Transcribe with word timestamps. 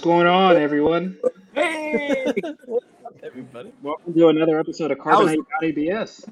What's 0.00 0.06
going 0.06 0.26
on, 0.26 0.56
everyone? 0.56 1.18
Hey, 1.52 2.32
what's 2.64 2.86
up, 3.04 3.16
everybody? 3.22 3.70
Welcome 3.82 4.14
to 4.14 4.28
another 4.28 4.58
episode 4.58 4.90
of 4.92 4.96
Carbonite 4.96 5.44
Bounty 5.60 5.74
BS. 5.74 6.26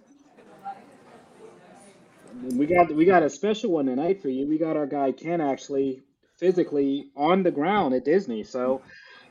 We 2.55 2.65
got 2.65 2.91
we 2.95 3.05
got 3.05 3.23
a 3.23 3.29
special 3.29 3.73
one 3.73 3.85
tonight 3.85 4.23
for 4.23 4.31
you. 4.31 4.49
We 4.49 4.57
got 4.57 4.79
our 4.79 4.87
guy 4.87 5.13
Ken 5.13 5.43
actually 5.43 6.01
physically 6.39 7.11
on 7.15 7.43
the 7.43 7.51
ground 7.51 7.93
at 7.93 8.07
Disney, 8.07 8.43
so 8.43 8.81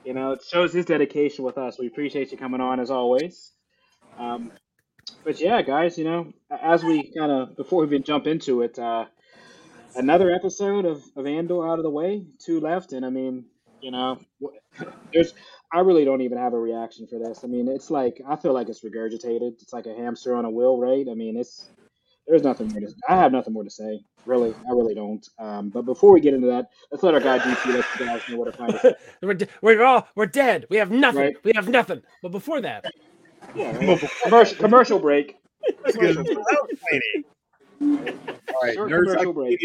you 0.05 0.13
know 0.13 0.33
it 0.33 0.43
shows 0.47 0.71
his 0.71 0.85
dedication 0.85 1.43
with 1.43 1.57
us. 1.57 1.79
We 1.79 1.87
appreciate 1.87 2.31
you 2.31 2.37
coming 2.37 2.61
on 2.61 2.79
as 2.79 2.91
always. 2.91 3.53
Um, 4.19 4.51
but 5.23 5.41
yeah, 5.41 5.63
guys, 5.63 5.97
you 5.97 6.03
know, 6.03 6.31
as 6.51 6.83
we 6.83 7.11
kind 7.17 7.31
of 7.31 7.57
before 7.57 7.81
we 7.81 7.87
even 7.87 8.03
jump 8.03 8.27
into 8.27 8.61
it, 8.61 8.77
uh, 8.77 9.05
another 9.95 10.29
episode 10.29 10.85
of, 10.85 11.01
of 11.15 11.25
Andor 11.25 11.67
out 11.67 11.79
of 11.79 11.83
the 11.83 11.89
way, 11.89 12.23
two 12.37 12.59
left, 12.59 12.93
and 12.93 13.03
I 13.03 13.09
mean, 13.09 13.45
you 13.81 13.91
know, 13.91 14.19
there's 15.13 15.33
I 15.73 15.79
really 15.79 16.05
don't 16.05 16.21
even 16.21 16.37
have 16.37 16.53
a 16.53 16.59
reaction 16.59 17.07
for 17.07 17.19
this. 17.19 17.43
I 17.43 17.47
mean, 17.47 17.67
it's 17.67 17.89
like 17.89 18.21
I 18.27 18.35
feel 18.35 18.53
like 18.53 18.69
it's 18.69 18.83
regurgitated. 18.83 19.53
It's 19.61 19.73
like 19.73 19.85
a 19.85 19.93
hamster 19.95 20.35
on 20.35 20.45
a 20.45 20.49
wheel, 20.49 20.79
right? 20.79 21.05
I 21.09 21.13
mean, 21.13 21.37
it's 21.37 21.71
there's 22.27 22.43
nothing 22.43 22.69
more 22.69 22.81
to. 22.81 22.93
I 23.09 23.17
have 23.17 23.31
nothing 23.31 23.53
more 23.53 23.63
to 23.63 23.69
say. 23.69 24.01
Really, 24.25 24.51
I 24.51 24.71
really 24.73 24.95
don't. 24.95 25.25
Um, 25.39 25.69
but 25.69 25.83
before 25.83 26.11
we 26.11 26.19
get 26.21 26.33
into 26.33 26.47
that, 26.47 26.67
let's 26.91 27.03
let 27.03 27.13
our 27.13 27.19
guy 27.21 27.39
DP 27.39 27.73
let 27.73 27.85
you 27.99 28.05
guys 28.05 28.21
know 28.29 28.37
what 28.37 28.45
to 28.45 28.57
find. 28.57 28.95
we're, 29.21 29.33
de- 29.33 29.47
we're 29.61 29.83
all 29.83 30.07
we're 30.15 30.25
dead. 30.25 30.65
We 30.69 30.77
have 30.77 30.91
nothing. 30.91 31.21
Right. 31.21 31.35
We 31.43 31.51
have 31.55 31.69
nothing. 31.69 32.01
But 32.21 32.31
before 32.31 32.61
that, 32.61 32.85
Yeah, 33.55 33.75
right. 33.77 33.99
commercial 34.23 34.57
commercial 34.57 34.99
break. 34.99 35.35
Because 35.85 36.17
without 36.17 36.69
planning. 36.79 37.23
All 38.53 38.61
right, 38.63 38.75
Short 38.75 38.89
commercial 38.89 39.33
break. 39.33 39.59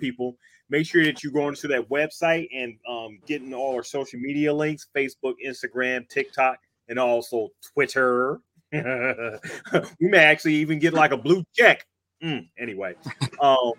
people. 0.00 0.36
Make 0.70 0.86
sure 0.86 1.04
that 1.04 1.22
you 1.22 1.30
go 1.30 1.48
into 1.48 1.66
that 1.68 1.88
website 1.88 2.48
and 2.54 2.76
um, 2.88 3.18
getting 3.26 3.54
all 3.54 3.74
our 3.74 3.82
social 3.82 4.20
media 4.20 4.52
links 4.52 4.88
Facebook, 4.94 5.34
Instagram, 5.44 6.08
TikTok, 6.08 6.58
and 6.88 6.98
also 6.98 7.48
Twitter. 7.72 8.40
we 8.72 10.08
may 10.08 10.18
actually 10.18 10.54
even 10.54 10.78
get 10.78 10.92
like 10.92 11.12
a 11.12 11.16
blue 11.16 11.42
check. 11.54 11.86
Mm, 12.22 12.48
anyway, 12.58 12.94
um, 13.40 13.72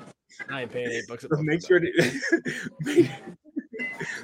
I 0.50 0.62
ain't 0.62 0.72
paying 0.72 0.92
eight 0.92 1.08
bucks. 1.08 1.26
A 1.26 1.30
month 1.30 1.44
make 1.46 1.66
sure 1.66 1.80
that 1.80 3.10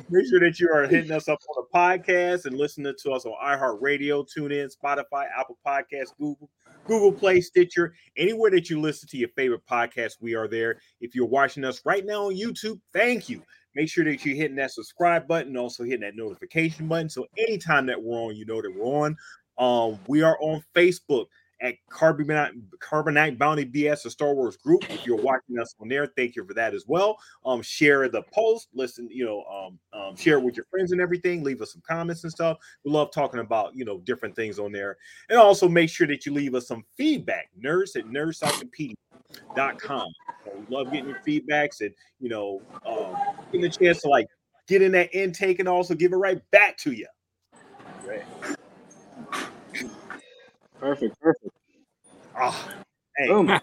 make, 0.10 0.28
sure 0.28 0.40
that 0.40 0.60
you 0.60 0.70
are 0.70 0.88
hitting 0.88 1.12
us 1.12 1.28
up 1.28 1.40
on 1.50 1.64
the 1.64 1.78
podcast 1.78 2.46
and 2.46 2.58
listening 2.58 2.94
to 3.04 3.12
us 3.12 3.26
on 3.26 3.34
iHeartRadio, 3.44 4.26
TuneIn, 4.36 4.72
Spotify, 4.76 5.26
Apple 5.38 5.58
Podcasts, 5.66 6.16
Google, 6.20 6.50
Google 6.86 7.12
Play, 7.12 7.42
Stitcher, 7.42 7.94
anywhere 8.18 8.52
that 8.52 8.70
you 8.70 8.80
listen 8.80 9.10
to 9.10 9.18
your 9.18 9.30
favorite 9.30 9.66
podcast, 9.70 10.14
we 10.22 10.36
are 10.36 10.48
there. 10.48 10.80
If 11.02 11.16
you're 11.16 11.26
watching 11.26 11.64
us 11.64 11.82
right 11.86 12.06
now 12.06 12.28
on 12.28 12.36
YouTube, 12.36 12.80
thank 12.94 13.30
you. 13.30 13.42
Make 13.76 13.90
sure 13.90 14.06
that 14.06 14.24
you're 14.24 14.36
hitting 14.36 14.56
that 14.58 14.72
subscribe 14.72 15.28
button, 15.28 15.58
also 15.58 15.84
hitting 15.84 16.02
that 16.02 16.16
notification 16.16 16.88
button. 16.88 17.10
So 17.10 17.26
anytime 17.38 17.86
that 17.88 18.02
we're 18.02 18.18
on, 18.18 18.36
you 18.36 18.46
know 18.46 18.62
that 18.62 18.74
we're 18.74 18.86
on. 18.86 19.18
Um, 19.58 20.00
we 20.08 20.22
are 20.22 20.38
on 20.42 20.64
Facebook 20.74 21.26
at 21.66 21.76
Carbonite, 21.90 22.52
Carbonite 22.80 23.38
Bounty 23.38 23.66
BS, 23.66 24.06
a 24.06 24.10
Star 24.10 24.36
Wars 24.36 24.58
group. 24.58 24.90
If 24.90 25.06
you're 25.06 25.22
watching 25.22 25.60
us 25.60 25.74
on 25.80 25.88
there, 25.88 26.08
thank 26.16 26.36
you 26.36 26.46
for 26.46 26.54
that 26.54 26.74
as 26.74 26.86
well. 26.88 27.18
Um, 27.46 27.62
share 27.62 28.08
the 28.08 28.24
post, 28.34 28.70
listen, 28.74 29.10
you 29.12 29.26
know, 29.26 29.44
um, 29.44 29.80
um, 30.00 30.16
share 30.16 30.38
it 30.38 30.44
with 30.44 30.56
your 30.56 30.66
friends 30.70 30.92
and 30.92 31.02
everything. 31.02 31.44
Leave 31.44 31.62
us 31.62 31.74
some 31.74 31.82
comments 31.88 32.24
and 32.24 32.32
stuff. 32.32 32.58
We 32.84 32.92
love 32.92 33.12
talking 33.12 33.40
about 33.40 33.76
you 33.76 33.84
know 33.84 34.00
different 34.00 34.36
things 34.36 34.60
on 34.60 34.72
there, 34.72 34.98
and 35.30 35.40
also 35.40 35.68
make 35.68 35.90
sure 35.90 36.08
that 36.08 36.26
you 36.26 36.34
leave 36.34 36.54
us 36.54 36.68
some 36.68 36.84
feedback. 36.96 37.50
Nerds 37.60 37.96
at 37.96 38.06
nerdcyclopedia.com. 38.06 40.08
So 40.46 40.52
we 40.56 40.76
love 40.76 40.92
getting 40.92 41.10
your 41.10 41.20
feedbacks 41.26 41.82
and 41.82 41.94
you 42.20 42.30
know, 42.30 42.62
um, 42.86 43.16
getting 43.52 43.66
a 43.66 43.70
chance 43.70 44.02
to 44.02 44.10
like 44.10 44.28
get 44.68 44.82
in 44.82 44.92
that 44.92 45.14
intake 45.16 45.60
and 45.60 45.68
also 45.68 45.96
give 45.96 46.14
it 46.14 46.18
right 46.18 46.42
back 46.52 46.78
to 46.78 46.92
you. 46.92 47.08
Right. 48.06 48.24
Perfect, 50.80 51.20
perfect. 51.20 51.54
Oh, 52.40 52.70
hey, 53.18 53.28
Boom. 53.28 53.60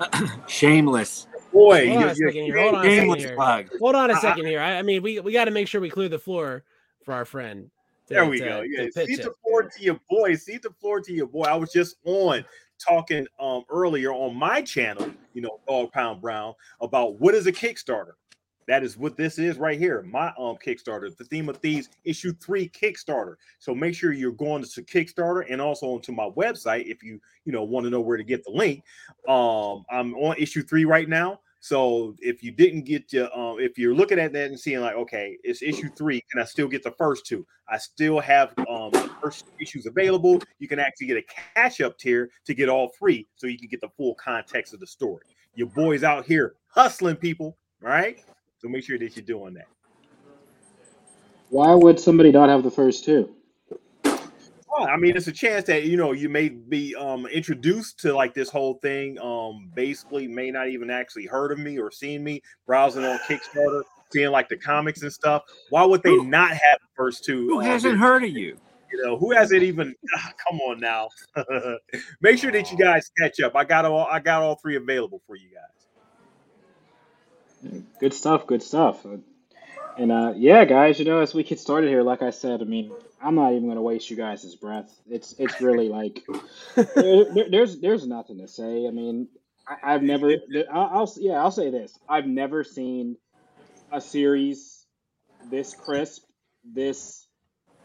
Shameless. 0.48 1.26
boy, 1.52 1.86
Hold 1.88 1.96
on 1.96 2.00
you're, 2.02 2.10
a 2.10 2.14
you're 2.16 2.28
second 2.30 2.44
here. 2.44 2.58
Hold 2.62 2.74
on 2.76 2.84
Shameless 2.84 3.26
plug. 3.32 3.68
Hold 3.78 3.94
on 3.94 4.10
a 4.10 4.14
I- 4.14 4.16
I- 4.18 4.20
second 4.20 4.46
here. 4.46 4.60
I, 4.60 4.78
I 4.78 4.82
mean, 4.82 5.02
we 5.02 5.20
we 5.20 5.32
got 5.32 5.44
to 5.46 5.50
make 5.50 5.68
sure 5.68 5.80
we 5.80 5.90
clear 5.90 6.08
the 6.08 6.18
floor 6.18 6.64
for 7.04 7.14
our 7.14 7.24
friend. 7.24 7.70
to- 8.08 8.14
There 8.14 8.24
we 8.26 8.38
to- 8.38 8.44
go. 8.44 8.60
Yeah, 8.62 8.86
pitch 8.94 9.06
seat 9.08 9.20
it. 9.20 9.24
the 9.24 9.34
floor 9.42 9.62
to 9.64 9.82
your 9.82 10.00
boy. 10.08 10.34
Seat 10.34 10.62
the 10.62 10.70
floor 10.80 11.00
to 11.00 11.12
your 11.12 11.26
boy. 11.26 11.42
I 11.42 11.54
was 11.54 11.72
just 11.72 11.96
on 12.04 12.44
talking 12.78 13.26
um 13.38 13.62
earlier 13.70 14.12
on 14.12 14.34
my 14.34 14.62
channel, 14.62 15.10
you 15.34 15.42
know, 15.42 15.60
Dog 15.68 15.92
Pound 15.92 16.20
Brown, 16.20 16.54
about 16.80 17.20
what 17.20 17.34
is 17.34 17.46
a 17.46 17.52
Kickstarter. 17.52 18.12
That 18.70 18.84
is 18.84 18.96
what 18.96 19.16
this 19.16 19.40
is 19.40 19.58
right 19.58 19.76
here. 19.76 20.02
My 20.02 20.28
um 20.38 20.56
Kickstarter, 20.64 21.16
the 21.16 21.24
theme 21.24 21.48
of 21.48 21.56
thieves 21.56 21.88
issue 22.04 22.32
three 22.34 22.68
Kickstarter. 22.68 23.34
So 23.58 23.74
make 23.74 23.96
sure 23.96 24.12
you're 24.12 24.30
going 24.30 24.62
to 24.62 24.82
Kickstarter 24.82 25.44
and 25.50 25.60
also 25.60 25.86
onto 25.86 26.12
my 26.12 26.28
website 26.36 26.86
if 26.86 27.02
you 27.02 27.20
you 27.44 27.50
know 27.50 27.64
want 27.64 27.82
to 27.82 27.90
know 27.90 28.00
where 28.00 28.16
to 28.16 28.22
get 28.22 28.44
the 28.44 28.52
link. 28.52 28.84
Um, 29.26 29.84
I'm 29.90 30.14
on 30.14 30.36
issue 30.38 30.62
three 30.62 30.84
right 30.84 31.08
now. 31.08 31.40
So 31.58 32.14
if 32.20 32.44
you 32.44 32.52
didn't 32.52 32.82
get 32.82 33.12
your, 33.12 33.36
um, 33.36 33.58
if 33.58 33.76
you're 33.76 33.92
looking 33.92 34.20
at 34.20 34.32
that 34.34 34.50
and 34.50 34.60
seeing 34.60 34.82
like, 34.82 34.94
okay, 34.94 35.36
it's 35.42 35.62
issue 35.62 35.88
three, 35.98 36.22
can 36.30 36.40
I 36.40 36.44
still 36.44 36.68
get 36.68 36.84
the 36.84 36.92
first 36.92 37.26
two? 37.26 37.44
I 37.68 37.76
still 37.76 38.20
have 38.20 38.54
um 38.68 38.92
first 39.20 39.46
issues 39.60 39.86
available. 39.86 40.40
You 40.60 40.68
can 40.68 40.78
actually 40.78 41.08
get 41.08 41.16
a 41.16 41.24
cash 41.56 41.80
up 41.80 41.98
tier 41.98 42.30
to 42.44 42.54
get 42.54 42.68
all 42.68 42.92
three, 42.96 43.26
so 43.34 43.48
you 43.48 43.58
can 43.58 43.66
get 43.66 43.80
the 43.80 43.90
full 43.96 44.14
context 44.14 44.74
of 44.74 44.78
the 44.78 44.86
story. 44.86 45.24
Your 45.56 45.66
boys 45.66 46.04
out 46.04 46.24
here 46.24 46.54
hustling 46.68 47.16
people, 47.16 47.58
right? 47.80 48.22
So 48.60 48.68
make 48.68 48.84
sure 48.84 48.98
that 48.98 49.16
you're 49.16 49.24
doing 49.24 49.54
that. 49.54 49.68
Why 51.48 51.74
would 51.74 51.98
somebody 51.98 52.30
not 52.30 52.48
have 52.48 52.62
the 52.62 52.70
first 52.70 53.04
two? 53.04 53.34
Well, 54.04 54.88
I 54.88 54.96
mean, 54.96 55.16
it's 55.16 55.26
a 55.26 55.32
chance 55.32 55.66
that 55.66 55.84
you 55.84 55.96
know 55.96 56.12
you 56.12 56.28
may 56.28 56.48
be 56.48 56.94
um 56.94 57.26
introduced 57.26 57.98
to 58.00 58.14
like 58.14 58.34
this 58.34 58.50
whole 58.50 58.74
thing. 58.74 59.18
Um, 59.18 59.70
basically, 59.74 60.28
may 60.28 60.50
not 60.50 60.68
even 60.68 60.90
actually 60.90 61.26
heard 61.26 61.52
of 61.52 61.58
me 61.58 61.78
or 61.78 61.90
seen 61.90 62.22
me 62.22 62.42
browsing 62.66 63.04
on 63.04 63.18
Kickstarter, 63.20 63.82
seeing 64.12 64.30
like 64.30 64.48
the 64.48 64.56
comics 64.56 65.02
and 65.02 65.12
stuff. 65.12 65.42
Why 65.70 65.84
would 65.84 66.02
they 66.02 66.16
not 66.16 66.50
have 66.50 66.78
the 66.80 66.88
first 66.96 67.24
two? 67.24 67.48
Who 67.48 67.60
um, 67.60 67.64
hasn't 67.64 67.98
heard 67.98 68.22
of 68.24 68.30
you? 68.30 68.56
You 68.92 69.04
know, 69.04 69.18
who 69.18 69.32
hasn't 69.32 69.62
even? 69.62 69.94
ah, 70.16 70.32
come 70.48 70.60
on 70.60 70.80
now. 70.80 71.08
Make 72.20 72.38
sure 72.38 72.52
that 72.52 72.70
you 72.70 72.78
guys 72.78 73.10
catch 73.18 73.40
up. 73.40 73.56
I 73.56 73.64
got 73.64 73.84
all. 73.84 74.06
I 74.06 74.20
got 74.20 74.42
all 74.42 74.56
three 74.56 74.76
available 74.76 75.20
for 75.26 75.34
you 75.34 75.48
guys. 75.48 75.79
Good 78.00 78.14
stuff, 78.14 78.46
good 78.46 78.62
stuff. 78.62 79.06
And 79.96 80.12
uh, 80.12 80.34
yeah, 80.36 80.64
guys, 80.66 80.98
you 80.98 81.06
know, 81.06 81.20
as 81.20 81.34
we 81.34 81.44
get 81.44 81.60
started 81.60 81.88
here, 81.88 82.02
like 82.02 82.22
I 82.22 82.30
said, 82.30 82.62
I 82.62 82.64
mean, 82.64 82.92
I'm 83.22 83.36
not 83.36 83.52
even 83.54 83.68
gonna 83.68 83.82
waste 83.82 84.10
you 84.10 84.16
guys' 84.16 84.54
breath. 84.56 84.90
It's 85.08 85.34
it's 85.38 85.60
really 85.60 85.88
like 85.90 86.24
there, 86.76 87.26
there- 87.34 87.50
there's 87.50 87.80
there's 87.80 88.06
nothing 88.06 88.38
to 88.40 88.48
say. 88.48 88.86
I 88.88 88.90
mean, 88.92 89.28
I, 89.68 89.94
I've 89.94 90.02
never. 90.02 90.32
I'll, 90.72 90.90
I'll 91.00 91.14
yeah, 91.18 91.34
I'll 91.42 91.52
say 91.52 91.70
this. 91.70 91.98
I've 92.08 92.26
never 92.26 92.64
seen 92.64 93.16
a 93.92 94.00
series 94.00 94.86
this 95.42 95.74
crisp, 95.74 96.24
this 96.64 97.26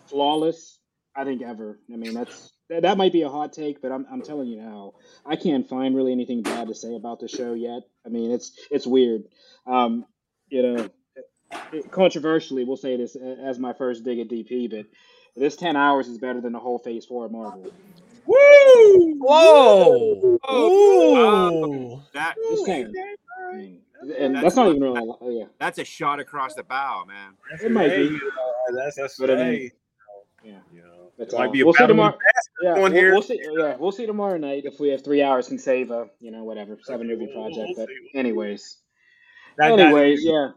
flawless. 0.10 0.80
I 1.16 1.26
think 1.26 1.44
ever. 1.44 1.80
I 1.94 1.98
mean, 1.98 2.16
that's 2.16 2.54
that, 2.70 2.82
that 2.84 2.98
might 2.98 3.14
be 3.14 3.22
a 3.24 3.30
hot 3.30 3.54
take, 3.54 3.82
but 3.82 3.92
I'm 3.92 4.06
I'm 4.12 4.22
telling 4.22 4.48
you 4.48 4.58
now, 4.58 4.94
I 5.26 5.36
can't 5.36 5.68
find 5.68 5.96
really 5.96 6.12
anything 6.12 6.42
bad 6.42 6.68
to 6.68 6.76
say 6.76 6.96
about 6.96 7.20
the 7.20 7.28
show 7.28 7.54
yet. 7.54 7.84
I 8.06 8.10
mean, 8.10 8.32
it's 8.32 8.52
it's 8.72 8.88
weird. 8.88 9.24
Um, 9.68 10.06
you 10.50 10.62
know, 10.62 10.90
it- 11.72 11.92
controversially, 11.92 12.64
we'll 12.66 12.78
say 12.78 12.98
this 12.98 13.16
as 13.16 13.60
my 13.60 13.74
first 13.74 14.04
dig 14.04 14.20
at 14.20 14.28
DP, 14.30 14.70
but 14.70 14.86
this 15.36 15.56
ten 15.56 15.76
hours 15.76 16.08
is 16.08 16.18
better 16.18 16.42
than 16.42 16.54
the 16.54 16.60
whole 16.60 16.80
Phase 16.80 17.06
Four 17.06 17.26
of 17.26 17.32
Marvel. 17.32 17.72
Woo! 18.26 19.16
Whoa! 19.20 20.40
Oh, 20.48 21.66
Ooh! 21.94 22.02
That 22.14 22.36
Just 22.50 22.66
saying. 22.66 22.94
I 23.52 23.56
mean, 23.56 23.82
and 24.18 24.34
That's 24.36 24.44
that's 24.44 24.56
not 24.56 24.70
even 24.70 24.82
really. 24.82 25.00
a 25.00 25.04
lot- 25.04 25.20
Yeah, 25.24 25.46
that's 25.60 25.78
a 25.78 25.84
shot 25.86 26.20
across 26.20 26.56
the 26.56 26.64
bow, 26.64 27.06
man. 27.08 27.34
It 27.64 27.72
might 27.72 27.90
Hey, 27.92 28.08
be. 28.08 28.14
you 28.16 28.20
know, 28.72 28.76
that's 28.84 28.96
that's 28.98 29.18
But 29.20 29.30
I 29.32 29.36
mean, 29.36 29.44
hey, 29.44 29.72
yeah. 30.44 30.58
You 31.18 31.26
know, 31.26 31.30
But, 31.32 31.38
might 31.40 31.48
uh, 31.50 31.52
be 31.52 31.62
a 31.62 31.66
we'll 31.66 31.74
see 31.74 31.88
tomorrow. 31.88 32.14
of 32.14 32.20
Yeah, 32.62 32.74
going 32.76 32.94
we'll, 32.94 33.02
here. 33.02 33.12
we'll 33.14 33.22
see. 33.22 33.40
Yeah, 33.58 33.76
we'll 33.78 33.92
see 33.92 34.06
tomorrow 34.06 34.38
night 34.38 34.64
if 34.66 34.80
we 34.80 34.90
have 34.90 35.04
three 35.04 35.22
hours 35.22 35.48
can 35.48 35.58
save 35.60 35.92
a 35.92 36.08
you 36.20 36.32
know 36.32 36.44
whatever 36.44 36.78
seven 36.84 37.08
movie 37.08 37.26
We'll- 37.26 37.34
project. 37.36 37.58
we'll 37.58 37.76
But 37.76 37.88
see, 37.90 38.10
we'll 38.14 38.20
anyways, 38.20 38.78
That- 39.58 39.76
that- 39.78 39.80
anyways, 39.80 40.24
yeah. 40.24 40.50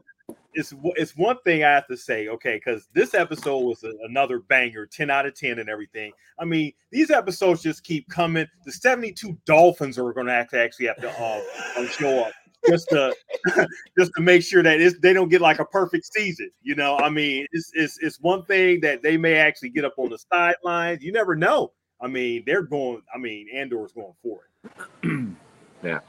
it's 0.55 0.75
it's 0.97 1.17
one 1.17 1.37
thing 1.45 1.63
I 1.65 1.71
have 1.71 1.87
to 1.89 1.97
say, 1.97 2.29
okay, 2.29 2.57
because 2.57 2.89
this 2.93 3.15
episode 3.15 3.59
was 3.61 3.85
a, 3.85 3.93
another 4.05 4.41
banger, 4.41 4.87
ten 4.87 5.11
out 5.11 5.27
of 5.27 5.35
ten, 5.35 5.59
and 5.59 5.69
everything. 5.69 6.13
I 6.39 6.45
mean, 6.45 6.73
these 6.91 7.11
episodes 7.11 7.63
just 7.63 7.85
keep 7.85 8.09
coming. 8.09 8.47
The 8.65 8.73
seventy-two 8.73 9.39
Dolphins 9.47 9.99
are 9.99 10.13
going 10.13 10.27
to 10.27 10.33
actually 10.33 10.59
actually 10.61 10.87
have 10.87 10.97
to 11.01 11.11
uh, 11.23 11.87
show 11.91 12.25
up 12.25 12.33
just 12.67 12.89
to 12.91 13.15
just 13.99 14.13
to 14.17 14.23
make 14.23 14.43
sure 14.43 14.63
that 14.63 14.81
it's, 14.81 14.99
they 15.01 15.13
don't 15.13 15.29
get 15.29 15.41
like 15.41 15.59
a 15.59 15.65
perfect 15.65 16.13
season. 16.13 16.51
You 16.63 16.75
know, 16.75 16.97
I 16.99 17.11
mean, 17.11 17.47
it's 17.53 17.71
it's 17.75 17.99
it's 18.01 18.19
one 18.21 18.45
thing 18.45 18.81
that 18.81 19.03
they 19.03 19.17
may 19.17 19.35
actually 19.35 19.71
get 19.71 19.85
up 19.85 19.95
on 19.99 20.11
the 20.11 20.19
sidelines. 20.33 21.03
You 21.03 21.13
never 21.13 21.35
know. 21.37 21.73
I 22.01 22.07
mean, 22.07 22.45
they're 22.47 22.63
going. 22.63 23.03
I 23.15 23.19
mean, 23.19 23.49
Andor's 23.55 23.93
going 23.93 24.15
for 24.23 24.41
it. 24.65 25.29
yeah. 25.85 26.01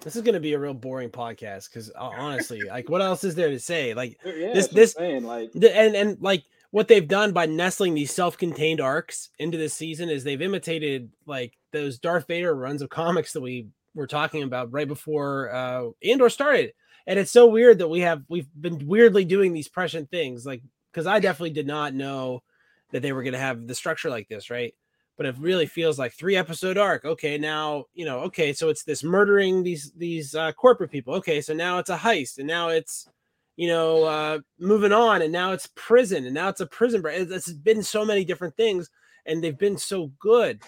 This 0.00 0.14
is 0.14 0.22
gonna 0.22 0.38
be 0.40 0.52
a 0.52 0.58
real 0.58 0.74
boring 0.74 1.10
podcast 1.10 1.68
because 1.68 1.90
uh, 1.90 2.10
honestly, 2.16 2.60
like, 2.62 2.88
what 2.88 3.02
else 3.02 3.24
is 3.24 3.34
there 3.34 3.50
to 3.50 3.58
say? 3.58 3.92
Like, 3.94 4.18
Yeah, 4.24 4.52
This- 4.52 4.68
that's 4.68 4.68
what 4.68 4.70
I'm 4.70 4.74
this- 4.76 4.92
saying, 4.92 5.24
like 5.24 5.52
the, 5.52 5.76
and 5.76 5.96
and 5.96 6.20
like 6.20 6.44
what 6.70 6.86
they've 6.88 7.08
done 7.08 7.32
by 7.32 7.46
nestling 7.46 7.94
these 7.94 8.12
self-contained 8.12 8.80
arcs 8.80 9.30
into 9.38 9.56
this 9.58 9.72
season 9.74 10.08
is 10.10 10.22
they've 10.24 10.42
imitated 10.42 11.10
like 11.26 11.54
those 11.72 11.98
Darth 11.98 12.26
Vader 12.28 12.54
runs 12.54 12.82
of 12.82 12.88
comics 12.90 13.32
that 13.32 13.40
we 13.40 13.68
were 13.96 14.06
talking 14.06 14.44
about 14.44 14.72
right 14.72 14.86
before 14.86 15.52
uh 15.52 15.88
Andor 16.04 16.30
started. 16.30 16.72
And 17.08 17.18
it's 17.18 17.32
so 17.32 17.46
weird 17.46 17.78
that 17.78 17.88
we 17.88 18.00
have 18.00 18.22
we've 18.28 18.48
been 18.60 18.86
weirdly 18.86 19.24
doing 19.24 19.52
these 19.52 19.68
prescient 19.68 20.10
things, 20.10 20.46
like 20.46 20.62
because 20.92 21.06
I 21.06 21.18
definitely 21.18 21.50
did 21.50 21.66
not 21.66 21.94
know 21.94 22.42
that 22.92 23.02
they 23.02 23.12
were 23.12 23.22
gonna 23.24 23.38
have 23.38 23.66
the 23.66 23.74
structure 23.74 24.10
like 24.10 24.28
this, 24.28 24.50
right? 24.50 24.74
But 25.16 25.26
it 25.26 25.36
really 25.38 25.66
feels 25.66 25.98
like 25.98 26.12
three 26.12 26.36
episode 26.36 26.78
arc. 26.78 27.04
Okay, 27.04 27.38
now 27.38 27.86
you 27.94 28.04
know. 28.04 28.20
Okay, 28.20 28.52
so 28.52 28.68
it's 28.68 28.84
this 28.84 29.02
murdering 29.02 29.62
these 29.62 29.92
these 29.96 30.34
uh, 30.34 30.52
corporate 30.52 30.90
people. 30.90 31.14
Okay, 31.14 31.40
so 31.40 31.54
now 31.54 31.78
it's 31.78 31.90
a 31.90 31.96
heist, 31.96 32.38
and 32.38 32.46
now 32.46 32.68
it's 32.68 33.08
you 33.56 33.68
know, 33.68 34.04
uh, 34.04 34.38
moving 34.58 34.92
on, 34.92 35.22
and 35.22 35.32
now 35.32 35.52
it's 35.52 35.68
prison, 35.74 36.26
and 36.26 36.34
now 36.34 36.48
it's 36.48 36.60
a 36.60 36.66
prison 36.66 37.00
break. 37.00 37.20
It's, 37.20 37.32
it's 37.32 37.52
been 37.52 37.82
so 37.82 38.04
many 38.04 38.24
different 38.24 38.56
things, 38.56 38.90
and 39.24 39.42
they've 39.42 39.58
been 39.58 39.78
so 39.78 40.12
good. 40.20 40.62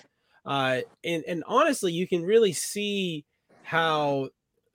Uh, 0.45 0.81
and 1.05 1.25
and 1.27 1.45
honestly, 1.47 1.93
you 1.93 2.07
can 2.09 2.23
really 2.23 2.53
see 2.53 3.25
how 3.63 4.29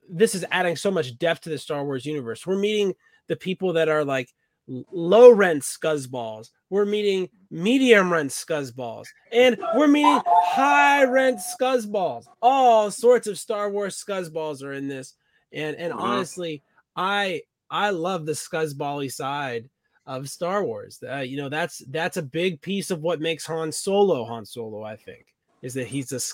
this 0.08 0.34
is 0.34 0.44
adding 0.50 0.76
so 0.76 0.90
much 0.90 1.18
depth 1.18 1.42
to 1.42 1.50
the 1.50 1.58
Star 1.58 1.84
Wars 1.84 2.06
universe. 2.06 2.46
We're 2.46 2.58
meeting 2.58 2.94
the 3.26 3.36
people 3.36 3.72
that 3.74 3.88
are 3.88 4.04
like 4.04 4.28
low 4.66 5.30
rent 5.30 5.62
scuzzballs. 5.62 6.50
We're 6.70 6.86
meeting 6.86 7.28
medium 7.50 8.12
rent 8.12 8.30
scuzzballs, 8.30 9.06
and 9.32 9.56
we're 9.74 9.88
meeting 9.88 10.20
high 10.26 11.04
rent 11.04 11.38
scuzzballs. 11.38 12.24
All 12.42 12.90
sorts 12.90 13.26
of 13.26 13.38
Star 13.38 13.70
Wars 13.70 14.02
scuzzballs 14.02 14.62
are 14.62 14.72
in 14.72 14.88
this, 14.88 15.14
and 15.52 15.76
and 15.76 15.92
Uh-huh. 15.92 16.02
honestly, 16.02 16.62
I 16.96 17.42
I 17.70 17.90
love 17.90 18.26
the 18.26 18.32
scuzzbally 18.32 19.12
side 19.12 19.68
of 20.06 20.28
Star 20.28 20.64
Wars. 20.64 21.02
Uh, 21.02 21.18
you 21.18 21.36
know, 21.36 21.48
that's 21.48 21.82
that's 21.88 22.16
a 22.18 22.22
big 22.22 22.60
piece 22.60 22.90
of 22.90 23.00
what 23.00 23.20
makes 23.20 23.46
Han 23.46 23.72
Solo 23.72 24.24
Han 24.24 24.44
Solo. 24.44 24.82
I 24.82 24.96
think 24.96 25.33
is 25.64 25.74
that 25.74 25.86
he's 25.88 26.12
a 26.12 26.16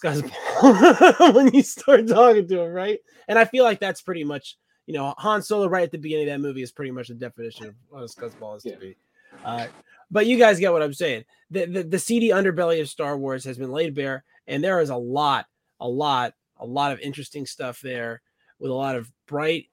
scuzzball 0.63 1.35
when 1.35 1.55
you 1.55 1.63
start 1.63 2.07
talking 2.09 2.47
to 2.49 2.61
him, 2.63 2.73
right? 2.73 2.99
And 3.29 3.39
I 3.39 3.45
feel 3.45 3.65
like 3.65 3.81
that's 3.81 4.03
pretty 4.03 4.25
much 4.25 4.57
you 4.87 4.95
know 4.95 5.15
Han 5.19 5.43
Solo 5.43 5.69
right 5.69 5.85
at 5.85 5.93
the 5.93 5.99
beginning 5.99 6.29
of 6.29 6.33
that 6.35 6.47
movie 6.47 6.63
is 6.63 6.73
pretty 6.73 6.91
much 6.91 7.09
the 7.09 7.15
definition 7.15 7.67
of 7.67 7.75
what 7.89 8.03
a 8.03 8.07
scuzzball 8.07 8.57
is 8.57 8.65
Yeah. 8.65 8.75
to 8.75 8.81
be. 8.81 8.97
Uh, 9.45 9.67
but 10.11 10.27
you 10.27 10.37
guys 10.39 10.59
get 10.59 10.73
what 10.73 10.83
I'm 10.83 10.93
saying. 10.93 11.25
The, 11.51 11.67
the 11.67 11.83
the 11.85 11.99
seedy 11.99 12.29
underbelly 12.31 12.81
of 12.81 12.89
Star 12.89 13.17
Wars 13.17 13.45
has 13.45 13.57
been 13.57 13.71
laid 13.71 13.95
bare, 13.95 14.25
and 14.49 14.63
there 14.63 14.81
is 14.81 14.91
a 14.91 14.97
lot, 14.97 15.47
a 15.79 15.89
lot, 15.89 16.35
a 16.59 16.67
lot 16.67 16.93
of 16.93 16.99
interesting 17.01 17.47
stuff 17.47 17.81
there 17.81 18.21
with 18.59 18.71
a 18.71 18.75
lot 18.75 18.97
of 18.97 19.11
bright 19.27 19.67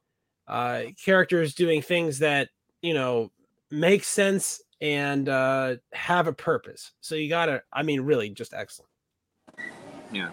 uh, 0.48 0.84
characters 1.04 1.56
doing 1.56 1.82
things 1.82 2.20
that 2.20 2.50
you 2.82 2.94
know 2.94 3.32
make 3.72 4.04
sense 4.04 4.62
and 4.80 5.28
uh, 5.28 5.76
have 5.92 6.28
a 6.28 6.34
purpose. 6.34 6.92
So 7.02 7.16
you 7.16 7.28
gotta, 7.30 7.64
I 7.74 7.82
mean, 7.82 8.02
really, 8.02 8.30
just 8.30 8.54
excellent. 8.54 8.87
Yeah. 10.12 10.30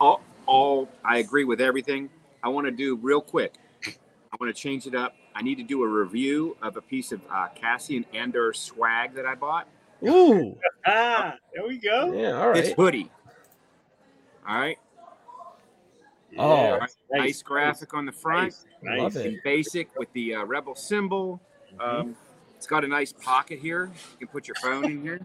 All, 0.00 0.20
all 0.46 0.88
I 1.04 1.18
agree 1.18 1.44
with 1.44 1.60
everything. 1.60 2.10
I 2.42 2.48
want 2.48 2.66
to 2.66 2.70
do 2.70 2.96
real 2.96 3.20
quick. 3.20 3.54
I 3.86 4.36
want 4.40 4.54
to 4.54 4.60
change 4.60 4.86
it 4.86 4.94
up. 4.94 5.14
I 5.34 5.42
need 5.42 5.56
to 5.56 5.62
do 5.64 5.82
a 5.82 5.88
review 5.88 6.56
of 6.62 6.76
a 6.76 6.82
piece 6.82 7.12
of 7.12 7.20
uh, 7.30 7.48
Cassian 7.54 8.04
Andor 8.12 8.52
swag 8.52 9.14
that 9.14 9.26
I 9.26 9.34
bought. 9.34 9.66
Ooh, 10.06 10.56
Ah, 10.86 11.34
there 11.54 11.66
we 11.66 11.78
go. 11.78 12.12
yeah, 12.12 12.32
all 12.40 12.48
right. 12.48 12.54
This 12.56 12.68
right. 12.68 12.76
hoodie. 12.76 13.10
All 14.48 14.58
right. 14.58 14.78
Oh. 16.38 16.78
Nice, 16.78 16.96
nice 17.10 17.42
graphic 17.42 17.94
on 17.94 18.06
the 18.06 18.12
front. 18.12 18.54
Nice. 18.82 18.98
Love 19.00 19.16
it. 19.16 19.26
and 19.26 19.38
basic 19.42 19.96
with 19.98 20.12
the 20.12 20.36
uh, 20.36 20.44
rebel 20.44 20.74
symbol. 20.74 21.40
Um, 21.80 22.14
it's 22.56 22.66
got 22.66 22.84
a 22.84 22.88
nice 22.88 23.12
pocket 23.12 23.58
here. 23.58 23.90
You 24.12 24.26
can 24.26 24.28
put 24.28 24.46
your 24.46 24.54
phone 24.56 24.84
in 24.84 25.02
here. 25.02 25.20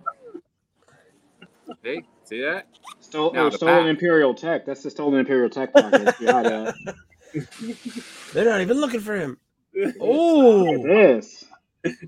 Hey, 1.81 2.04
see 2.24 2.42
that? 2.42 2.68
stole, 3.00 3.31
Now 3.33 3.50
stolen 3.50 3.86
back. 3.86 3.89
Imperial 3.89 4.33
Tech. 4.33 4.65
That's 4.65 4.83
the 4.83 4.89
stolen 4.92 5.19
Imperial 5.19 5.50
Tech 5.50 5.74
pocket. 5.74 6.15
yeah, 6.19 6.71
yeah. 7.33 7.42
They're 8.33 8.45
not 8.45 8.62
even 8.62 8.77
looking 8.80 9.00
for 9.00 9.15
him. 9.15 9.38
Oh, 10.00 10.74
at 10.75 10.83
this. 10.83 11.45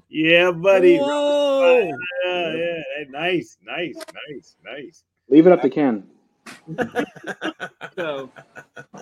yeah, 0.10 0.52
buddy. 0.52 0.98
Whoa. 0.98 1.92
Yeah, 2.26 2.54
yeah. 2.54 2.54
Hey, 2.56 3.06
Nice, 3.10 3.58
nice, 3.66 3.96
nice, 4.30 4.56
nice. 4.64 5.04
Leave 5.30 5.48
it 5.48 5.52
up 5.54 5.62
to 5.62 5.70
Ken. 5.70 6.04
So, 7.96 8.30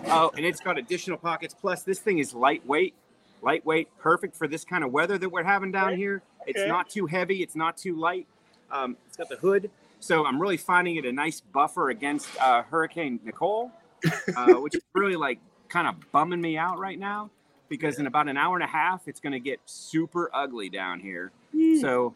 oh, 0.08 0.32
and 0.38 0.46
it's 0.46 0.60
got 0.62 0.78
additional 0.78 1.18
pockets. 1.18 1.54
Plus, 1.60 1.84
this 1.84 2.00
thing 2.00 2.20
is 2.20 2.34
lightweight, 2.34 2.94
lightweight, 3.42 3.90
perfect 4.00 4.36
for 4.36 4.48
this 4.48 4.64
kind 4.64 4.84
of 4.84 4.92
weather 4.92 5.18
that 5.18 5.30
we're 5.30 5.44
having 5.44 5.72
down 5.72 5.96
here. 5.98 6.22
It's 6.48 6.60
Okay. 6.60 6.68
not 6.70 6.90
too 6.90 7.06
heavy. 7.08 7.42
It's 7.42 7.56
not 7.56 7.76
too 7.78 7.96
light. 7.96 8.28
Um, 8.72 8.98
it's 9.08 9.18
got 9.18 9.30
the 9.30 9.36
hood, 9.38 9.70
so 10.04 10.26
I'm 10.26 10.38
really 10.42 10.58
finding 10.58 10.98
it 10.98 11.06
a 11.06 11.14
nice 11.14 11.40
buffer 11.40 11.90
against 11.90 12.28
uh, 12.42 12.64
Hurricane 12.64 13.22
Nicole, 13.24 13.72
uh, 14.36 14.56
which 14.56 14.76
is 14.76 14.82
really 14.94 15.16
like 15.16 15.40
kind 15.70 15.88
of 15.88 15.96
bumming 16.12 16.42
me 16.42 16.58
out 16.58 16.78
right 16.78 17.00
now 17.00 17.32
because 17.70 18.00
in 18.00 18.06
about 18.06 18.28
an 18.28 18.36
hour 18.36 18.56
and 18.56 18.64
a 18.64 18.68
half, 18.68 19.08
it's 19.08 19.22
going 19.22 19.32
to 19.32 19.40
get 19.40 19.62
super 19.66 20.30
ugly 20.34 20.68
down 20.70 21.00
here. 21.00 21.32
So, 21.80 22.16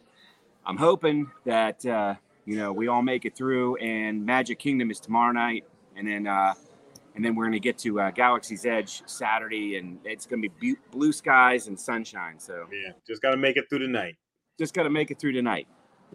I'm 0.66 0.76
hoping 0.76 1.32
that 1.46 1.86
uh, 1.86 2.16
you 2.46 2.58
know 2.58 2.74
we 2.74 2.90
all 2.90 3.02
make 3.02 3.24
it 3.24 3.36
through, 3.38 3.78
and 3.78 4.26
Magic 4.26 4.60
Kingdom 4.60 4.92
is 4.92 5.00
tomorrow 5.00 5.32
night, 5.32 5.64
and 5.96 6.06
then 6.06 6.28
uh, 6.28 6.56
and 7.16 7.24
then 7.24 7.36
we're 7.36 7.46
gonna 7.46 7.60
get 7.60 7.78
to 7.80 8.02
uh, 8.02 8.12
Galaxy's 8.12 8.66
Edge 8.66 9.02
Saturday, 9.06 9.78
and 9.78 10.00
it's 10.04 10.26
gonna 10.26 10.42
be 10.42 10.50
bu- 10.50 10.82
blue 10.92 11.14
skies 11.14 11.68
and 11.68 11.80
sunshine. 11.80 12.38
So 12.38 12.66
Yeah, 12.70 12.92
just 13.08 13.22
got 13.22 13.32
to 13.32 13.38
make 13.38 13.56
it 13.56 13.70
through 13.70 13.80
the 13.80 13.88
night. 13.88 14.16
just 14.60 14.74
gotta 14.74 14.90
make 14.90 15.10
it 15.10 15.20
through 15.20 15.32
tonight. 15.32 15.70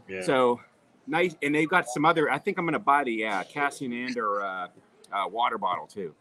Yeah. 0.07 0.21
So 0.21 0.61
nice, 1.07 1.35
and 1.43 1.55
they've 1.55 1.69
got 1.69 1.89
some 1.89 2.05
other. 2.05 2.31
I 2.31 2.39
think 2.39 2.59
I'm 2.59 2.65
gonna 2.67 2.79
buy 2.79 3.05
the 3.05 3.27
uh, 3.27 3.45
Cassian 3.45 3.93
Andor 3.93 4.43
uh, 4.43 4.69
uh, 5.13 5.29
water 5.29 5.59
bottle 5.59 5.87
too. 5.87 6.15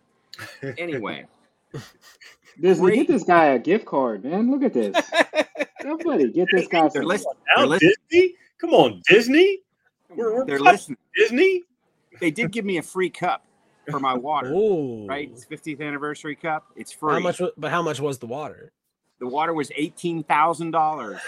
Anyway, 0.78 1.25
Disney, 2.62 2.81
Great. 2.86 2.95
get 2.95 3.07
this 3.07 3.24
guy 3.24 3.45
a 3.45 3.60
gift 3.60 3.86
card, 3.86 4.24
man. 4.24 4.51
Look 4.51 4.63
at 4.63 4.74
this. 4.74 4.95
Somebody 5.81 6.31
get 6.31 6.48
this 6.51 6.68
guy 6.68 6.81
they're 6.90 7.02
some. 7.02 7.06
listening. 7.06 7.33
They're 7.56 7.66
listening. 7.68 7.94
Disney? 8.11 8.35
Come 8.59 8.69
on, 8.71 9.02
Disney? 9.07 9.59
We're- 10.16 10.33
we're 10.35 10.45
They're 10.45 10.59
listening. 10.59 10.97
Disney? 11.16 11.64
They 12.19 12.30
did 12.30 12.52
give 12.52 12.66
me 12.66 12.78
a 12.78 12.83
free 12.83 13.09
cup 13.09 13.45
for 13.90 14.00
my 14.00 14.14
water. 14.14 14.52
Oh, 14.56 15.07
Right, 15.07 15.31
it's 15.33 15.45
50th 15.45 15.81
anniversary 15.81 16.35
cup. 16.35 16.68
It's 16.76 16.92
free. 16.92 17.14
How 17.14 17.19
much? 17.19 17.42
But 17.57 17.71
how 17.71 17.81
much 17.81 18.00
was 18.00 18.19
the 18.19 18.28
water? 18.28 18.71
The 19.19 19.28
water 19.28 19.54
was 19.54 19.71
eighteen 19.76 20.23
thousand 20.23 20.71
dollars. 20.71 21.19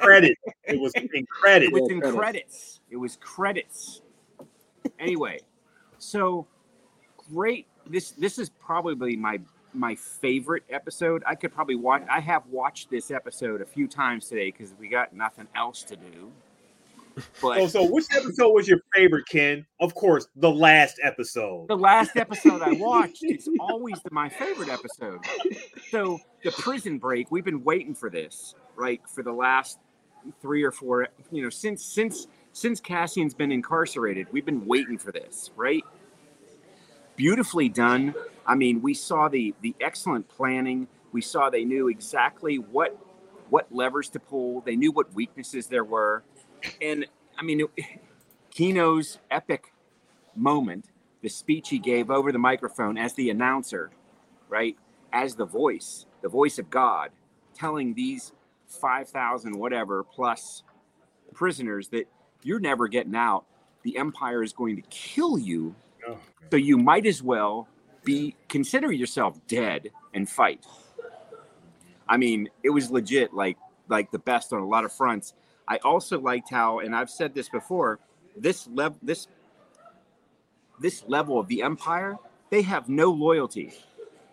Credit. 0.00 0.36
It 0.64 0.80
was 0.80 0.92
in 0.94 1.26
credit. 1.26 1.66
It 1.66 1.72
was 1.72 1.90
in 1.90 2.00
credits. 2.00 2.16
credits. 2.18 2.80
It 2.90 2.96
was 2.96 3.16
credits. 3.20 4.02
Anyway, 4.98 5.40
so 5.98 6.46
great. 7.32 7.66
This 7.86 8.12
this 8.12 8.38
is 8.38 8.48
probably 8.48 9.16
my 9.16 9.38
my 9.72 9.94
favorite 9.94 10.64
episode. 10.70 11.22
I 11.26 11.34
could 11.34 11.52
probably 11.52 11.76
watch. 11.76 12.02
I 12.10 12.20
have 12.20 12.46
watched 12.46 12.90
this 12.90 13.10
episode 13.10 13.60
a 13.60 13.66
few 13.66 13.86
times 13.86 14.28
today 14.28 14.50
because 14.50 14.74
we 14.78 14.88
got 14.88 15.14
nothing 15.14 15.46
else 15.54 15.82
to 15.84 15.96
do. 15.96 16.32
But 17.42 17.58
Oh, 17.58 17.66
so 17.66 17.84
which 17.84 18.06
episode 18.16 18.50
was 18.50 18.68
your 18.68 18.78
favorite, 18.94 19.26
Ken? 19.28 19.66
Of 19.80 19.94
course, 19.94 20.28
the 20.36 20.50
last 20.50 20.98
episode. 21.02 21.68
the 21.68 21.76
last 21.76 22.16
episode 22.16 22.62
I 22.62 22.72
watched, 22.72 23.22
it's 23.22 23.48
always 23.60 24.00
the, 24.02 24.10
my 24.12 24.28
favorite 24.28 24.68
episode. 24.68 25.20
So 25.90 26.18
the 26.44 26.52
prison 26.52 26.98
break, 26.98 27.30
we've 27.30 27.44
been 27.44 27.62
waiting 27.64 27.94
for 27.94 28.10
this, 28.10 28.54
right, 28.76 29.00
for 29.12 29.22
the 29.22 29.32
last 29.32 29.78
three 30.40 30.62
or 30.62 30.70
four, 30.70 31.08
you 31.30 31.42
know, 31.42 31.50
since 31.50 31.84
since 31.84 32.26
since 32.52 32.80
Cassian's 32.80 33.34
been 33.34 33.52
incarcerated, 33.52 34.26
we've 34.32 34.44
been 34.44 34.66
waiting 34.66 34.98
for 34.98 35.12
this, 35.12 35.50
right? 35.56 35.84
Beautifully 37.16 37.68
done. 37.68 38.14
I 38.46 38.54
mean, 38.54 38.82
we 38.82 38.94
saw 38.94 39.28
the 39.28 39.54
the 39.60 39.74
excellent 39.80 40.28
planning. 40.28 40.88
We 41.12 41.20
saw 41.20 41.50
they 41.50 41.64
knew 41.64 41.88
exactly 41.88 42.56
what 42.56 42.96
what 43.48 43.66
levers 43.72 44.08
to 44.10 44.20
pull. 44.20 44.60
They 44.62 44.76
knew 44.76 44.92
what 44.92 45.12
weaknesses 45.14 45.66
there 45.66 45.84
were, 45.84 46.22
and 46.80 47.06
I 47.38 47.42
mean, 47.42 47.62
Kino's 48.50 49.18
epic 49.30 49.72
moment, 50.36 50.86
the 51.22 51.28
speech 51.28 51.68
he 51.68 51.78
gave 51.78 52.10
over 52.10 52.32
the 52.32 52.38
microphone 52.38 52.96
as 52.96 53.14
the 53.14 53.30
announcer, 53.30 53.90
right? 54.48 54.76
As 55.12 55.34
the 55.34 55.44
voice, 55.44 56.06
the 56.22 56.28
voice 56.28 56.58
of 56.58 56.70
God, 56.70 57.10
telling 57.54 57.94
these 57.94 58.32
5,000 58.70 59.58
whatever 59.58 60.04
plus 60.04 60.62
prisoners 61.32 61.88
that 61.88 62.06
you're 62.42 62.60
never 62.60 62.88
getting 62.88 63.14
out. 63.14 63.44
The 63.82 63.96
Empire 63.96 64.42
is 64.42 64.52
going 64.52 64.76
to 64.76 64.82
kill 64.90 65.38
you. 65.38 65.74
Oh, 66.06 66.18
So 66.50 66.56
you 66.56 66.76
might 66.76 67.06
as 67.06 67.22
well 67.22 67.68
be 68.04 68.34
consider 68.48 68.92
yourself 68.92 69.38
dead 69.46 69.90
and 70.14 70.28
fight. 70.28 70.64
I 72.08 72.16
mean, 72.16 72.48
it 72.62 72.70
was 72.70 72.90
legit 72.90 73.32
like 73.32 73.56
like 73.88 74.10
the 74.10 74.18
best 74.18 74.52
on 74.52 74.60
a 74.60 74.66
lot 74.66 74.84
of 74.84 74.92
fronts. 74.92 75.34
I 75.66 75.78
also 75.78 76.18
liked 76.18 76.50
how, 76.50 76.80
and 76.80 76.94
I've 76.94 77.10
said 77.10 77.34
this 77.34 77.48
before, 77.48 77.98
this 78.36 78.66
level 78.68 78.98
this 79.02 79.28
this 80.80 81.04
level 81.06 81.38
of 81.38 81.48
the 81.48 81.62
empire 81.62 82.16
they 82.50 82.62
have 82.62 82.88
no 82.88 83.10
loyalty. 83.10 83.72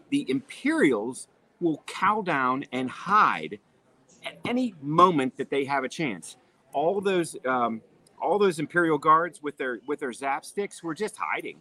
The 0.10 0.26
Imperials 0.30 1.28
will 1.60 1.84
cow 1.86 2.22
down 2.22 2.66
and 2.72 2.90
hide 2.90 3.60
at 4.28 4.38
any 4.46 4.74
moment 4.82 5.38
that 5.38 5.50
they 5.50 5.66
have 5.66 5.84
a 5.84 5.90
chance. 5.90 6.38
All 6.74 7.02
those 7.02 7.36
um, 7.46 7.82
all 8.22 8.38
those 8.38 8.60
Imperial 8.60 8.98
guards 8.98 9.42
with 9.42 9.58
their 9.58 9.80
with 9.88 10.00
their 10.00 10.14
zap 10.14 10.46
sticks 10.46 10.84
were 10.84 10.94
just 10.94 11.16
hiding. 11.18 11.58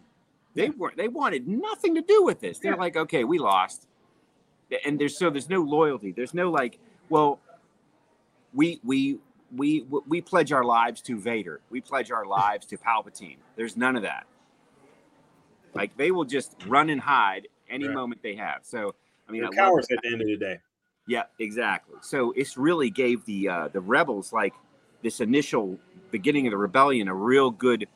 They 0.54 0.70
were 0.70 0.92
they 0.96 1.08
wanted 1.08 1.46
nothing 1.46 1.94
to 1.96 2.00
do 2.00 2.24
with 2.24 2.40
this. 2.40 2.58
They're 2.58 2.76
like, 2.76 2.96
okay, 2.96 3.24
we 3.24 3.38
lost, 3.38 3.86
and 4.84 4.98
there's 4.98 5.16
so 5.16 5.30
there's 5.30 5.50
no 5.50 5.60
loyalty. 5.62 6.12
There's 6.12 6.32
no 6.34 6.50
like, 6.50 6.78
well, 7.10 7.40
we 8.54 8.80
we 8.82 9.18
we 9.54 9.84
we 10.08 10.20
pledge 10.22 10.52
our 10.52 10.64
lives 10.64 11.02
to 11.02 11.18
Vader. 11.18 11.60
We 11.70 11.80
pledge 11.80 12.10
our 12.10 12.24
lives 12.24 12.66
to 12.66 12.78
Palpatine. 12.78 13.36
There's 13.54 13.76
none 13.76 13.96
of 13.96 14.02
that. 14.02 14.26
Like 15.74 15.96
they 15.98 16.10
will 16.10 16.24
just 16.24 16.56
run 16.66 16.88
and 16.88 17.00
hide 17.00 17.48
any 17.68 17.86
Right. 17.86 17.94
moment 17.94 18.22
they 18.22 18.34
have. 18.36 18.60
So 18.62 18.94
I 19.28 19.32
mean, 19.32 19.42
They're 19.42 19.50
I 19.52 19.56
cowards 19.56 19.88
at 19.90 19.98
the 20.02 20.10
end 20.10 20.22
of 20.22 20.26
the 20.26 20.36
day. 20.36 20.58
Yeah, 21.06 21.24
exactly. 21.38 21.96
So 22.02 22.32
it's 22.36 22.56
really 22.56 22.90
gave 22.90 23.24
the 23.24 23.48
uh, 23.48 23.68
the 23.68 23.80
rebels 23.80 24.32
like 24.32 24.54
this 25.02 25.20
initial 25.20 25.78
beginning 26.10 26.46
of 26.46 26.50
the 26.50 26.56
rebellion 26.56 27.08
a 27.08 27.14
real 27.14 27.50
good, 27.50 27.86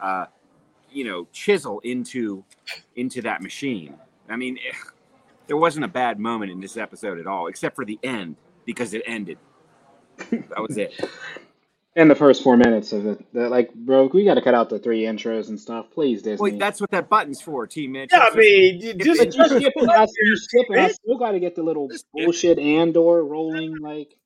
uh, 0.00 0.26
you 0.90 1.04
know, 1.04 1.26
chisel 1.32 1.80
into 1.80 2.44
into 2.96 3.22
that 3.22 3.42
machine. 3.42 3.94
I 4.28 4.36
mean, 4.36 4.58
eh, 4.58 4.76
there 5.48 5.56
wasn't 5.56 5.84
a 5.84 5.88
bad 5.88 6.18
moment 6.18 6.52
in 6.52 6.60
this 6.60 6.76
episode 6.76 7.18
at 7.18 7.26
all, 7.26 7.48
except 7.48 7.74
for 7.74 7.84
the 7.84 7.98
end 8.02 8.36
because 8.64 8.94
it 8.94 9.02
ended. 9.06 9.38
That 10.30 10.60
was 10.60 10.76
it. 10.76 10.92
In 11.94 12.08
the 12.08 12.14
first 12.14 12.42
four 12.42 12.56
minutes 12.56 12.92
of 12.94 13.04
it, 13.06 13.32
that 13.34 13.50
like, 13.50 13.72
bro, 13.74 14.06
we 14.06 14.24
got 14.24 14.34
to 14.34 14.40
cut 14.40 14.54
out 14.54 14.70
the 14.70 14.78
three 14.78 15.02
intros 15.02 15.48
and 15.50 15.60
stuff, 15.60 15.90
please, 15.92 16.22
Disney. 16.22 16.50
Well, 16.52 16.58
that's 16.58 16.80
what 16.80 16.90
that 16.90 17.10
button's 17.10 17.42
for, 17.42 17.66
T. 17.66 17.86
Mitch. 17.86 18.08
Yeah, 18.12 18.28
I 18.32 18.34
mean, 18.34 18.80
you 18.80 18.90
If 18.92 18.98
just 18.98 19.20
it- 19.20 19.34
But 19.36 19.50
you 19.50 19.60
skipping, 19.60 19.90
I, 19.90 20.06
you 20.22 20.36
skipping. 20.38 20.78
I 20.78 20.88
Bitch. 20.88 20.94
still 20.94 21.18
got 21.18 21.32
to 21.32 21.40
get 21.40 21.54
the 21.54 21.62
little 21.62 21.88
Just- 21.88 22.06
bullshit 22.14 22.58
Andor 22.58 23.22
rolling. 23.24 23.76
Like, 23.76 24.16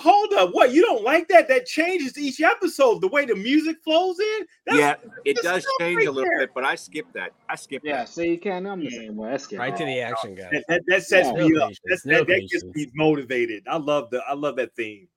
hold 0.00 0.32
up. 0.34 0.50
What 0.54 0.70
you 0.72 0.82
don't 0.82 1.02
like 1.02 1.26
that? 1.26 1.48
That 1.48 1.66
changes 1.66 2.16
each 2.16 2.40
episode. 2.40 3.00
The 3.00 3.08
way 3.08 3.24
the 3.26 3.34
music 3.34 3.78
flows 3.82 4.20
in. 4.20 4.46
That's, 4.66 4.78
yeah, 4.78 4.94
it 5.24 5.38
does 5.42 5.66
change 5.80 5.96
right 5.96 6.06
a 6.06 6.10
little 6.12 6.30
there. 6.30 6.46
bit, 6.46 6.50
but 6.54 6.62
I 6.62 6.76
skipped 6.76 7.14
that. 7.14 7.32
I 7.48 7.56
skipped 7.56 7.84
yeah, 7.84 7.96
that. 7.98 8.10
see, 8.10 8.36
Ken, 8.36 8.64
I'm 8.64 8.78
the 8.78 8.84
Yeah. 8.90 8.98
same 8.98 9.16
way. 9.16 9.32
I 9.32 9.36
skip 9.38 9.58
Right 9.58 9.76
to 9.76 9.84
the 9.84 10.00
action, 10.00 10.36
guys. 10.36 10.50
That, 10.52 10.64
that, 10.68 10.82
that 10.86 11.02
sets 11.02 11.28
Yeah. 11.30 11.34
me 11.44 11.48
No 11.48 11.62
up. 11.62 11.68
patience, 11.70 11.80
That's, 11.86 12.06
no 12.06 12.18
that, 12.18 12.26
that 12.28 12.48
gets 12.48 12.64
me 12.64 12.86
motivated. 12.94 13.64
I 13.66 13.76
love 13.78 14.10
the. 14.10 14.22
I 14.28 14.34
love 14.34 14.54
that 14.56 14.74
theme. 14.76 15.08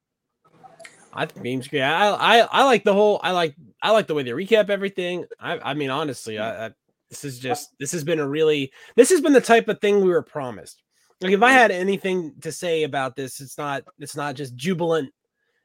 I 1.15 1.25
think 1.25 1.43
memes 1.43 1.67
great. 1.67 1.81
I, 1.81 2.09
I 2.09 2.39
I 2.51 2.63
like 2.65 2.83
the 2.83 2.93
whole. 2.93 3.19
I 3.23 3.31
like 3.31 3.55
I 3.81 3.91
like 3.91 4.07
the 4.07 4.13
way 4.13 4.23
they 4.23 4.31
recap 4.31 4.69
everything. 4.69 5.25
I 5.39 5.59
I 5.59 5.73
mean 5.73 5.89
honestly, 5.89 6.37
I, 6.37 6.67
I 6.67 6.71
this 7.09 7.23
is 7.23 7.39
just 7.39 7.69
this 7.79 7.91
has 7.93 8.03
been 8.03 8.19
a 8.19 8.27
really 8.27 8.71
this 8.95 9.09
has 9.09 9.21
been 9.21 9.33
the 9.33 9.41
type 9.41 9.67
of 9.69 9.79
thing 9.79 10.01
we 10.01 10.09
were 10.09 10.21
promised. 10.21 10.83
Like 11.21 11.31
if 11.31 11.41
I 11.41 11.51
had 11.51 11.71
anything 11.71 12.33
to 12.41 12.51
say 12.51 12.83
about 12.83 13.15
this, 13.15 13.39
it's 13.39 13.57
not 13.57 13.83
it's 13.99 14.15
not 14.15 14.35
just 14.35 14.55
jubilant, 14.55 15.11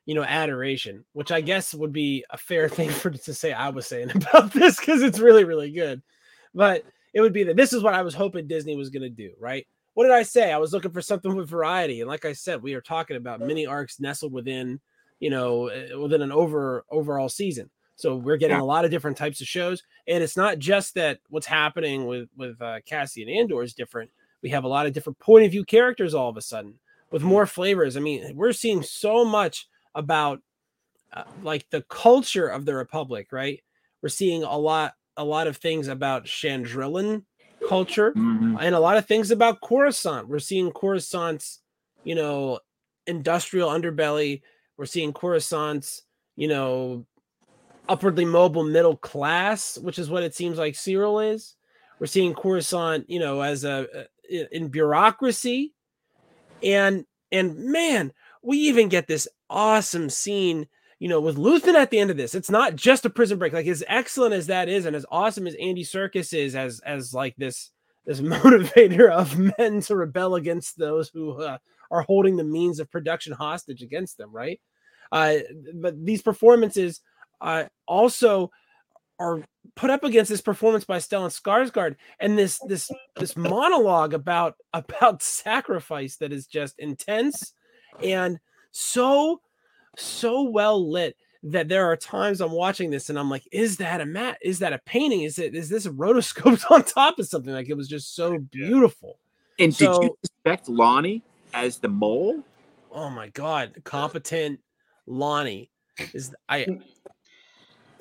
you 0.07 0.15
know, 0.15 0.23
adoration, 0.23 1.05
which 1.13 1.33
I 1.33 1.41
guess 1.41 1.75
would 1.75 1.93
be 1.93 2.25
a 2.31 2.39
fair 2.39 2.69
thing 2.69 2.91
for 2.91 3.11
to 3.11 3.35
say 3.35 3.53
I 3.53 3.71
was 3.71 3.87
saying 3.87 4.11
about 4.15 4.53
this 4.53 4.79
because 4.79 5.03
it's 5.03 5.19
really 5.19 5.45
really 5.45 5.73
good. 5.73 6.01
But 6.55 6.85
it 7.13 7.21
would 7.21 7.33
be 7.33 7.43
that 7.45 7.57
this 7.57 7.73
is 7.73 7.83
what 7.83 7.95
I 7.95 8.03
was 8.03 8.15
hoping 8.15 8.47
Disney 8.47 8.77
was 8.77 8.91
to 8.91 9.09
do, 9.09 9.33
right? 9.39 9.67
What 9.95 10.05
did 10.05 10.13
I 10.13 10.23
say? 10.23 10.53
I 10.53 10.59
was 10.59 10.73
looking 10.73 10.93
for 10.93 11.03
something 11.03 11.35
with 11.35 11.49
variety, 11.49 12.01
and 12.01 12.09
like 12.09 12.25
I 12.25 12.33
said, 12.33 12.63
we 12.63 12.75
are 12.75 12.81
talking 12.81 13.17
about 13.17 13.41
mini 13.41 13.67
arcs 13.67 13.99
nestled 13.99 14.33
within 14.33 14.81
you 15.21 15.31
know, 15.31 15.69
uh, 15.71 15.99
within 16.01 16.23
an 16.23 16.33
over 16.33 16.85
overall 16.91 17.29
season. 17.29 17.71
So 17.97 18.17
we're 18.17 18.39
getting 18.39 18.57
Yeah. 18.57 18.63
a 18.63 18.65
lot 18.65 18.85
of 18.87 18.91
different 18.91 19.17
types 19.19 19.41
of 19.41 19.47
shows, 19.47 19.83
and 20.09 20.23
it's 20.25 20.37
not 20.37 20.59
just 20.59 20.95
that 20.95 21.21
what's 21.29 21.47
happening 21.47 22.07
with 22.07 22.29
with 22.37 22.61
uh, 22.61 22.81
Cassian 22.87 23.29
Andor 23.29 23.63
is 23.63 23.75
different. 23.75 24.11
We 24.43 24.49
have 24.51 24.65
a 24.65 24.69
lot 24.69 24.87
of 24.87 24.93
different 24.95 25.19
point 25.19 25.45
of 25.45 25.51
view 25.51 25.65
characters 25.65 26.15
all 26.15 26.31
of 26.31 26.37
a 26.39 26.43
sudden 26.43 26.79
with 27.11 27.23
more 27.23 27.45
flavors. 27.47 27.97
I 27.97 28.01
mean, 28.01 28.35
we're 28.35 28.53
seeing 28.55 28.83
so 28.83 29.25
much 29.25 29.69
about 29.95 30.41
uh, 31.13 31.25
like 31.43 31.69
the 31.71 31.83
culture 31.83 32.47
of 32.49 32.65
the 32.65 32.75
Republic, 32.75 33.29
right? 33.33 33.61
We're 34.01 34.09
seeing 34.09 34.43
a 34.45 34.57
lot 34.57 34.95
a 35.17 35.25
lot 35.25 35.47
of 35.47 35.57
things 35.59 35.89
about 35.89 36.25
Chandrilan 36.25 37.25
culture 37.69 38.13
Mhm. 38.13 38.57
and 38.61 38.75
a 38.75 38.81
lot 38.81 38.97
of 38.97 39.07
things 39.07 39.31
about 39.31 39.61
Coruscant. 39.61 40.29
We're 40.29 40.39
seeing 40.39 40.71
Coruscant's, 40.73 41.61
you 42.05 42.15
know, 42.15 42.61
industrial 43.07 43.69
underbelly. 43.69 44.41
We're 44.81 44.87
seeing 44.87 45.13
Coruscant's, 45.13 46.05
you 46.37 46.49
know, 46.49 47.05
upwardly 47.87 48.25
mobile 48.25 48.65
middle 48.65 48.97
class, 48.97 49.77
which 49.77 49.99
is 49.99 50.09
what 50.09 50.23
it 50.23 50.35
seems 50.35 50.57
like 50.57 50.73
Syril 50.73 51.35
is. 51.35 51.55
We're 51.99 52.07
seeing 52.07 52.33
Coruscant, 52.33 53.05
you 53.11 53.19
know, 53.19 53.43
as 53.43 53.65
a 53.65 54.07
in 54.51 54.69
bureaucracy, 54.69 55.75
and 56.63 57.05
and 57.31 57.59
man, 57.59 58.15
we 58.43 58.57
even 58.57 58.89
get 58.89 59.07
this 59.07 59.29
awesome 59.51 60.09
scene, 60.09 60.67
you 60.99 61.11
know, 61.11 61.21
with 61.21 61.37
Luthen 61.37 61.75
at 61.75 61.91
the 61.91 61.99
end 61.99 62.11
of 62.11 62.17
this. 62.17 62.35
It's 62.35 62.51
not 62.51 62.75
just 62.75 63.05
a 63.05 63.11
prison 63.11 63.39
break. 63.39 63.53
Like 63.53 63.67
as 63.67 63.85
excellent 63.87 64.33
as 64.33 64.47
that 64.47 64.71
is, 64.71 64.87
and 64.87 64.97
as 64.97 65.05
awesome 65.11 65.47
as 65.47 65.57
Andy 65.57 65.85
Serkis 65.85 66.33
is, 66.33 66.57
as 66.57 66.81
as 66.87 67.13
like 67.13 67.37
this 67.37 67.71
this 68.07 68.21
motivator 68.23 69.11
of 69.11 69.39
men 69.59 69.83
to 69.83 69.95
rebel 69.95 70.37
against 70.37 70.79
those 70.79 71.11
who 71.11 71.33
uh, 71.33 71.59
are 71.91 72.01
holding 72.01 72.39
the 72.39 72.45
means 72.45 72.81
of 72.81 72.91
production 72.91 73.35
hostage 73.35 73.83
against 73.83 74.17
them, 74.17 74.33
right? 74.33 74.59
Uh, 75.13 75.37
but 75.75 76.05
these 76.05 76.23
performances 76.23 77.01
uh, 77.41 77.65
also 77.87 78.51
are 79.19 79.43
put 79.77 79.91
up 79.91 80.05
against 80.05 80.31
this 80.31 80.41
performance 80.41 80.85
by 80.85 80.99
Stellan 80.99 81.31
Skarsgård 81.31 81.97
and 82.21 82.39
this 82.39 82.59
this 82.67 82.91
this 83.17 83.37
monologue 83.37 84.15
about 84.15 84.57
about 84.73 85.23
sacrifice 85.23 86.17
that 86.17 86.33
is 86.33 86.47
just 86.47 86.79
intense 86.79 87.53
and 88.03 88.39
so 88.71 89.41
so 89.97 90.43
well 90.43 90.91
lit 90.91 91.17
that 91.43 91.69
there 91.69 91.87
are 91.91 91.97
times 91.97 92.41
I'm 92.41 92.53
watching 92.53 92.91
this 92.91 93.09
and 93.11 93.19
I'm 93.19 93.31
like, 93.31 93.47
is 93.51 93.79
that 93.79 94.01
a 94.03 94.07
mat? 94.07 94.39
Is 94.43 94.59
that 94.59 94.73
a 94.75 94.79
painting? 94.85 95.23
Is 95.23 95.39
it 95.39 95.55
is 95.55 95.69
this 95.69 95.87
rotoscoped 95.87 96.65
on 96.71 96.85
top 96.85 97.19
of 97.19 97.27
something? 97.27 97.53
Like 97.53 97.69
it 97.69 97.77
was 97.77 97.89
just 97.89 98.15
so 98.15 98.39
beautiful. 98.39 99.19
And 99.59 99.77
did 99.77 99.87
you 99.89 99.95
So- 99.95 100.17
suspect 100.23 100.69
Lonnie 100.69 101.23
as 101.53 101.79
the 101.79 101.89
mole? 101.89 102.43
Oh 102.93 103.11
my 103.11 103.29
god, 103.29 103.75
competent 103.85 104.61
Lonnie 105.11 105.71
is 106.15 106.35
I 106.49 106.67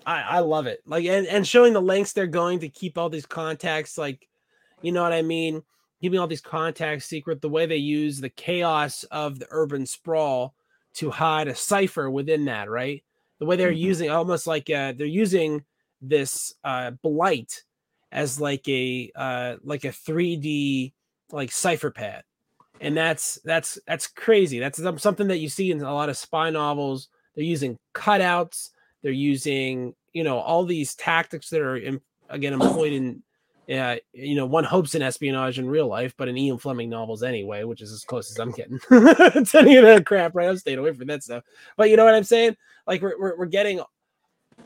I 0.05 0.21
I 0.21 0.39
love 0.39 0.67
it. 0.67 0.81
Like 0.85 1.05
and, 1.05 1.27
and 1.27 1.45
showing 1.45 1.73
the 1.73 1.81
lengths 1.81 2.13
they're 2.13 2.27
going 2.27 2.59
to 2.59 2.69
keep 2.69 2.97
all 2.97 3.09
these 3.09 3.25
contacts 3.25 3.97
like 3.97 4.27
you 4.81 4.91
know 4.91 5.03
what 5.03 5.11
I 5.11 5.21
mean? 5.23 5.61
Keeping 6.01 6.19
all 6.19 6.27
these 6.27 6.39
contacts 6.39 7.05
secret, 7.05 7.41
the 7.41 7.49
way 7.49 7.65
they 7.65 7.75
use 7.77 8.21
the 8.21 8.29
chaos 8.29 9.03
of 9.05 9.39
the 9.39 9.47
urban 9.51 9.85
sprawl 9.85 10.55
to 10.93 11.09
hide 11.11 11.49
a 11.49 11.55
cipher 11.55 12.09
within 12.09 12.45
that, 12.45 12.69
right? 12.69 13.03
The 13.39 13.45
way 13.45 13.57
they're 13.57 13.73
Mhm. 13.73 13.79
using 13.79 14.09
almost 14.09 14.47
like 14.47 14.69
uh 14.69 14.93
they're 14.93 15.05
using 15.07 15.65
this 16.01 16.53
uh 16.63 16.91
blight 16.91 17.63
as 18.11 18.39
like 18.39 18.67
a 18.69 19.11
uh 19.15 19.57
like 19.63 19.83
a 19.83 19.91
3D 19.91 20.93
like 21.31 21.51
cipher 21.51 21.91
pad 21.91 22.23
and 22.81 22.95
that's 22.95 23.39
that's 23.43 23.79
that's 23.85 24.07
crazy. 24.07 24.59
That's 24.59 24.81
something 25.01 25.27
that 25.27 25.39
you 25.39 25.49
see 25.49 25.71
in 25.71 25.81
a 25.81 25.93
lot 25.93 26.09
of 26.09 26.17
spy 26.17 26.49
novels. 26.49 27.09
They're 27.35 27.43
using 27.43 27.77
cutouts. 27.93 28.69
They're 29.01 29.11
using 29.11 29.95
you 30.13 30.23
know 30.23 30.39
all 30.39 30.65
these 30.65 30.95
tactics 30.95 31.49
that 31.49 31.61
are 31.61 31.77
in, 31.77 32.01
again 32.29 32.53
employed 32.53 32.93
in. 32.93 33.23
Uh, 33.69 33.97
you 34.13 34.33
know, 34.33 34.47
one 34.47 34.63
hopes 34.63 34.95
in 34.95 35.03
espionage 35.03 35.59
in 35.59 35.69
real 35.69 35.85
life, 35.85 36.15
but 36.17 36.27
in 36.27 36.35
Ian 36.35 36.57
Fleming 36.57 36.89
novels 36.89 37.21
anyway, 37.21 37.63
which 37.63 37.83
is 37.83 37.91
as 37.91 38.03
close 38.03 38.31
as 38.31 38.39
I'm 38.39 38.49
getting 38.49 38.79
to 38.89 39.59
any 39.59 39.75
of 39.75 39.83
that 39.83 40.07
crap. 40.07 40.33
Right, 40.33 40.49
I'm 40.49 40.57
staying 40.57 40.79
away 40.79 40.91
from 40.91 41.05
that 41.05 41.21
stuff. 41.21 41.43
But 41.77 41.91
you 41.91 41.95
know 41.95 42.03
what 42.03 42.15
I'm 42.15 42.23
saying? 42.23 42.57
Like 42.87 43.03
we're 43.03 43.19
we're, 43.19 43.37
we're 43.37 43.45
getting 43.45 43.79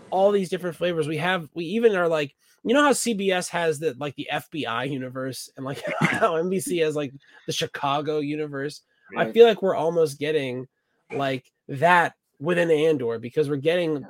all 0.10 0.32
these 0.32 0.50
different 0.50 0.78
flavors. 0.78 1.06
We 1.06 1.18
have 1.18 1.50
we 1.54 1.66
even 1.66 1.98
are 1.98 2.08
like 2.08 2.34
you 2.64 2.74
know 2.74 2.82
how 2.84 2.92
CBS 2.92 3.50
has 3.50 3.80
the 3.80 3.96
like 4.00 4.16
the 4.16 4.28
FBI 4.32 4.90
universe 4.90 5.50
and 5.58 5.66
like 5.66 5.84
how 6.00 6.34
NBC 6.34 6.84
has 6.84 6.96
like 6.96 7.14
the 7.48 7.54
Chicago 7.54 8.20
universe. 8.20 8.82
I 9.16 9.32
feel 9.32 9.46
like 9.46 9.62
we're 9.62 9.76
almost 9.76 10.18
getting 10.18 10.68
like 11.14 11.52
that 11.68 12.16
within 12.40 12.72
Andor 12.72 13.20
because 13.20 13.48
we're 13.50 13.58
getting 13.58 14.06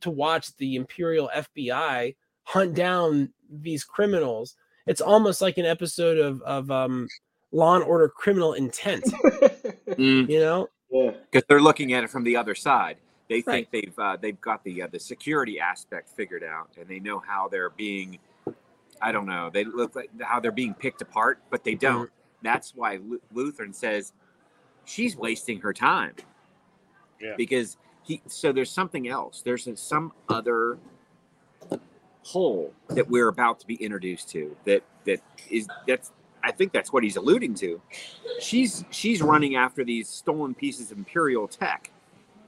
to 0.00 0.10
watch 0.10 0.56
the 0.56 0.76
Imperial 0.76 1.30
FBI 1.34 2.14
hunt 2.44 2.74
down 2.74 3.32
these 3.50 3.84
criminals. 3.84 4.56
It's 4.86 5.00
almost 5.02 5.42
like 5.42 5.58
an 5.58 5.66
episode 5.66 6.16
of 6.18 6.40
of 6.42 6.70
um 6.70 7.08
Law 7.52 7.74
and 7.76 7.84
Order 7.84 8.08
Criminal 8.08 8.54
Intent, 8.54 9.04
Mm. 9.88 10.28
you 10.30 10.40
know? 10.40 10.68
yeah. 10.90 11.10
because 11.30 11.46
they're 11.48 11.60
looking 11.60 11.92
at 11.92 12.04
it 12.04 12.10
from 12.10 12.24
the 12.24 12.36
other 12.36 12.54
side. 12.54 12.96
They 13.28 13.40
think 13.40 13.70
they've 13.70 13.98
uh, 13.98 14.16
they've 14.20 14.40
got 14.40 14.62
the 14.64 14.82
uh, 14.82 14.88
the 14.90 15.00
security 15.00 15.58
aspect 15.58 16.10
figured 16.10 16.44
out, 16.44 16.70
and 16.78 16.88
they 16.88 17.00
know 17.00 17.18
how 17.18 17.48
they're 17.48 17.70
being. 17.70 18.18
I 19.02 19.12
don't 19.12 19.26
know. 19.26 19.50
They 19.52 19.64
look 19.64 19.94
like 19.96 20.10
how 20.20 20.40
they're 20.40 20.52
being 20.52 20.74
picked 20.74 21.02
apart, 21.02 21.40
but 21.50 21.64
they 21.64 21.74
don't. 21.74 22.10
That's 22.42 22.74
why 22.74 22.98
Lu- 23.04 23.20
Luthen 23.34 23.74
says 23.74 24.12
she's 24.84 25.16
wasting 25.16 25.60
her 25.60 25.72
time. 25.72 26.14
Yeah. 27.20 27.34
Because 27.36 27.76
he. 28.02 28.22
So 28.26 28.52
there's 28.52 28.70
something 28.70 29.08
else. 29.08 29.42
There's 29.42 29.68
some 29.74 30.12
other 30.28 30.78
hole 32.22 32.72
that 32.88 33.08
we're 33.08 33.28
about 33.28 33.60
to 33.60 33.66
be 33.66 33.74
introduced 33.74 34.28
to. 34.30 34.56
That 34.64 34.82
that 35.04 35.20
is 35.50 35.66
that's 35.86 36.12
I 36.42 36.52
think 36.52 36.72
that's 36.72 36.92
what 36.92 37.02
he's 37.02 37.16
alluding 37.16 37.54
to. 37.56 37.80
She's 38.40 38.84
she's 38.90 39.20
running 39.20 39.56
after 39.56 39.84
these 39.84 40.08
stolen 40.08 40.54
pieces 40.54 40.92
of 40.92 40.98
imperial 40.98 41.48
tech. 41.48 41.90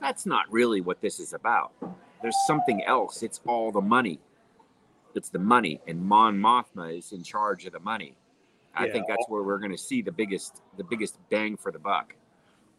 That's 0.00 0.26
not 0.26 0.50
really 0.50 0.80
what 0.80 1.00
this 1.00 1.20
is 1.20 1.32
about. 1.32 1.72
There's 2.22 2.36
something 2.46 2.84
else. 2.84 3.22
It's 3.22 3.40
all 3.46 3.72
the 3.72 3.80
money. 3.80 4.20
It's 5.14 5.28
the 5.28 5.38
money, 5.38 5.80
and 5.86 6.00
Mon 6.02 6.38
Mothma 6.38 6.96
is 6.96 7.12
in 7.12 7.22
charge 7.22 7.66
of 7.66 7.72
the 7.72 7.80
money. 7.80 8.14
I 8.74 8.86
Yeah, 8.86 8.92
think 8.92 9.06
that's 9.08 9.24
where 9.28 9.42
we're 9.42 9.58
going 9.58 9.72
to 9.72 9.78
see 9.78 10.02
the 10.02 10.12
biggest 10.12 10.62
the 10.76 10.84
biggest 10.84 11.18
bang 11.30 11.56
for 11.56 11.72
the 11.72 11.78
buck. 11.78 12.14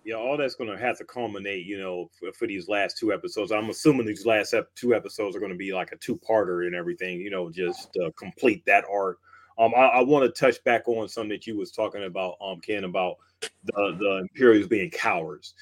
yeah, 0.06 0.16
all 0.16 0.38
that's 0.38 0.56
going 0.56 0.70
to 0.70 0.78
have 0.78 0.98
to 0.98 1.04
culminate, 1.04 1.66
you 1.66 1.78
know, 1.78 2.10
for, 2.18 2.32
for 2.32 2.48
these 2.48 2.70
last 2.70 2.98
two 2.98 3.12
episodes. 3.12 3.52
I'm 3.52 3.70
assuming 3.70 4.06
these 4.06 4.26
last 4.26 4.54
ep- 4.54 4.74
two 4.76 4.96
episodes 4.96 5.36
are 5.36 5.40
going 5.40 5.52
to 5.52 5.58
be 5.58 5.74
like 5.74 5.92
a 5.92 5.98
two-parter 5.98 6.66
and 6.66 6.74
everything, 6.76 7.20
you 7.20 7.30
know, 7.30 7.52
just 7.52 7.90
uh, 8.04 8.10
complete 8.18 8.64
that 8.66 8.86
arc. 8.92 9.18
Um, 9.58 9.74
I, 9.76 9.88
I 9.88 10.02
want 10.02 10.24
to 10.24 10.40
touch 10.40 10.64
back 10.64 10.88
on 10.88 11.10
something 11.10 11.30
that 11.30 11.46
you 11.46 11.58
was 11.58 11.72
talking 11.72 12.06
about, 12.06 12.36
um, 12.42 12.62
Ken, 12.62 12.86
about 12.86 13.18
the 13.66 13.96
the 14.00 14.18
Imperials 14.22 14.68
being 14.68 14.90
cowards. 14.90 15.54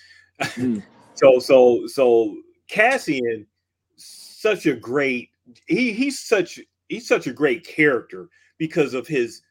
Mm. 0.41 0.83
so, 1.17 1.39
so, 1.39 1.87
so 1.87 2.37
Cassian, 2.69 3.45
such 3.95 4.65
a 4.65 4.75
great 4.75 5.29
he 5.67 5.91
he's 5.93 6.19
such 6.19 6.59
he's 6.89 7.07
such 7.07 7.27
a 7.27 7.33
great 7.33 7.65
character 7.65 8.29
because 8.57 8.93
of 8.93 9.07
his 9.07 9.41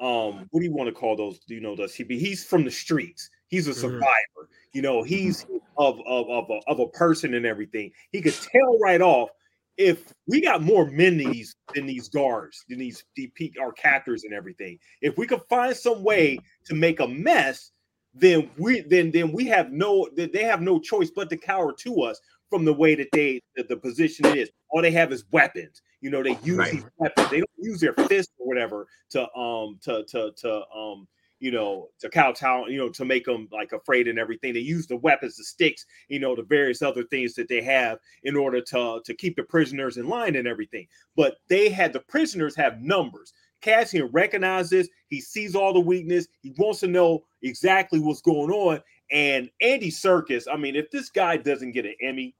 um 0.00 0.46
what 0.50 0.60
do 0.60 0.64
you 0.66 0.72
want 0.72 0.86
to 0.86 0.94
call 0.94 1.16
those 1.16 1.40
you 1.48 1.60
know 1.60 1.74
does 1.74 1.94
he 1.94 2.04
be 2.04 2.18
he's 2.18 2.44
from 2.44 2.64
the 2.64 2.70
streets. 2.70 3.30
He's 3.48 3.66
a 3.66 3.72
Mhm. 3.72 3.74
survivor 3.74 4.48
you 4.72 4.82
know? 4.82 5.02
He's 5.02 5.44
of 5.76 6.00
of 6.06 6.28
of 6.30 6.50
a, 6.50 6.60
of 6.70 6.80
a 6.80 6.88
person 6.88 7.34
and 7.34 7.44
everything. 7.46 7.90
He 8.12 8.20
could 8.20 8.34
tell 8.34 8.78
right 8.78 9.00
off 9.00 9.30
if 9.76 10.12
we 10.26 10.40
got 10.40 10.62
more 10.62 10.86
men 10.90 11.18
than 11.18 11.30
these 11.32 11.56
than 11.74 11.86
these 11.86 12.08
guards 12.08 12.64
than 12.68 12.78
these 12.78 13.04
DP 13.18 13.58
our 13.60 13.72
captors 13.72 14.24
and 14.24 14.32
everything. 14.32 14.78
If 15.00 15.18
we 15.18 15.26
could 15.26 15.42
find 15.48 15.74
some 15.74 16.04
way 16.04 16.40
to 16.66 16.74
make 16.74 17.00
a 17.00 17.08
mess 17.08 17.72
then 18.14 18.50
we 18.58 18.80
then 18.82 19.10
then 19.10 19.32
we 19.32 19.44
have 19.46 19.70
no 19.70 20.08
they 20.16 20.44
have 20.44 20.60
no 20.60 20.78
choice 20.78 21.10
but 21.10 21.30
to 21.30 21.36
cower 21.36 21.72
to 21.72 22.02
us 22.02 22.20
from 22.48 22.64
the 22.64 22.72
way 22.72 22.94
that 22.94 23.08
they 23.12 23.40
that 23.56 23.68
the 23.68 23.76
position 23.76 24.26
is 24.36 24.50
all 24.70 24.82
they 24.82 24.90
have 24.90 25.12
is 25.12 25.24
weapons 25.30 25.82
you 26.00 26.10
know 26.10 26.22
they 26.22 26.36
use 26.42 26.58
Right. 26.58 26.72
these 26.72 26.86
weapons 26.98 27.30
they 27.30 27.38
don't 27.38 27.50
use 27.58 27.80
their 27.80 27.94
fists 28.08 28.32
or 28.38 28.46
whatever 28.48 28.86
to 29.10 29.22
um 29.34 29.78
to 29.82 30.04
to 30.06 30.32
to 30.36 30.62
um 30.74 31.06
you 31.38 31.52
know 31.52 31.88
to 32.00 32.08
kowtow 32.08 32.66
you 32.66 32.78
know 32.78 32.88
to 32.88 33.04
make 33.04 33.24
them 33.24 33.48
like 33.52 33.72
afraid 33.72 34.08
and 34.08 34.18
everything 34.18 34.52
they 34.52 34.60
use 34.60 34.86
the 34.86 34.96
weapons 34.96 35.36
the 35.36 35.44
sticks 35.44 35.86
you 36.08 36.18
know 36.18 36.34
the 36.34 36.42
various 36.42 36.82
other 36.82 37.04
things 37.04 37.34
that 37.34 37.48
they 37.48 37.62
have 37.62 37.98
in 38.24 38.36
order 38.36 38.60
to 38.60 39.00
to 39.04 39.14
keep 39.14 39.36
the 39.36 39.42
prisoners 39.44 39.96
in 39.96 40.08
line 40.08 40.34
and 40.34 40.48
everything 40.48 40.86
but 41.16 41.36
they 41.48 41.68
had 41.68 41.92
the 41.92 42.00
prisoners 42.00 42.56
have 42.56 42.80
numbers 42.80 43.32
Cassian 43.60 44.06
recognizes 44.06 44.70
this. 44.70 44.88
He 45.08 45.20
sees 45.20 45.54
all 45.54 45.72
the 45.72 45.80
weakness. 45.80 46.26
He 46.42 46.54
wants 46.56 46.80
to 46.80 46.86
know 46.86 47.24
exactly 47.42 47.98
what's 47.98 48.20
going 48.20 48.50
on. 48.50 48.80
And 49.10 49.50
Andy 49.60 49.90
Serkis, 49.90 50.46
I 50.52 50.56
mean, 50.56 50.76
if 50.76 50.90
this 50.90 51.10
guy 51.10 51.36
doesn't 51.36 51.72
get 51.72 51.84
an 51.84 51.94
Emmy, 52.00 52.34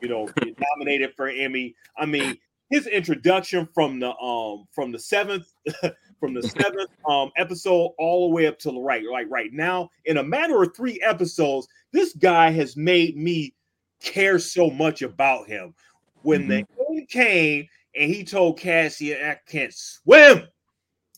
you 0.00 0.08
know, 0.08 0.26
get 0.40 0.56
nominated 0.76 1.14
for 1.16 1.26
an 1.26 1.36
Emmy, 1.38 1.74
I 1.96 2.06
mean, 2.06 2.38
his 2.70 2.86
introduction 2.86 3.68
from 3.74 4.00
the 4.00 4.16
um 4.16 4.66
from 4.72 4.90
the 4.90 4.98
seventh 4.98 5.52
from 6.20 6.34
the 6.34 6.42
seventh 6.60 6.90
um 7.08 7.30
episode 7.36 7.92
all 7.98 8.28
the 8.28 8.34
way 8.34 8.46
up 8.46 8.58
to 8.60 8.70
the 8.70 8.80
right, 8.80 9.04
like 9.10 9.26
right 9.28 9.52
now, 9.52 9.90
in 10.06 10.16
a 10.16 10.24
matter 10.24 10.62
of 10.62 10.74
three 10.74 11.00
episodes, 11.02 11.68
this 11.92 12.14
guy 12.14 12.50
has 12.50 12.76
made 12.76 13.16
me 13.16 13.54
care 14.00 14.38
so 14.38 14.70
much 14.70 15.02
about 15.02 15.46
him. 15.46 15.74
When 16.22 16.48
the 16.48 16.64
end 16.88 17.08
came 17.10 17.68
and 17.94 18.10
he 18.10 18.24
told 18.24 18.58
Cassie, 18.58 19.14
I 19.14 19.38
can't 19.46 19.74
swim. 19.74 20.48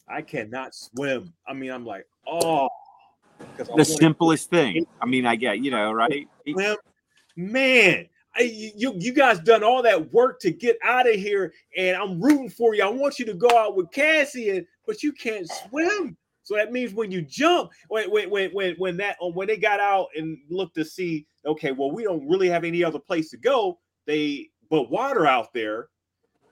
I 0.09 0.23
cannot 0.23 0.75
swim. 0.75 1.33
I 1.47 1.53
mean, 1.53 1.71
I'm 1.71 1.85
like, 1.85 2.07
oh, 2.27 2.69
The 3.77 3.85
simplest 3.85 4.51
thing. 4.51 4.87
I 5.01 5.07
mean, 5.07 5.27
I 5.27 5.37
get 5.37 5.59
you 5.59 5.71
know, 5.71 5.93
right? 5.93 6.29
Man, 7.37 8.07
you 8.39 8.95
you 8.97 9.13
guys 9.13 9.41
done 9.41 9.63
all 9.63 9.83
that 9.83 10.13
work 10.13 10.41
to 10.41 10.51
get 10.51 10.79
out 10.83 11.09
of 11.09 11.17
here, 11.17 11.53
and 11.77 11.97
I'm 11.97 12.21
rooting 12.21 12.51
for 12.51 12.75
you. 12.75 12.85
I 12.85 12.89
want 12.89 13.19
you 13.19 13.27
to 13.27 13.35
go 13.35 13.49
out 13.57 13.77
with 13.77 13.91
Cassian, 13.93 14.67
but 14.87 15.03
you 15.03 15.13
can't 15.13 15.49
swim. 15.69 16.17
So 16.43 16.55
that 16.55 16.73
means 16.73 16.95
when 16.95 17.11
you 17.11 17.23
jump, 17.23 17.73
when 17.89 18.11
when 18.11 18.31
when 18.31 18.51
when 18.53 18.75
when 18.77 18.97
that 18.99 19.17
uh, 19.23 19.29
when 19.29 19.49
they 19.49 19.57
got 19.57 19.81
out 19.81 20.09
and 20.17 20.39
looked 20.49 20.77
to 20.77 20.85
see, 20.85 21.27
okay, 21.45 21.73
well, 21.73 21.91
we 21.91 22.05
don't 22.05 22.27
really 22.29 22.49
have 22.49 22.65
any 22.65 22.85
other 22.85 23.01
place 23.01 23.31
to 23.31 23.37
go. 23.37 23.79
They 24.07 24.51
but 24.71 24.91
water 24.91 25.27
out 25.27 25.53
there. 25.53 25.89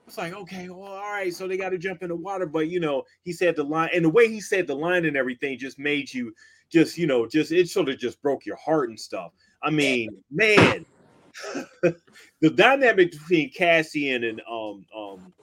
It's 0.07 0.17
like, 0.17 0.33
okay, 0.33 0.69
well, 0.69 0.91
all 0.91 1.11
right, 1.11 1.33
so 1.33 1.47
they 1.47 1.57
got 1.57 1.69
to 1.69 1.79
jump 1.79 2.03
in 2.03 2.09
the 2.09 2.15
water. 2.15 2.45
But 2.45 2.67
you 2.67 2.79
know, 2.79 3.03
he 3.23 3.31
said 3.31 3.55
the 3.55 3.63
line, 3.63 3.89
and 3.93 4.05
the 4.05 4.09
way 4.09 4.27
he 4.27 4.41
said 4.41 4.67
the 4.67 4.75
line 4.75 5.05
and 5.05 5.17
everything 5.17 5.57
just 5.57 5.79
made 5.79 6.13
you 6.13 6.33
just, 6.75 6.97
you 6.97 7.07
know, 7.07 7.25
just 7.25 7.53
it 7.53 7.69
sort 7.69 7.87
of 7.87 7.97
just 7.97 8.21
broke 8.21 8.45
your 8.45 8.57
heart 8.57 8.89
and 8.89 8.99
stuff. 8.99 9.31
I 9.63 9.69
mean, 9.69 10.09
man, 10.29 10.85
the 12.41 12.49
dynamic 12.49 13.11
between 13.11 13.49
Cassian 13.49 14.25
and 14.25 14.41
um 14.41 14.85
um 14.93 15.33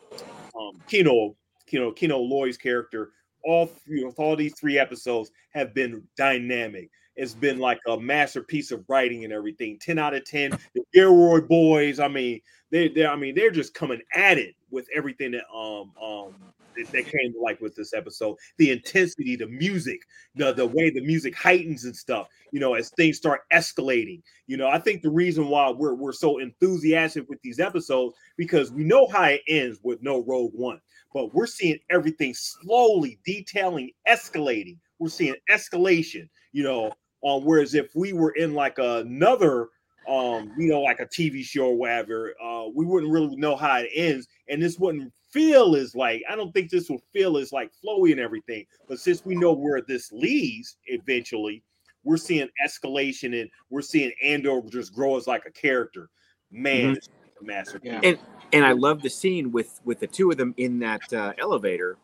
um 0.58 0.82
Kino, 0.86 1.34
Kino, 1.66 1.90
Kino 1.90 2.18
Loy's 2.18 2.58
character, 2.58 3.12
all 3.44 3.70
you 3.86 4.04
know, 4.04 4.12
all 4.18 4.36
these 4.36 4.52
three 4.60 4.78
episodes 4.78 5.30
have 5.54 5.72
been 5.72 6.02
dynamic. 6.18 6.90
It's 7.16 7.34
been 7.34 7.58
like 7.58 7.80
a 7.88 7.98
masterpiece 7.98 8.70
of 8.70 8.84
writing 8.88 9.24
and 9.24 9.32
everything. 9.32 9.78
10 9.80 9.98
out 9.98 10.14
of 10.14 10.26
10. 10.26 10.50
The 10.74 10.82
Gilroy 10.92 11.40
boys, 11.40 11.98
I 11.98 12.08
mean, 12.08 12.42
they 12.70 12.88
they 12.88 13.06
I 13.06 13.16
mean, 13.16 13.34
they're 13.34 13.50
just 13.50 13.72
coming 13.72 14.02
at 14.14 14.36
it 14.36 14.54
with 14.70 14.86
everything 14.94 15.30
that 15.30 15.44
um 15.50 15.92
um 16.02 16.34
that, 16.76 17.04
came 17.06 17.34
like 17.40 17.60
with 17.60 17.74
this 17.74 17.92
episode. 17.94 18.36
The 18.58 18.70
intensity, 18.70 19.36
the 19.36 19.46
music, 19.46 20.00
the 20.34 20.52
the 20.52 20.66
way 20.66 20.90
the 20.90 21.04
music 21.04 21.34
heightens 21.34 21.84
and 21.84 21.96
stuff, 21.96 22.28
you 22.52 22.60
know, 22.60 22.74
as 22.74 22.90
things 22.90 23.16
start 23.16 23.42
escalating. 23.52 24.22
You 24.46 24.56
know, 24.56 24.68
I 24.68 24.78
think 24.78 25.02
the 25.02 25.10
reason 25.10 25.48
why 25.48 25.70
we're 25.70 25.94
we're 25.94 26.12
so 26.12 26.38
enthusiastic 26.38 27.28
with 27.28 27.40
these 27.42 27.60
episodes 27.60 28.14
because 28.36 28.72
we 28.72 28.84
know 28.84 29.06
how 29.08 29.24
it 29.24 29.42
ends 29.48 29.78
with 29.82 30.02
no 30.02 30.24
Rogue 30.24 30.52
One, 30.54 30.80
but 31.14 31.34
we're 31.34 31.46
seeing 31.46 31.78
everything 31.90 32.34
slowly 32.34 33.18
detailing, 33.24 33.90
escalating. 34.08 34.78
We're 34.98 35.08
seeing 35.08 35.34
escalation, 35.50 36.28
you 36.52 36.62
know. 36.62 36.92
Um, 37.24 37.44
whereas 37.44 37.74
if 37.74 37.90
we 37.94 38.12
were 38.12 38.32
in 38.32 38.52
like 38.52 38.78
another 38.78 39.68
um, 40.08 40.52
you 40.58 40.68
know, 40.68 40.80
like 40.80 41.00
a 41.00 41.06
TV 41.06 41.44
show 41.44 41.66
or 41.66 41.76
whatever, 41.76 42.34
uh, 42.42 42.66
we 42.74 42.84
wouldn't 42.84 43.12
really 43.12 43.36
know 43.36 43.56
how 43.56 43.76
it 43.78 43.90
ends, 43.94 44.26
and 44.48 44.60
this 44.62 44.78
wouldn't 44.78 45.12
feel 45.32 45.74
as 45.76 45.94
like 45.94 46.22
I 46.28 46.36
don't 46.36 46.52
think 46.52 46.70
this 46.70 46.88
will 46.88 47.02
feel 47.12 47.36
as 47.38 47.52
like 47.52 47.70
flowy 47.84 48.12
and 48.12 48.20
everything. 48.20 48.66
But 48.88 49.00
since 49.00 49.24
we 49.24 49.34
know 49.34 49.52
where 49.52 49.80
this 49.80 50.12
leads 50.12 50.76
eventually, 50.86 51.62
we're 52.04 52.16
seeing 52.16 52.48
escalation 52.64 53.40
and 53.40 53.50
we're 53.70 53.82
seeing 53.82 54.12
Andor 54.22 54.60
just 54.68 54.94
grow 54.94 55.16
as 55.16 55.26
like 55.26 55.44
a 55.46 55.50
character. 55.50 56.08
Man, 56.50 56.96
it's 56.96 57.08
a 57.40 57.44
masterpiece. 57.44 57.92
Yeah. 57.92 58.00
And 58.02 58.18
and 58.52 58.64
I 58.64 58.72
love 58.72 59.00
the 59.02 59.08
scene 59.10 59.50
with 59.50 59.80
with 59.84 60.00
the 60.00 60.06
two 60.06 60.30
of 60.30 60.36
them 60.36 60.54
in 60.58 60.78
that 60.80 61.10
uh, 61.12 61.32
elevator, 61.38 61.96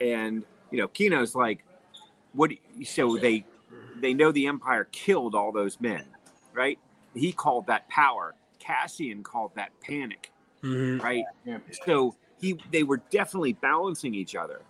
and 0.00 0.42
you 0.70 0.78
know, 0.78 0.88
Kino's 0.88 1.34
like, 1.36 1.64
"What?" 2.32 2.50
do 2.50 2.56
you- 2.76 2.84
So 2.84 3.16
they 3.16 3.44
they 4.00 4.12
know 4.12 4.32
the 4.32 4.48
Empire 4.48 4.88
killed 4.90 5.36
all 5.36 5.52
those 5.52 5.80
men, 5.80 6.04
right? 6.52 6.78
He 7.14 7.30
called 7.32 7.66
that 7.68 7.88
power. 7.88 8.34
Cassian 8.58 9.22
called 9.22 9.52
that 9.54 9.70
panic, 9.80 10.32
Mhm. 10.62 11.00
right? 11.02 11.24
Yeah. 11.44 11.58
So 11.84 12.16
he 12.42 12.58
they 12.70 12.82
were 12.82 12.98
definitely 13.10 13.54
balancing 13.54 14.14
each 14.14 14.34
other. 14.34 14.60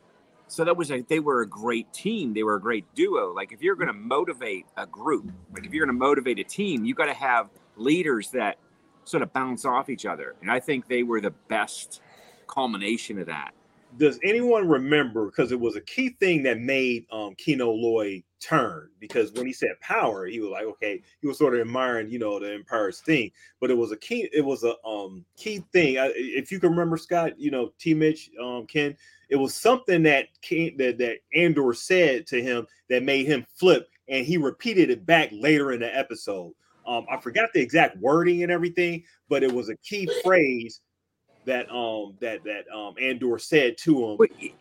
So 0.46 0.64
that 0.64 0.76
was 0.76 0.92
a 0.92 1.00
they 1.00 1.18
were 1.18 1.40
a 1.40 1.46
great 1.46 1.92
team. 1.92 2.34
They 2.34 2.44
were 2.44 2.56
a 2.56 2.60
great 2.60 2.84
duo. 2.94 3.32
Like 3.32 3.52
if 3.52 3.62
you're 3.62 3.74
going 3.74 3.88
to 3.88 3.94
motivate 3.94 4.66
a 4.76 4.86
group, 4.86 5.32
like 5.52 5.66
if 5.66 5.72
you're 5.72 5.86
going 5.86 5.98
to 5.98 5.98
motivate 5.98 6.38
a 6.38 6.44
team, 6.44 6.84
you 6.84 6.94
got 6.94 7.06
to 7.06 7.14
have 7.14 7.48
leaders 7.76 8.30
that 8.30 8.58
sort 9.04 9.22
of 9.22 9.32
bounce 9.32 9.64
off 9.64 9.88
each 9.88 10.06
other. 10.06 10.36
And 10.42 10.50
I 10.50 10.60
think 10.60 10.86
they 10.86 11.02
were 11.02 11.20
the 11.20 11.32
best 11.48 12.02
culmination 12.46 13.18
of 13.18 13.26
that. 13.26 13.52
Does 13.98 14.18
anyone 14.22 14.68
remember? 14.68 15.26
Because 15.26 15.52
it 15.52 15.60
was 15.60 15.76
a 15.76 15.80
key 15.80 16.10
thing 16.20 16.42
that 16.44 16.58
made 16.58 17.06
um, 17.12 17.34
Kino 17.36 17.70
Loy 17.70 18.22
turn. 18.40 18.88
Because 18.98 19.32
when 19.32 19.46
he 19.46 19.52
said 19.52 19.78
power, 19.80 20.26
he 20.26 20.40
was 20.40 20.50
like, 20.50 20.64
okay, 20.64 21.02
he 21.20 21.28
was 21.28 21.38
sort 21.38 21.54
of 21.54 21.60
admiring, 21.60 22.10
you 22.10 22.18
know, 22.18 22.38
the 22.38 22.54
Empire's 22.54 23.00
thing. 23.00 23.30
But 23.60 23.70
it 23.70 23.76
was 23.76 23.92
a 23.92 23.96
key. 23.96 24.28
It 24.32 24.44
was 24.44 24.64
a 24.64 24.74
um, 24.86 25.24
key 25.36 25.62
thing. 25.72 25.98
I, 25.98 26.12
if 26.14 26.50
you 26.50 26.58
can 26.58 26.70
remember, 26.70 26.96
Scott, 26.96 27.38
you 27.38 27.50
know, 27.50 27.72
T. 27.78 27.94
Mitch, 27.94 28.30
um, 28.42 28.66
Ken, 28.66 28.96
it 29.28 29.36
was 29.36 29.54
something 29.54 30.02
that 30.04 30.26
came, 30.42 30.76
that 30.78 30.98
that 30.98 31.18
Andor 31.34 31.72
said 31.72 32.26
to 32.28 32.42
him 32.42 32.66
that 32.88 33.02
made 33.02 33.26
him 33.26 33.46
flip, 33.54 33.88
and 34.08 34.26
he 34.26 34.36
repeated 34.36 34.90
it 34.90 35.06
back 35.06 35.30
later 35.32 35.72
in 35.72 35.80
the 35.80 35.96
episode. 35.96 36.52
Um, 36.86 37.06
I 37.10 37.16
forgot 37.18 37.50
the 37.54 37.60
exact 37.60 37.96
wording 37.98 38.42
and 38.42 38.50
everything, 38.50 39.04
but 39.28 39.42
it 39.42 39.52
was 39.52 39.68
a 39.68 39.76
key 39.76 40.08
phrase 40.24 40.80
that 41.44 41.70
um 41.70 42.14
that 42.20 42.44
that 42.44 42.64
um 42.74 42.94
Andor 43.00 43.38
said 43.38 43.76
to 43.78 44.04
him. 44.10 44.16
But 44.18 44.30
it, 44.40 44.52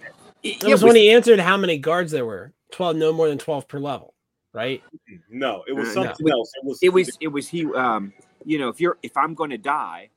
it, 0.43 0.59
That 0.61 0.69
was 0.69 0.83
when 0.83 0.95
he 0.95 1.11
answered 1.11 1.39
how 1.39 1.57
many 1.57 1.77
guards 1.77 2.11
there 2.11 2.25
were. 2.25 2.53
Twelve, 2.71 2.95
no 2.95 3.11
more 3.11 3.27
than 3.27 3.37
twelve 3.37 3.67
per 3.67 3.79
level, 3.79 4.13
right? 4.53 4.81
No, 5.29 5.63
it 5.67 5.73
was 5.73 5.89
Uh, 5.89 5.93
no. 5.93 6.03
something 6.03 6.29
else. 6.29 6.51
It 6.55 6.65
was 6.65 6.79
it 6.81 6.89
was 6.89 7.17
it 7.19 7.27
was 7.27 7.47
he 7.47 7.65
um 7.73 8.13
you 8.45 8.57
know 8.57 8.69
if 8.69 8.81
you're 8.81 8.97
if 9.03 9.15
i'm 9.15 9.35
going 9.35 9.51
to 9.51 9.57
die 9.57 10.09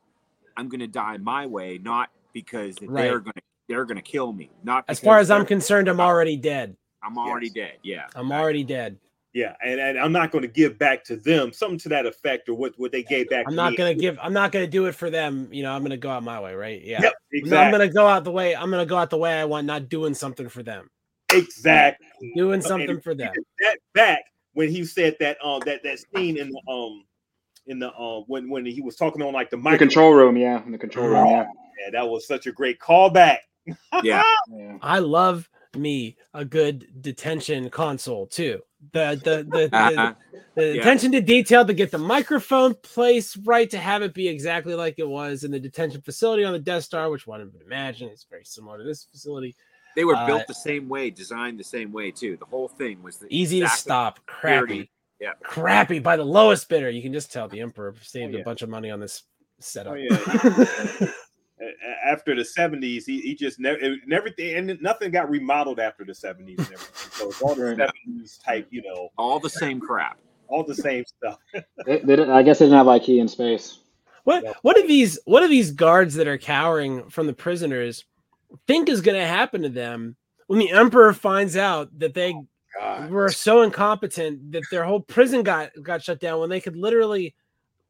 i'm 0.57 0.67
going 0.69 0.81
to 0.81 0.87
die 0.87 1.19
my 1.19 1.47
way 1.47 1.79
not 1.83 2.09
because 2.33 2.79
Right. 2.81 3.03
they're 3.05 3.21
gonna 3.21 3.33
they're 3.69 3.85
gonna 3.85 4.03
kill 4.03 4.33
me. 4.33 4.51
Not 4.63 4.85
As 4.89 5.01
far 5.01 5.19
as 5.19 5.31
I'm 5.31 5.47
concerned, 5.47 5.89
I'm 5.89 6.01
already 6.01 6.37
dead. 6.37 6.77
I'm 7.03 7.19
already 7.19 7.47
Yes. 7.47 7.55
dead. 7.55 7.73
Yeah, 7.83 8.07
I'm 8.15 8.33
already 8.33 8.65
dead. 8.65 8.99
Yeah, 9.35 9.57
and, 9.65 9.81
and 9.81 9.99
I'm 9.99 10.13
not 10.13 10.31
going 10.31 10.43
to 10.43 10.49
give 10.49 10.79
back 10.79 11.03
to 11.05 11.17
them 11.17 11.53
something 11.53 11.79
to 11.81 11.89
that 11.89 12.07
effect 12.07 12.49
or 12.49 12.55
what, 12.55 12.73
what 12.77 12.93
they 12.93 13.03
gave 13.03 13.29
back. 13.29 13.47
I'm 13.47 13.53
to 13.53 13.57
not 13.57 13.77
gonna 13.77 13.93
give. 13.93 14.17
I'm 14.23 14.33
not 14.33 14.53
gonna 14.53 14.69
do 14.69 14.87
it 14.87 14.95
for 14.95 15.11
them. 15.11 15.49
You 15.53 15.65
know, 15.65 15.73
I'm 15.73 15.83
gonna 15.83 15.97
go 15.97 16.11
out 16.11 16.23
my 16.23 16.41
way, 16.41 16.55
right? 16.55 16.81
Yeah. 16.81 17.03
Yep, 17.03 17.15
exactly. 17.33 17.59
I'm 17.59 17.73
gonna 17.73 17.89
go 17.93 18.07
out 18.07 18.23
the 18.23 18.31
way. 18.31 18.55
I'm 18.55 18.71
gonna 18.71 18.87
go 18.87 18.97
out 18.97 19.11
the 19.11 19.19
way 19.19 19.35
I 19.41 19.45
want, 19.45 19.67
not 19.67 19.89
doing 19.89 20.15
something 20.15 20.49
for 20.49 20.63
them. 20.63 20.89
exactly. 21.33 22.33
Doing 22.37 22.55
And 22.55 22.65
something 22.65 23.01
for 23.01 23.15
them. 23.15 23.33
That 23.61 23.79
back 23.93 24.25
when 24.53 24.71
he 24.71 24.85
said 24.85 25.17
that 25.19 25.37
um 25.45 25.61
that 25.67 25.83
that 25.83 25.99
scene 25.99 26.39
in 26.39 26.51
the 26.51 26.73
um 26.73 27.05
in 27.67 27.81
the 27.81 27.93
um 27.97 28.25
when 28.29 28.49
when 28.49 28.65
he 28.65 28.81
was 28.81 28.95
talking 28.95 29.21
on 29.21 29.33
like 29.33 29.51
the 29.51 29.57
The 29.57 29.71
mic 29.71 29.79
control 29.81 30.13
room, 30.15 30.37
yeah, 30.37 30.65
in 30.65 30.71
the 30.71 30.79
control 30.79 31.09
room, 31.09 31.27
yeah. 31.27 31.47
Yeah, 31.85 31.91
that 31.91 32.09
was 32.09 32.27
such 32.27 32.47
a 32.47 32.53
great 32.53 32.79
callback. 32.79 33.39
yeah. 34.03 34.23
yeah. 34.49 34.79
I 34.81 35.01
love 35.01 35.49
me 35.77 36.17
a 36.33 36.45
good 36.45 37.03
detention 37.03 37.69
console 37.71 38.27
too. 38.27 38.63
The 38.93 39.21
the 39.23 39.45
the, 39.49 39.69
the, 39.71 40.17
the 40.55 40.75
Yeah. 40.75 40.81
attention 40.81 41.13
to 41.13 41.21
detail 41.21 41.65
to 41.65 41.73
get 41.75 41.91
the 41.91 41.99
microphone 41.99 42.75
placed 42.75 43.39
right 43.45 43.69
to 43.71 43.79
have 43.79 44.03
it 44.03 44.15
be 44.15 44.29
exactly 44.29 44.75
like 44.75 44.95
it 44.99 45.09
was 45.09 45.45
in 45.45 45.51
the 45.51 45.61
detention 45.61 46.01
facility 46.03 46.45
on 46.45 46.53
the 46.53 46.59
Death 46.59 46.85
Star, 46.85 47.11
which 47.11 47.27
one 47.27 47.41
would 47.41 47.63
imagine 47.63 48.09
is 48.09 48.27
very 48.29 48.45
similar 48.45 48.79
to 48.79 48.85
this 48.85 49.05
facility. 49.05 49.55
They 49.97 50.05
were 50.05 50.17
Uh, 50.17 50.27
built 50.27 50.47
the 50.49 50.55
same 50.55 50.89
way, 50.89 51.11
designed 51.11 51.59
the 51.59 51.65
same 51.65 51.93
way 51.93 52.11
too. 52.11 52.37
The 52.37 52.47
whole 52.47 52.69
thing 52.69 53.03
was 53.03 53.17
the 53.19 53.27
Easy 53.31 53.61
to 53.61 53.69
stop, 53.69 54.19
crappy, 54.27 54.67
purity. 54.67 54.91
Yeah. 55.21 55.33
crappy 55.43 56.01
by 56.01 56.17
the 56.17 56.25
lowest 56.25 56.69
bidder. 56.69 56.91
You 56.91 57.01
can 57.01 57.13
just 57.13 57.33
tell 57.33 57.47
the 57.49 57.61
Emperor 57.61 57.95
saved 58.03 58.35
Oh, 58.35 58.37
yeah. 58.37 58.43
a 58.43 58.45
bunch 58.45 58.63
of 58.63 58.69
money 58.69 58.91
on 58.91 58.99
this 59.01 59.23
setup. 59.61 59.93
Oh, 59.93 59.97
yeah. 59.97 61.09
A- 61.65 61.89
a- 61.89 62.13
After 62.13 62.35
the 62.35 62.43
70s, 62.43 63.05
he, 63.07 63.21
he 63.21 63.35
just 63.35 63.59
never 63.59 63.79
and 63.79 64.13
everything 64.13 64.71
and 64.71 64.81
nothing 64.83 65.11
got 65.11 65.31
remodeled 65.31 65.81
after 65.81 66.05
the 66.05 66.13
70s 66.13 66.39
and 66.39 66.61
everything. 66.61 67.11
So 67.13 67.29
it's 67.29 67.41
all 67.43 67.55
the 67.55 67.63
70s 67.63 68.43
type, 68.45 68.67
you 68.71 68.83
know, 68.83 69.09
All 69.17 69.39
the 69.41 69.51
same 69.51 69.81
crap. 69.81 70.19
all 70.49 70.63
the 70.65 70.75
same 70.75 71.05
stuff. 71.07 71.39
They, 71.87 71.99
they 71.99 72.17
didn't, 72.17 72.31
I 72.31 72.43
guess 72.43 72.59
they 72.59 72.67
didn't 72.67 72.79
have 72.79 72.87
IKEA 72.87 73.21
in 73.21 73.29
space. 73.29 73.79
What 74.25 74.43
Yeah. 74.45 74.53
what 74.63 74.77
do 74.77 74.87
these 74.87 75.19
what 75.27 75.41
do 75.41 75.49
these 75.49 75.71
guards 75.71 76.15
that 76.15 76.27
are 76.29 76.39
cowering 76.39 77.09
from 77.11 77.27
the 77.27 77.33
prisoners 77.35 78.05
think 78.67 78.89
is 78.89 79.01
going 79.03 79.19
to 79.21 79.27
happen 79.27 79.63
to 79.63 79.69
them 79.69 80.17
when 80.47 80.59
the 80.59 80.71
emperor 80.71 81.13
finds 81.13 81.57
out 81.57 81.89
that 81.99 82.15
they 82.15 82.33
oh, 82.33 82.47
God. 82.81 83.11
were 83.11 83.29
so 83.31 83.63
incompetent 83.63 84.53
that 84.53 84.63
their 84.71 84.85
whole 84.85 85.01
prison 85.01 85.43
got 85.43 85.71
got 85.83 86.03
shut 86.03 86.21
down 86.21 86.41
when 86.41 86.49
they 86.51 86.61
could 86.61 86.77
literally 86.77 87.35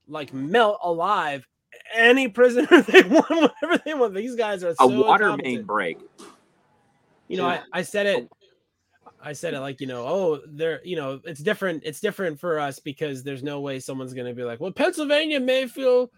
like 0.08 0.32
melt 0.32 0.78
alive 0.82 1.46
any 1.94 2.28
prisoner 2.28 2.82
they 2.82 3.02
want 3.02 3.30
whatever 3.30 3.82
they 3.84 3.94
want. 3.94 4.14
These 4.14 4.36
guys 4.36 4.64
are 4.64 4.74
A 4.78 4.86
water 4.86 5.36
main 5.36 5.62
break. 5.64 5.98
you 7.28 7.36
know 7.36 7.46
I, 7.46 7.62
I 7.72 7.82
said 7.82 8.06
it 8.06 8.28
oh. 8.30 9.10
i 9.22 9.32
said 9.32 9.54
it 9.54 9.60
like 9.60 9.80
you 9.80 9.86
know 9.86 10.06
oh 10.06 10.40
they're 10.46 10.80
you 10.84 10.96
know 10.96 11.20
it's 11.24 11.40
different 11.40 11.82
it's 11.84 12.00
different 12.00 12.38
for 12.38 12.58
us 12.58 12.78
because 12.78 13.22
there's 13.22 13.42
no 13.42 13.60
way 13.60 13.80
someone's 13.80 14.14
going 14.14 14.26
to 14.26 14.34
be 14.34 14.44
like 14.44 14.60
well 14.60 14.70
pennsylvania 14.72 15.40
may 15.40 15.66
feel 15.66 16.10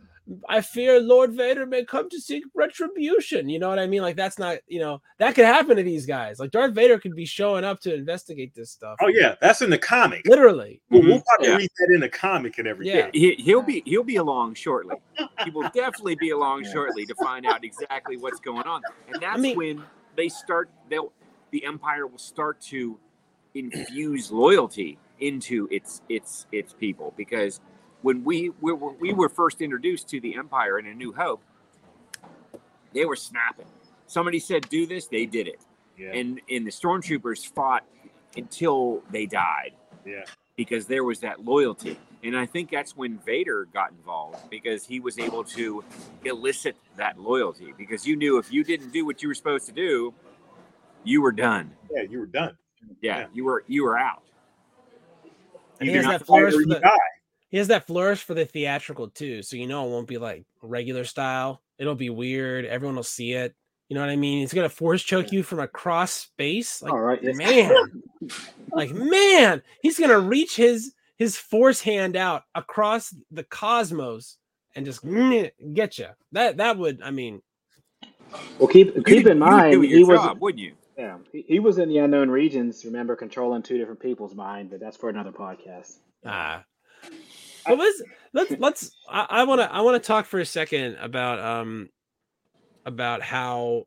i 0.49 0.61
fear 0.61 0.99
lord 0.99 1.33
vader 1.33 1.65
may 1.67 1.85
come 1.85 2.11
to 2.11 2.21
seek 2.21 2.43
retribution 2.55 3.49
you 3.49 3.59
know 3.61 3.69
what 3.69 3.79
i 3.79 3.87
mean 3.87 4.03
like 4.03 4.17
that's 4.17 4.39
not 4.41 4.59
you 4.67 4.81
know 4.81 5.01
that 5.19 5.35
could 5.37 5.45
happen 5.45 5.77
to 5.77 5.83
these 5.85 6.05
guys 6.05 6.41
like 6.41 6.51
darth 6.51 6.75
vader 6.75 6.99
could 6.99 7.15
be 7.15 7.25
showing 7.25 7.63
up 7.63 7.79
to 7.81 7.95
investigate 7.95 8.53
this 8.55 8.71
stuff 8.71 8.97
Oh 9.01 9.07
yeah, 9.09 9.37
that's 9.41 9.63
in 9.63 9.71
the 9.71 9.79
comic. 9.79 10.23
literally 10.27 10.81
We'll, 10.91 11.01
mm-hmm. 11.01 11.11
we'll 11.11 11.23
probably 11.23 11.49
Yeah. 11.49 11.57
read 11.57 11.71
that 11.79 11.95
in 11.95 12.01
the 12.01 12.09
comic 12.09 12.59
and 12.59 12.67
everything. 12.67 12.97
Yeah. 12.97 13.11
He, 13.13 13.35
he'll 13.35 13.63
be 13.63 13.83
he'll 13.87 14.03
be 14.03 14.17
along 14.17 14.55
shortly. 14.55 14.97
He 15.45 15.51
will 15.51 15.69
definitely 15.75 16.17
be 16.17 16.31
along 16.31 16.65
shortly 16.65 17.07
to 17.07 17.15
find 17.17 17.47
out 17.47 17.63
exactly 17.65 18.17
what's 18.17 18.41
going 18.41 18.65
on, 18.67 18.83
and 19.13 19.23
that's 19.23 19.39
mean- 19.41 19.57
when 19.57 19.83
they 20.17 20.29
start. 20.29 20.71
They'll 20.91 21.13
the 21.53 21.65
Empire 21.65 22.07
will 22.07 22.19
start 22.19 22.61
to 22.73 22.99
infuse 23.55 24.31
loyalty 24.33 24.99
into 25.21 25.69
its 25.71 26.03
its 26.09 26.47
its 26.53 26.73
people 26.73 27.15
because 27.17 27.61
when 28.07 28.23
we 28.23 28.51
we 28.61 28.73
were, 28.73 28.93
we 28.93 29.13
were 29.13 29.29
first 29.29 29.61
introduced 29.61 30.09
to 30.11 30.21
the 30.21 30.37
Empire 30.37 30.79
in 30.79 30.87
A 30.87 30.95
New 30.95 31.13
Hope, 31.13 31.43
they 32.95 33.05
were 33.05 33.17
snapping. 33.17 33.67
Somebody 34.07 34.39
said, 34.39 34.69
"Do 34.69 34.87
this," 34.87 35.09
they 35.09 35.27
did 35.27 35.49
it, 35.49 35.61
Yeah, 35.99 36.13
and 36.13 36.41
and 36.49 36.65
the 36.65 36.71
stormtroopers 36.71 37.45
fought 37.53 37.83
until 38.37 39.03
they 39.11 39.27
died 39.27 39.73
yeah. 40.05 40.23
because 40.55 40.87
there 40.87 41.03
was 41.03 41.19
that 41.21 41.45
loyalty. 41.45 41.99
And 42.23 42.37
I 42.37 42.47
think 42.47 42.71
that's 42.71 42.97
when 42.97 43.19
Vader 43.19 43.67
got 43.75 43.91
involved 43.91 44.51
because 44.51 44.87
he 44.87 45.01
was 45.01 45.19
able 45.19 45.43
to 45.59 45.83
elicit 46.25 46.77
that 46.97 47.19
loyalty 47.19 47.75
because 47.77 48.07
you 48.07 48.15
knew 48.15 48.39
if 48.39 48.53
you 48.53 48.63
didn't 48.63 48.93
do 48.93 49.05
what 49.05 49.21
you 49.21 49.27
were 49.29 49.35
supposed 49.35 49.67
to 49.67 49.73
do, 49.73 50.15
you 51.03 51.23
were 51.23 51.33
done. 51.33 51.73
Yeah, 51.91 52.03
you 52.03 52.21
were 52.21 52.27
done. 52.27 52.57
Yeah, 53.01 53.19
Yeah. 53.19 53.27
you 53.33 53.45
were 53.45 53.65
you 53.67 53.83
were 53.83 53.99
out. 53.99 54.23
And 55.81 55.89
he 55.89 55.97
has 55.97 56.05
that 56.07 56.21
fight 56.21 56.27
flourish 56.27 56.55
or 56.55 56.61
for 56.63 56.69
the- 56.69 56.81
die. 56.81 57.06
He 57.57 57.59
has 57.59 57.69
that 57.69 57.87
flourish 57.87 58.23
for 58.23 58.35
the 58.35 58.45
theatrical 58.45 59.09
too 59.09 59.43
so 59.43 59.57
you 59.57 59.67
know 59.67 59.87
it 59.87 59.91
won't 59.91 60.07
be 60.07 60.19
like 60.19 60.45
regular 60.61 61.05
style 61.05 61.63
it'll 61.79 61.95
be 61.95 62.11
weird 62.11 62.67
everyone 62.67 62.97
will 62.97 63.03
see 63.03 63.33
it 63.33 63.55
you 63.89 63.95
know 63.95 64.03
what 64.03 64.11
i 64.11 64.17
mean 64.17 64.41
He's 64.41 64.53
gonna 64.53 64.69
force 64.69 65.03
choke 65.03 65.33
you 65.33 65.43
from 65.43 65.61
across 65.61 66.13
space 66.13 66.83
like 66.83 66.93
All 66.93 67.01
right. 67.01 67.19
yes. 67.23 67.35
man 67.37 67.75
like 68.73 68.91
man 68.91 69.63
he's 69.81 69.99
gonna 69.99 70.19
reach 70.21 70.55
his 70.55 70.93
his 71.17 71.39
force 71.39 71.81
hand 71.81 72.15
out 72.15 72.43
across 72.55 73.15
the 73.31 73.45
cosmos 73.45 74.37
and 74.75 74.85
just 74.85 75.03
get 75.73 75.97
you 75.97 76.09
that 76.33 76.59
that 76.59 76.77
would 76.77 77.01
i 77.03 77.11
mean 77.11 77.41
Well, 78.59 78.69
keep 78.69 78.95
keep 79.07 79.25
would- 79.25 79.33
in 79.33 79.39
you 79.39 79.45
would 79.45 79.51
mind 79.51 79.73
do 79.73 79.81
he 79.81 79.99
your 80.01 80.07
was 80.09 80.37
wouldn't 80.41 80.61
you? 80.63 80.75
yeah 80.99 81.17
he, 81.33 81.45
he 81.49 81.59
was 81.59 81.79
in 81.79 81.89
the 81.89 81.99
unknown 81.99 82.29
regions. 82.31 82.85
Remember, 82.85 83.17
controlling 83.17 83.63
two 83.63 83.79
different 83.79 84.01
people's 84.01 84.35
mind, 84.35 84.69
but 84.71 84.81
that's 84.81 84.97
for 84.97 85.09
another 85.11 85.31
podcast. 85.33 85.99
ah 86.27 86.65
well, 87.69 87.77
let's 87.79 88.03
let's 88.33 88.53
let's 88.59 88.97
i 89.09 89.45
want 89.45 89.61
to 89.61 89.73
i 89.73 89.81
want 89.81 90.01
to 90.03 90.07
talk 90.07 90.27
for 90.27 90.41
a 90.41 90.45
second 90.47 90.97
about 91.01 91.39
um 91.41 91.89
about 92.85 93.23
how 93.23 93.85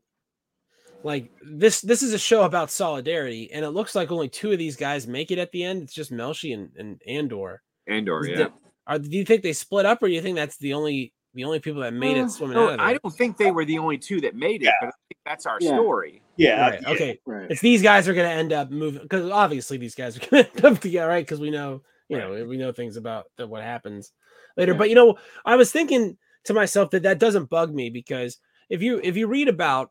like 1.02 1.30
this 1.42 1.80
this 1.80 2.02
is 2.02 2.12
a 2.12 2.18
show 2.18 2.42
about 2.42 2.70
solidarity 2.70 3.50
and 3.52 3.64
it 3.64 3.70
looks 3.70 3.94
like 3.94 4.10
only 4.12 4.28
two 4.28 4.52
of 4.52 4.58
these 4.58 4.76
guys 4.76 5.06
make 5.06 5.30
it 5.30 5.38
at 5.38 5.50
the 5.52 5.64
end 5.64 5.82
it's 5.82 5.94
just 5.94 6.12
melshi 6.12 6.52
and, 6.54 6.70
and 6.78 7.00
andor 7.06 7.62
Andor, 7.86 8.20
Is 8.24 8.28
yeah. 8.28 8.36
the- 8.36 8.52
are 8.86 8.98
do 8.98 9.16
you 9.16 9.24
think 9.24 9.42
they 9.42 9.52
split 9.52 9.86
up 9.86 10.02
or 10.02 10.08
do 10.08 10.14
you 10.14 10.20
think 10.22 10.36
that's 10.36 10.58
the 10.58 10.74
only 10.74 11.12
the 11.34 11.44
only 11.44 11.60
people 11.60 11.80
that 11.82 11.94
made 11.94 12.18
Uh, 12.18 12.24
it 12.24 12.30
swimming 12.30 12.56
no, 12.56 12.64
out 12.66 12.72
of 12.72 12.78
there? 12.78 12.86
I 12.86 12.94
don't 12.94 13.14
think 13.14 13.36
they 13.36 13.50
were 13.52 13.64
the 13.64 13.78
only 13.78 13.96
two 13.98 14.20
that 14.22 14.34
made 14.34 14.62
it, 14.62 14.64
Yeah. 14.64 14.72
but 14.80 14.88
I 14.88 14.92
think 15.08 15.20
that's 15.24 15.46
our 15.46 15.58
Yeah. 15.60 15.70
story. 15.76 16.22
Yeah, 16.36 16.60
right, 16.70 16.86
okay 16.86 17.20
Right. 17.24 17.50
it's 17.50 17.60
these 17.60 17.82
guys 17.82 18.08
are 18.08 18.14
going 18.14 18.28
to 18.28 18.34
end 18.34 18.52
up 18.52 18.70
moving 18.70 19.02
because 19.02 19.30
obviously 19.30 19.76
these 19.78 19.94
guys 19.94 20.16
are 20.16 20.26
going 20.28 20.44
to 20.44 20.50
end 20.56 20.64
up 20.64 20.80
together 20.80 21.08
right 21.08 21.24
because 21.24 21.38
we 21.40 21.50
know 21.50 21.82
you 22.10 22.18
know 22.18 22.44
we 22.44 22.56
know 22.56 22.72
things 22.72 22.96
about 22.96 23.26
the, 23.36 23.46
what 23.46 23.62
happens 23.62 24.12
later 24.56 24.72
Yeah. 24.72 24.78
but 24.78 24.88
you 24.90 24.94
know 24.94 25.16
i 25.44 25.56
was 25.56 25.70
thinking 25.72 26.18
to 26.44 26.52
myself 26.54 26.90
that 26.90 27.04
that 27.04 27.18
doesn't 27.18 27.48
bug 27.50 27.72
me 27.74 27.88
because 27.90 28.38
if 28.68 28.82
you 28.82 29.00
if 29.02 29.16
you 29.16 29.26
read 29.28 29.48
about 29.48 29.90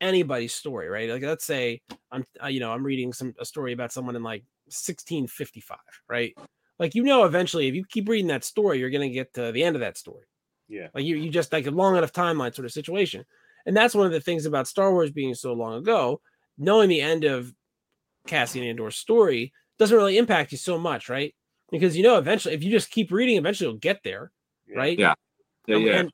anybody's 0.00 0.52
story 0.54 0.88
right 0.88 1.08
like 1.10 1.22
let's 1.22 1.44
say 1.44 1.80
i'm 2.10 2.24
uh, 2.42 2.48
you 2.48 2.58
know 2.60 2.72
i'm 2.72 2.82
reading 2.84 3.12
some 3.12 3.34
a 3.38 3.44
story 3.44 3.72
about 3.72 3.92
someone 3.92 4.16
in 4.16 4.22
like 4.22 4.42
1655 4.66 5.78
right 6.08 6.34
like 6.78 6.94
you 6.94 7.02
know 7.04 7.24
eventually 7.24 7.68
if 7.68 7.74
you 7.74 7.84
keep 7.88 8.08
reading 8.08 8.26
that 8.28 8.42
story 8.44 8.78
you're 8.78 8.90
going 8.90 9.08
to 9.08 9.14
get 9.14 9.32
to 9.34 9.52
the 9.52 9.62
end 9.62 9.76
of 9.76 9.80
that 9.80 9.98
story 9.98 10.24
Yeah. 10.68 10.88
like 10.94 11.04
you, 11.04 11.16
you 11.16 11.30
just 11.30 11.52
like 11.52 11.66
a 11.66 11.70
long 11.70 11.96
enough 11.96 12.12
timeline 12.12 12.54
sort 12.54 12.66
of 12.66 12.72
situation. 12.72 13.24
And 13.66 13.76
that's 13.76 13.94
one 13.94 14.06
of 14.06 14.12
the 14.12 14.20
things 14.20 14.44
about 14.46 14.66
Star 14.66 14.90
Wars 14.92 15.12
being 15.12 15.34
so 15.36 15.52
long 15.52 15.74
ago, 15.74 16.20
knowing 16.58 16.88
the 16.88 17.00
end 17.00 17.22
of 17.22 17.54
Cassian 18.26 18.64
Andor's 18.64 18.96
story 18.96 19.52
doesn't 19.78 19.96
really 19.96 20.18
impact 20.18 20.50
you 20.50 20.58
so 20.58 20.78
much, 20.78 21.08
right? 21.08 21.32
Because 21.72 21.96
you 21.96 22.04
know, 22.04 22.18
eventually, 22.18 22.54
if 22.54 22.62
you 22.62 22.70
just 22.70 22.90
keep 22.92 23.10
reading, 23.10 23.36
eventually 23.36 23.68
you'll 23.68 23.78
get 23.80 24.04
there, 24.04 24.30
right? 24.76 24.96
Yeah. 24.96 25.14
Yeah, 25.66 25.76
And- 25.76 25.84
yeah. 25.84 25.92
And, 25.98 26.10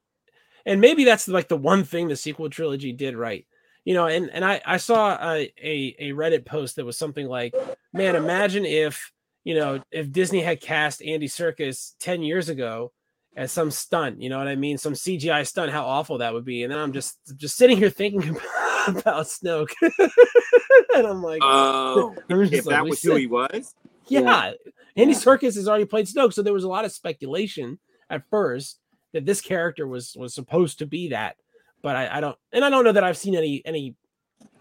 and 0.65 0.81
maybe 0.81 1.05
that's 1.05 1.29
like 1.29 1.49
the 1.49 1.57
one 1.57 1.85
thing 1.85 2.09
the 2.09 2.17
sequel 2.17 2.49
trilogy 2.49 2.93
did 2.93 3.15
right. 3.17 3.47
You 3.85 3.95
know, 3.95 4.07
and 4.07 4.31
and 4.31 4.45
I 4.45 4.61
I 4.67 4.77
saw 4.77 5.17
a, 5.21 5.51
a 5.63 5.97
a 5.99 6.11
Reddit 6.13 6.45
post 6.47 6.77
that 6.77 6.85
was 6.85 6.99
something 6.99 7.27
like, 7.27 7.55
"Man, 7.95 8.17
imagine 8.17 8.65
if 8.67 9.13
you 9.45 9.55
know 9.55 9.83
if 9.91 10.13
Disney 10.13 10.41
had 10.43 10.61
cast 10.61 11.03
Andy 11.03 11.27
Serkis 11.29 11.95
ten 11.99 12.23
years 12.23 12.51
ago 12.51 12.93
as 13.35 13.51
some 13.51 13.71
stunt. 13.71 14.21
You 14.21 14.29
know 14.29 14.37
what 14.39 14.49
I 14.49 14.57
mean? 14.57 14.77
Some 14.77 14.93
CGI 14.93 15.47
stunt. 15.47 15.73
How 15.73 15.87
awful 15.87 16.19
that 16.19 16.35
would 16.35 16.45
be." 16.45 16.65
And 16.65 16.73
then 16.73 16.79
I'm 16.79 16.93
just 16.93 17.17
just 17.39 17.57
sitting 17.57 17.79
here 17.79 17.89
thinking 17.89 18.29
about, 18.29 18.89
about 18.89 19.25
Snoke, 19.27 19.73
and 20.95 21.07
I'm 21.07 21.23
like, 21.23 21.41
Oh, 21.43 22.15
I'm 22.31 22.43
if 22.43 22.53
like, 22.53 22.65
that 22.65 22.85
we 22.85 22.91
was 22.91 23.03
who 23.03 23.11
said- 23.13 23.19
he 23.21 23.27
was, 23.27 23.75
yeah. 24.09 24.21
Yeah. 24.21 24.53
Andy 24.97 25.13
Yeah. 25.15 25.19
Serkis 25.21 25.55
has 25.55 25.69
already 25.69 25.85
played 25.85 26.07
Snoke, 26.07 26.33
so 26.33 26.43
there 26.43 26.53
was 26.53 26.65
a 26.65 26.69
lot 26.69 26.85
of 26.85 26.93
speculation 26.93 27.79
at 28.11 28.23
first 28.31 28.81
that 29.13 29.25
this 29.27 29.41
character 29.41 29.87
was 29.87 30.15
was 30.19 30.35
supposed 30.35 30.79
to 30.81 30.87
be 30.87 31.09
that. 31.11 31.37
But 31.83 31.95
I, 31.97 32.19
I 32.19 32.21
don't, 32.21 32.37
and 32.53 32.65
I 32.65 32.71
don't 32.71 32.85
know 32.85 32.93
that 32.93 33.05
I've 33.05 33.17
seen 33.17 33.35
any 33.37 33.63
any 33.65 33.95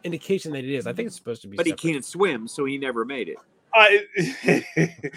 indication 0.03 0.51
that 0.53 0.63
it 0.63 0.73
is. 0.73 0.86
I 0.88 0.93
think 0.93 1.07
it's 1.07 1.15
supposed 1.15 1.41
to 1.41 1.47
be. 1.47 1.57
but 1.57 1.65
he 1.65 1.73
can't 1.73 2.05
swim, 2.05 2.47
so 2.47 2.65
he 2.65 2.77
never 2.77 3.03
made 3.05 3.29
it. 3.29 3.38
I, 3.73 4.05
I 4.17 4.63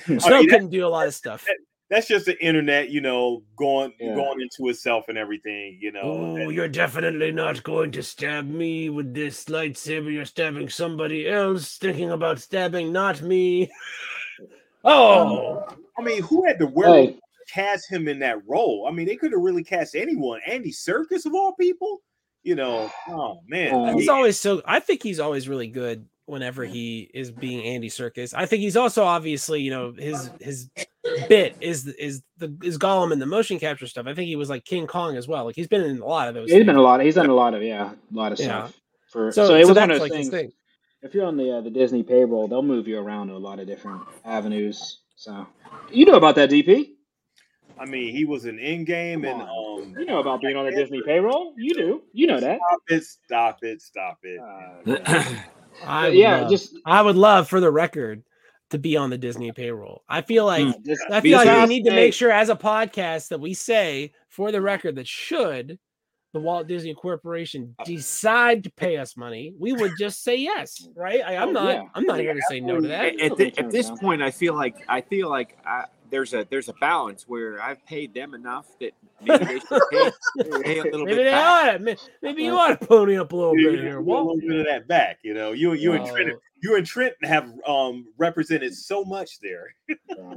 Snoke 0.08 0.40
mean, 0.40 0.48
couldn't 0.50 0.70
do 0.70 0.86
a 0.86 0.88
lot 0.88 1.06
of 1.06 1.14
stuff. 1.14 1.46
that's 1.88 2.08
just 2.08 2.26
the 2.26 2.42
internet, 2.44 2.88
you 2.90 3.00
know, 3.00 3.42
going 3.56 3.92
Yeah. 4.00 4.14
going 4.14 4.40
into 4.40 4.68
itself 4.70 5.04
and 5.08 5.16
everything, 5.18 5.78
you 5.80 5.92
know. 5.92 6.00
Oh, 6.02 6.36
and- 6.36 6.52
you're 6.52 6.68
definitely 6.68 7.30
not 7.32 7.62
going 7.62 7.90
to 7.92 8.02
stab 8.02 8.46
me 8.48 8.90
with 8.90 9.14
this 9.14 9.44
lightsaber. 9.44 10.12
You're 10.12 10.24
stabbing 10.24 10.68
somebody 10.68 11.28
else, 11.28 11.76
thinking 11.76 12.10
about 12.10 12.40
stabbing 12.40 12.92
not 12.92 13.20
me. 13.22 13.70
Oh, 14.84 15.64
I 15.98 16.02
mean, 16.02 16.22
who 16.22 16.44
had 16.46 16.58
the 16.58 16.66
word 16.66 16.86
Hey, 17.10 17.18
cast 17.52 17.90
him 17.90 18.08
in 18.08 18.18
that 18.20 18.38
role? 18.46 18.86
I 18.88 18.92
mean, 18.92 19.06
they 19.06 19.16
could 19.16 19.32
have 19.32 19.40
really 19.40 19.64
cast 19.64 19.94
anyone. 19.94 20.40
Andy 20.46 20.72
Serkis 20.72 21.26
of 21.26 21.34
all 21.34 21.52
people, 21.54 21.98
you 22.42 22.54
know. 22.54 22.90
Oh 23.08 23.40
man, 23.46 23.74
Uh, 23.74 23.96
he's 23.96 24.08
always 24.08 24.38
so. 24.38 24.62
I 24.64 24.80
think 24.80 25.02
he's 25.02 25.20
always 25.20 25.48
really 25.48 25.68
good 25.68 26.06
whenever 26.26 26.64
he 26.64 27.10
is 27.12 27.30
being 27.32 27.64
Andy 27.64 27.88
Serkis. 27.90 28.32
I 28.36 28.46
think 28.46 28.60
he's 28.62 28.76
also 28.76 29.04
obviously, 29.04 29.60
you 29.60 29.70
know, 29.70 29.92
his 29.92 30.30
his 30.40 30.70
bit 31.28 31.56
is 31.60 31.86
is 31.86 32.22
the 32.38 32.56
is 32.62 32.78
Gollum 32.78 33.12
in 33.12 33.18
the 33.18 33.26
motion 33.26 33.58
capture 33.58 33.86
stuff. 33.86 34.06
I 34.06 34.14
think 34.14 34.28
he 34.28 34.36
was 34.36 34.48
like 34.48 34.64
King 34.64 34.86
Kong 34.86 35.16
as 35.16 35.26
well. 35.28 35.44
Like 35.44 35.56
he's 35.56 35.68
been 35.68 35.82
in 35.82 35.98
a 36.00 36.06
lot 36.06 36.28
of 36.28 36.34
those. 36.34 36.50
he's 36.50 36.64
been 36.64 36.76
a 36.76 36.82
lot. 36.82 37.02
He's 37.02 37.16
done 37.16 37.28
a 37.28 37.34
lot 37.34 37.52
of 37.54 37.62
yeah, 37.62 37.92
a 37.92 38.16
lot 38.16 38.32
of 38.32 38.38
Yeah. 38.38 38.68
stuff. 38.68 38.80
For 39.10 39.32
So, 39.32 39.48
so, 39.48 39.54
it 39.56 39.62
so 39.64 39.68
was 39.70 39.74
that's 39.74 39.80
one 39.80 39.90
of 39.90 39.98
those 39.98 40.08
like 40.10 40.16
his 40.18 40.28
things. 40.30 40.42
thing. 40.42 40.52
If 41.02 41.14
you're 41.14 41.24
on 41.24 41.36
the 41.36 41.58
uh, 41.58 41.60
the 41.62 41.70
Disney 41.70 42.02
payroll, 42.02 42.46
they'll 42.46 42.62
move 42.62 42.86
you 42.86 42.98
around 42.98 43.28
to 43.28 43.34
a 43.34 43.38
lot 43.38 43.58
of 43.58 43.66
different 43.66 44.02
avenues. 44.24 45.00
So 45.16 45.46
you 45.90 46.04
know 46.04 46.14
about 46.14 46.34
that, 46.36 46.50
DP? 46.50 46.90
I 47.78 47.86
mean, 47.86 48.14
he 48.14 48.26
was 48.26 48.44
an 48.44 48.58
in 48.58 48.84
game 48.84 49.24
and 49.24 49.40
um. 49.40 49.94
You 49.98 50.04
know 50.04 50.20
about 50.20 50.42
being 50.42 50.56
on 50.56 50.66
the 50.66 50.72
Disney 50.72 51.00
payroll. 51.04 51.54
You 51.56 51.74
do. 51.74 52.02
You 52.12 52.26
know 52.26 52.40
that. 52.40 52.58
Stop 52.58 52.80
it! 52.88 53.04
Stop 53.04 53.58
it! 53.62 53.82
Stop 53.82 54.18
it! 54.22 54.40
Uh, 54.40 54.82
yeah. 54.84 55.42
I 55.86 56.08
But 56.08 56.14
yeah, 56.16 56.40
love, 56.42 56.50
just 56.50 56.74
I 56.84 57.00
would 57.00 57.16
love 57.16 57.48
for 57.48 57.60
the 57.60 57.70
record 57.70 58.22
to 58.70 58.78
be 58.78 58.96
on 58.96 59.08
the 59.08 59.16
Disney 59.16 59.52
payroll. 59.52 60.02
I 60.08 60.20
feel 60.20 60.44
like 60.44 60.66
uh, 60.66 60.74
just 60.84 61.02
I 61.10 61.20
feel 61.22 61.38
like 61.38 61.68
we 61.68 61.74
need 61.74 61.84
to 61.84 61.92
make 61.92 62.12
sure 62.12 62.30
as 62.30 62.50
a 62.50 62.56
podcast 62.56 63.28
that 63.28 63.40
we 63.40 63.54
say 63.54 64.12
for 64.28 64.52
the 64.52 64.60
record 64.60 64.96
that 64.96 65.08
should 65.08 65.78
the 66.32 66.40
Walt 66.40 66.66
Disney 66.68 66.94
Corporation 66.94 67.74
uh, 67.78 67.84
decide 67.84 68.64
to 68.64 68.70
pay 68.70 68.96
us 68.98 69.16
money, 69.16 69.52
we 69.58 69.72
would 69.72 69.92
just 69.98 70.22
say 70.22 70.36
yes, 70.36 70.88
right? 70.94 71.20
I, 71.26 71.36
I'm 71.36 71.48
Oh, 71.48 71.52
not. 71.52 71.74
yeah. 71.74 71.82
I'm 71.94 72.04
not 72.04 72.18
here 72.20 72.34
to 72.34 72.42
say 72.48 72.60
no 72.60 72.80
to 72.80 72.88
that. 72.88 73.04
at, 73.14 73.20
at, 73.20 73.32
Okay, 73.32 73.44
thi- 73.46 73.50
turn 73.52 73.64
at 73.66 73.70
this 73.72 73.90
point, 73.90 74.22
I 74.22 74.30
feel 74.30 74.54
like 74.54 74.76
I 74.88 75.00
feel 75.00 75.28
like 75.28 75.56
I, 75.66 75.86
there's 76.10 76.34
a 76.34 76.44
there's 76.50 76.68
a 76.68 76.72
balance 76.80 77.24
where 77.28 77.62
I've 77.62 77.84
paid 77.86 78.14
them 78.14 78.34
enough 78.34 78.66
that 78.80 78.92
maybe 79.22 79.44
they 79.44 79.58
should 79.60 79.80
pay, 79.92 80.10
pay 80.62 80.78
a 80.80 80.82
little 80.84 81.04
Maybe 81.04 81.16
bit 81.18 81.24
they 81.24 81.30
back. 81.30 81.74
ought 81.74 81.78
to. 81.84 81.96
Maybe 82.22 82.42
you 82.44 82.54
uh, 82.54 82.58
ought 82.58 82.80
to 82.80 82.86
pony 82.86 83.16
up 83.16 83.32
a 83.32 83.36
little 83.36 83.56
You, 83.56 83.70
bit 83.70 83.80
here, 83.80 83.90
you 83.92 83.98
a 83.98 84.02
Walt. 84.02 84.34
little 84.36 84.48
bit 84.48 84.58
of 84.60 84.66
that 84.66 84.88
back, 84.88 85.18
you 85.22 85.34
know. 85.34 85.52
You 85.52 85.72
you 85.74 85.92
and 85.92 86.04
Trent, 86.06 86.28
Well, 86.30 86.38
you 86.62 86.76
and 86.76 86.86
Trent 86.86 87.14
have 87.22 87.52
um 87.66 88.06
represented 88.18 88.74
so 88.74 89.04
much 89.04 89.40
there. 89.40 89.74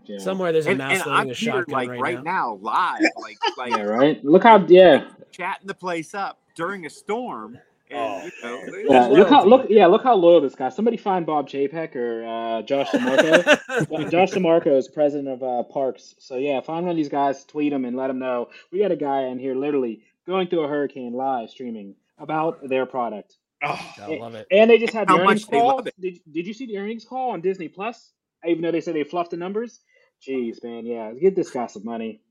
yeah. 0.06 0.18
Somewhere 0.20 0.52
there's 0.52 0.68
a 0.68 0.72
And, 0.72 0.78
mouse 0.80 0.92
and 0.98 1.00
loading 1.06 1.14
I'm 1.14 1.30
a 1.30 1.34
here 1.34 1.52
shotgun 1.54 1.74
like 1.74 1.90
right, 1.90 2.00
right, 2.00 2.24
now. 2.24 2.60
now. 2.60 2.60
live, 2.62 3.02
like 3.22 3.38
like 3.58 3.72
yeah, 3.72 3.82
right. 3.84 4.24
Look 4.26 4.44
how 4.44 4.66
yeah, 4.68 5.06
chatting 5.32 5.68
the 5.68 5.74
place 5.74 6.14
up 6.14 6.40
during 6.56 6.86
a 6.86 6.90
storm. 6.90 7.56
And, 7.92 8.32
Oh, 8.44 8.66
you 8.66 8.90
know, 8.90 8.94
yeah. 8.94 9.06
Look 9.08 9.30
how 9.30 9.46
look 9.46 9.68
yeah. 9.70 9.86
Look 9.86 10.02
how 10.04 10.16
loyal 10.16 10.42
this 10.42 10.56
guy. 10.56 10.70
Somebody 10.70 10.98
find 10.98 11.26
Bob 11.28 11.48
Chapek 11.48 11.96
or 11.96 12.26
uh, 12.26 12.62
Josh 12.64 12.90
D'Amaro. 12.92 14.10
Josh 14.12 14.32
D'Amaro 14.32 14.76
is 14.78 14.88
president 14.88 15.28
of 15.28 15.44
uh, 15.44 15.62
Parks. 15.64 16.16
So 16.18 16.38
yeah, 16.38 16.60
find 16.62 16.86
one 16.86 16.92
of 16.92 16.98
these 16.98 17.10
guys, 17.10 17.44
tweet 17.44 17.72
them, 17.72 17.86
and 17.86 17.96
let 17.96 18.08
them 18.08 18.18
know 18.18 18.50
we 18.72 18.80
got 18.80 18.92
a 18.92 18.96
guy 18.96 19.24
in 19.26 19.38
here 19.38 19.54
literally 19.54 20.02
going 20.26 20.48
through 20.48 20.64
a 20.64 20.68
hurricane 20.68 21.14
live 21.14 21.50
streaming 21.52 21.94
about 22.18 22.68
their 22.68 22.86
product. 22.88 23.36
Oh, 23.66 23.94
I 24.02 24.08
love 24.18 24.36
it. 24.36 24.48
And 24.52 24.70
they 24.70 24.78
just 24.78 24.94
had 24.94 25.08
the 25.08 25.14
How 25.14 25.24
much 25.24 25.28
earnings 25.28 25.48
they 25.48 25.60
call. 25.60 25.68
love 25.78 25.88
it. 25.88 25.94
Did, 26.00 26.20
did 26.32 26.48
you 26.48 26.54
see 26.54 26.66
the 26.66 26.78
earnings 26.78 27.06
call 27.06 27.32
on 27.32 27.42
Disney 27.42 27.68
Plus? 27.70 28.12
Even 28.46 28.62
though 28.62 28.72
they 28.72 28.82
said 28.82 28.96
they 28.96 29.04
fluffed 29.06 29.32
the 29.32 29.38
numbers. 29.38 29.80
Jeez, 30.28 30.64
man, 30.64 30.86
yeah, 30.86 31.12
get 31.14 31.36
this 31.36 31.50
guy 31.52 31.68
some 31.68 31.86
money. 31.86 32.22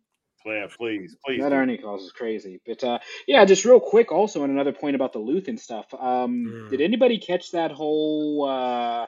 yeah, 0.47 0.67
please, 0.77 1.17
please. 1.25 1.41
That 1.41 1.51
do. 1.51 1.55
earning 1.55 1.81
calls 1.81 2.03
is 2.05 2.13
crazy. 2.13 2.61
But 2.67 2.83
uh, 2.85 2.99
yeah, 3.27 3.45
just 3.47 3.65
real 3.65 3.81
quick, 3.81 4.13
also, 4.13 4.43
on 4.43 4.51
another 4.51 4.73
point 4.73 4.97
about 4.97 5.13
the 5.13 5.21
Luthen 5.21 5.59
stuff. 5.59 5.87
Um, 5.95 6.45
Mm. 6.47 6.71
Did 6.71 6.81
anybody 6.83 7.19
catch 7.19 7.53
that 7.53 7.71
whole 7.73 8.47
uh, 8.49 9.07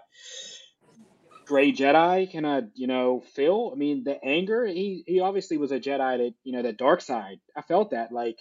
Gray 1.46 1.72
Jedi 1.72 2.32
kind 2.32 2.46
of, 2.46 2.64
you 2.74 2.86
know, 2.86 3.22
feel? 3.34 3.70
I 3.72 3.76
mean, 3.76 4.04
the 4.04 4.22
anger. 4.24 4.66
He 4.66 5.04
he 5.06 5.20
obviously 5.20 5.58
was 5.58 5.72
a 5.72 5.80
Jedi 5.80 6.18
that 6.18 6.34
you 6.42 6.52
know 6.52 6.62
that 6.62 6.78
dark 6.78 7.00
side. 7.02 7.38
I 7.56 7.62
felt 7.62 7.90
that 7.90 8.12
like 8.12 8.38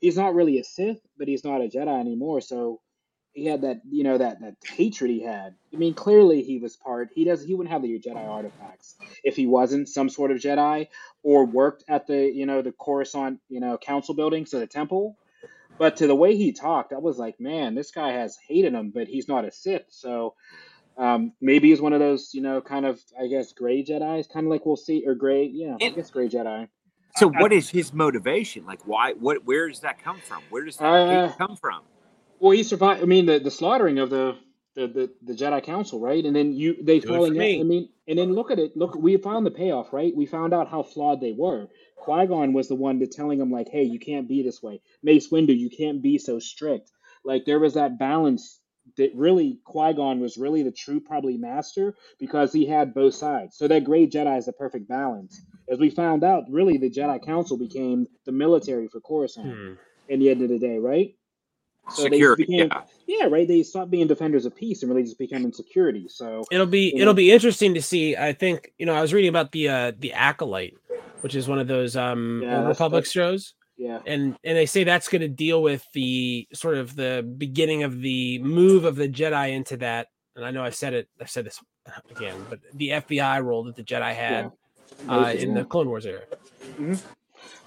he's 0.00 0.16
not 0.16 0.34
really 0.34 0.58
a 0.58 0.64
Sith, 0.64 1.00
but 1.18 1.28
he's 1.28 1.44
not 1.44 1.60
a 1.62 1.68
Jedi 1.68 1.98
anymore. 2.00 2.40
So 2.40 2.80
he 3.34 3.46
had 3.46 3.62
that 3.62 3.82
you 3.90 4.04
know 4.04 4.18
that 4.18 4.40
that 4.40 4.56
hatred 4.64 5.10
he 5.10 5.22
had. 5.22 5.54
I 5.74 5.76
mean, 5.76 5.94
clearly 5.94 6.42
he 6.42 6.58
was 6.58 6.76
part. 6.76 7.10
He 7.14 7.24
does. 7.24 7.44
He 7.44 7.54
wouldn't 7.54 7.72
have 7.72 7.82
the 7.82 8.00
Jedi 8.00 8.26
artifacts 8.28 8.96
if 9.24 9.36
he 9.36 9.46
wasn't 9.46 9.88
some 9.88 10.08
sort 10.08 10.30
of 10.30 10.38
Jedi 10.38 10.88
or 11.22 11.44
worked 11.44 11.84
at 11.88 12.06
the 12.06 12.30
you 12.32 12.46
know 12.46 12.62
the 12.62 12.72
Coruscant 12.72 13.40
you 13.48 13.60
know 13.60 13.78
council 13.78 14.14
building, 14.14 14.46
so 14.46 14.60
the 14.60 14.66
temple. 14.66 15.18
But 15.78 15.96
to 15.98 16.06
the 16.06 16.14
way 16.16 16.36
he 16.36 16.52
talked, 16.52 16.92
I 16.92 16.98
was 16.98 17.18
like, 17.18 17.40
man, 17.40 17.74
this 17.74 17.90
guy 17.90 18.12
has 18.12 18.38
hated 18.48 18.74
him, 18.74 18.92
but 18.94 19.08
he's 19.08 19.28
not 19.28 19.44
a 19.44 19.50
Sith. 19.50 19.86
So 19.90 20.34
um, 20.96 21.32
maybe 21.40 21.70
he's 21.70 21.80
one 21.80 21.92
of 21.92 22.00
those, 22.00 22.30
you 22.32 22.42
know, 22.42 22.60
kind 22.60 22.86
of, 22.86 23.00
I 23.20 23.26
guess, 23.26 23.52
gray 23.52 23.84
Jedi's, 23.84 24.28
kind 24.28 24.46
of 24.46 24.50
like 24.50 24.64
we'll 24.64 24.76
see, 24.76 25.04
or 25.06 25.14
gray, 25.16 25.46
yeah, 25.46 25.74
I 25.74 25.90
guess 25.90 26.10
gray 26.10 26.28
Jedi. 26.28 26.68
So 27.16 27.28
what 27.28 27.52
is 27.52 27.70
his 27.70 27.92
motivation? 27.92 28.66
Like 28.66 28.86
why 28.86 29.12
what 29.14 29.44
where 29.44 29.68
does 29.68 29.80
that 29.80 30.02
come 30.02 30.20
from? 30.20 30.42
Where 30.50 30.64
does 30.64 30.76
that 30.78 30.86
Uh, 30.86 31.28
hate 31.28 31.38
come 31.38 31.56
from? 31.56 31.82
Well, 32.40 32.52
he 32.52 32.62
survived. 32.62 33.02
I 33.02 33.06
mean, 33.06 33.26
the, 33.26 33.38
the 33.38 33.50
slaughtering 33.50 33.98
of 33.98 34.10
the, 34.10 34.36
the, 34.74 34.86
the, 34.88 35.10
the 35.22 35.32
Jedi 35.34 35.62
Council, 35.62 36.00
right? 36.00 36.24
And 36.24 36.34
then 36.34 36.52
you 36.52 36.82
they 36.82 36.98
Do 37.00 37.08
falling. 37.08 37.32
out- 37.32 37.38
me. 37.38 37.60
I 37.60 37.62
mean, 37.62 37.88
and 38.08 38.18
then 38.18 38.34
look 38.34 38.50
at 38.50 38.58
it. 38.58 38.76
Look, 38.76 38.94
we 38.96 39.16
found 39.16 39.46
the 39.46 39.50
payoff, 39.50 39.92
right? 39.92 40.14
We 40.14 40.26
found 40.26 40.52
out 40.52 40.68
how 40.68 40.82
flawed 40.82 41.20
they 41.20 41.32
were. 41.32 41.68
Qui 41.96 42.26
Gon 42.26 42.52
was 42.52 42.68
the 42.68 42.74
one 42.74 42.98
that 42.98 43.12
telling 43.12 43.40
him 43.40 43.50
like, 43.50 43.68
"Hey, 43.70 43.84
you 43.84 43.98
can't 43.98 44.28
be 44.28 44.42
this 44.42 44.62
way." 44.62 44.82
Mace 45.02 45.30
Windu, 45.30 45.56
you 45.56 45.70
can't 45.70 46.02
be 46.02 46.18
so 46.18 46.38
strict. 46.38 46.90
Like 47.24 47.44
there 47.46 47.58
was 47.60 47.74
that 47.74 47.98
balance 47.98 48.60
that 48.98 49.12
really 49.14 49.58
Qui 49.64 49.94
Gon 49.94 50.20
was 50.20 50.36
really 50.36 50.62
the 50.62 50.72
true 50.72 51.00
probably 51.00 51.38
master 51.38 51.94
because 52.18 52.52
he 52.52 52.66
had 52.66 52.92
both 52.92 53.14
sides. 53.14 53.56
So 53.56 53.66
that 53.68 53.84
great 53.84 54.12
Jedi 54.12 54.36
is 54.36 54.44
the 54.44 54.52
perfect 54.52 54.86
balance. 54.88 55.40
As 55.70 55.78
we 55.78 55.88
found 55.88 56.22
out, 56.22 56.44
really 56.50 56.76
the 56.76 56.90
Jedi 56.90 57.24
Council 57.24 57.56
became 57.56 58.06
the 58.26 58.32
military 58.32 58.88
for 58.88 59.00
Coruscant 59.00 59.46
Hmm. 59.54 59.72
in 60.10 60.20
the 60.20 60.28
end 60.28 60.42
of 60.42 60.50
the 60.50 60.58
day, 60.58 60.76
right? 60.78 61.14
So 61.90 62.04
they 62.04 62.10
Security. 62.10 62.44
became- 62.46 62.68
yeah. 62.72 62.82
Yeah, 63.06 63.26
right. 63.26 63.46
They 63.46 63.62
stopped 63.62 63.90
being 63.90 64.06
defenders 64.06 64.46
of 64.46 64.54
peace 64.56 64.82
and 64.82 64.90
really 64.90 65.02
just 65.04 65.18
became 65.18 65.44
insecurity. 65.44 66.08
So 66.08 66.44
It'll 66.50 66.64
be 66.66 66.86
You 66.94 67.02
it'll 67.02 67.12
know? 67.12 67.16
be 67.16 67.30
interesting 67.30 67.74
to 67.74 67.82
see. 67.82 68.16
I 68.16 68.32
think 68.32 68.72
you 68.78 68.86
know 68.86 68.94
I 68.94 69.02
was 69.02 69.12
reading 69.12 69.28
about 69.28 69.52
the 69.52 69.68
uh 69.68 69.92
the 69.98 70.14
acolyte, 70.14 70.74
which 71.20 71.34
is 71.34 71.46
one 71.46 71.58
of 71.58 71.68
those 71.68 71.96
um 71.96 72.40
Yeah, 72.42 72.66
Republic 72.66 73.04
shows, 73.04 73.52
yeah, 73.76 74.00
and 74.06 74.36
and 74.42 74.56
they 74.56 74.64
say 74.66 74.84
that's 74.84 75.08
going 75.08 75.20
to 75.20 75.28
deal 75.28 75.62
with 75.62 75.86
the 75.92 76.48
sort 76.54 76.78
of 76.78 76.96
the 76.96 77.22
beginning 77.36 77.82
of 77.82 78.00
the 78.00 78.38
move 78.38 78.84
of 78.86 78.96
the 78.96 79.08
Jedi 79.08 79.52
into 79.52 79.76
that. 79.78 80.08
And 80.34 80.44
I 80.46 80.50
know 80.50 80.64
I've 80.64 80.74
said 80.74 80.94
it. 80.94 81.08
I've 81.20 81.30
said 81.30 81.44
this 81.44 81.60
again, 82.10 82.36
but 82.48 82.60
the 82.72 82.88
FBI 82.88 83.44
role 83.44 83.64
that 83.64 83.76
the 83.76 83.84
Jedi 83.84 84.14
had 84.14 84.50
uh, 85.08 85.34
in 85.36 85.52
the 85.52 85.64
Clone 85.64 85.88
Wars 85.88 86.06
era. 86.06 86.22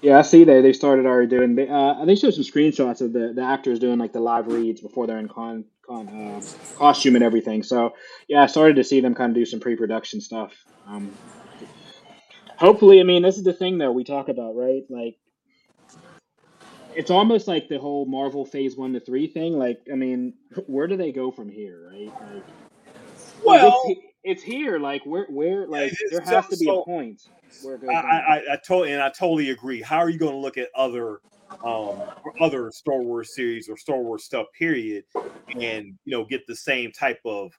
Yeah. 0.02 0.18
I 0.18 0.22
see 0.22 0.44
they 0.44 0.60
they 0.62 0.72
started 0.72 1.06
already 1.06 1.28
doing. 1.28 1.54
They 1.54 1.68
uh 1.68 2.04
they 2.04 2.16
showed 2.16 2.34
some 2.34 2.44
screenshots 2.44 3.00
of 3.00 3.12
the 3.12 3.32
the 3.34 3.42
actors 3.42 3.78
doing 3.78 3.98
like 3.98 4.12
the 4.12 4.20
live 4.20 4.46
reads 4.46 4.80
before 4.80 5.06
they're 5.06 5.18
in 5.18 5.28
con 5.28 5.64
con 5.86 6.08
uh, 6.08 6.40
costume 6.78 7.14
and 7.16 7.24
everything. 7.24 7.62
So 7.62 7.94
yeah, 8.28 8.42
I 8.42 8.46
started 8.46 8.76
to 8.76 8.84
see 8.84 9.00
them 9.00 9.14
kind 9.14 9.30
of 9.30 9.34
do 9.36 9.44
some 9.46 9.60
pre 9.60 9.76
production 9.76 10.20
stuff. 10.20 10.52
Um, 10.86 11.12
hopefully, 12.56 13.00
I 13.00 13.04
mean 13.04 13.22
this 13.22 13.36
is 13.38 13.44
the 13.44 13.52
thing 13.52 13.78
though 13.78 13.92
we 13.92 14.04
talk 14.04 14.28
about 14.28 14.54
right 14.56 14.82
like. 14.88 15.16
It's 16.96 17.10
almost 17.12 17.46
like 17.46 17.68
the 17.68 17.78
whole 17.78 18.06
Marvel 18.06 18.44
Phase 18.44 18.76
One 18.76 18.92
to 18.94 18.98
Three 19.00 19.28
thing. 19.28 19.56
Like, 19.56 19.78
I 19.92 19.94
mean, 19.94 20.34
where 20.66 20.88
do 20.88 20.96
they 20.96 21.12
go 21.12 21.30
from 21.30 21.48
here, 21.48 21.88
right? 21.92 22.10
Like, 22.34 22.44
Well, 23.44 23.82
it's, 23.86 24.00
it's 24.24 24.42
here. 24.42 24.80
Like, 24.80 25.02
where, 25.06 25.26
where, 25.26 25.68
like, 25.68 25.92
there 26.10 26.22
has 26.22 26.46
to 26.48 26.56
be 26.56 26.64
so- 26.64 26.80
a 26.80 26.84
point 26.84 27.22
where 27.22 27.22
it 27.22 27.28
goes. 27.28 27.37
I, 27.88 27.92
down. 27.92 28.04
I, 28.10 28.36
I- 28.36 28.52
I 28.54 28.56
totally 28.66 28.92
and 28.92 29.02
I 29.02 29.08
totally 29.10 29.50
agree. 29.50 29.82
How 29.82 29.98
are 29.98 30.10
you 30.10 30.18
going 30.18 30.32
to 30.32 30.38
look 30.38 30.58
at 30.58 30.68
other 30.74 31.20
um 31.64 32.08
other 32.40 32.70
Star 32.72 33.02
Wars 33.02 33.34
series 33.34 33.68
or 33.68 33.76
Star 33.76 33.98
Wars 34.02 34.24
stuff, 34.24 34.46
period, 34.58 35.04
and 35.60 35.98
you 36.04 36.16
know 36.16 36.24
get 36.24 36.46
the 36.46 36.56
same 36.56 36.92
type 36.92 37.20
of 37.24 37.52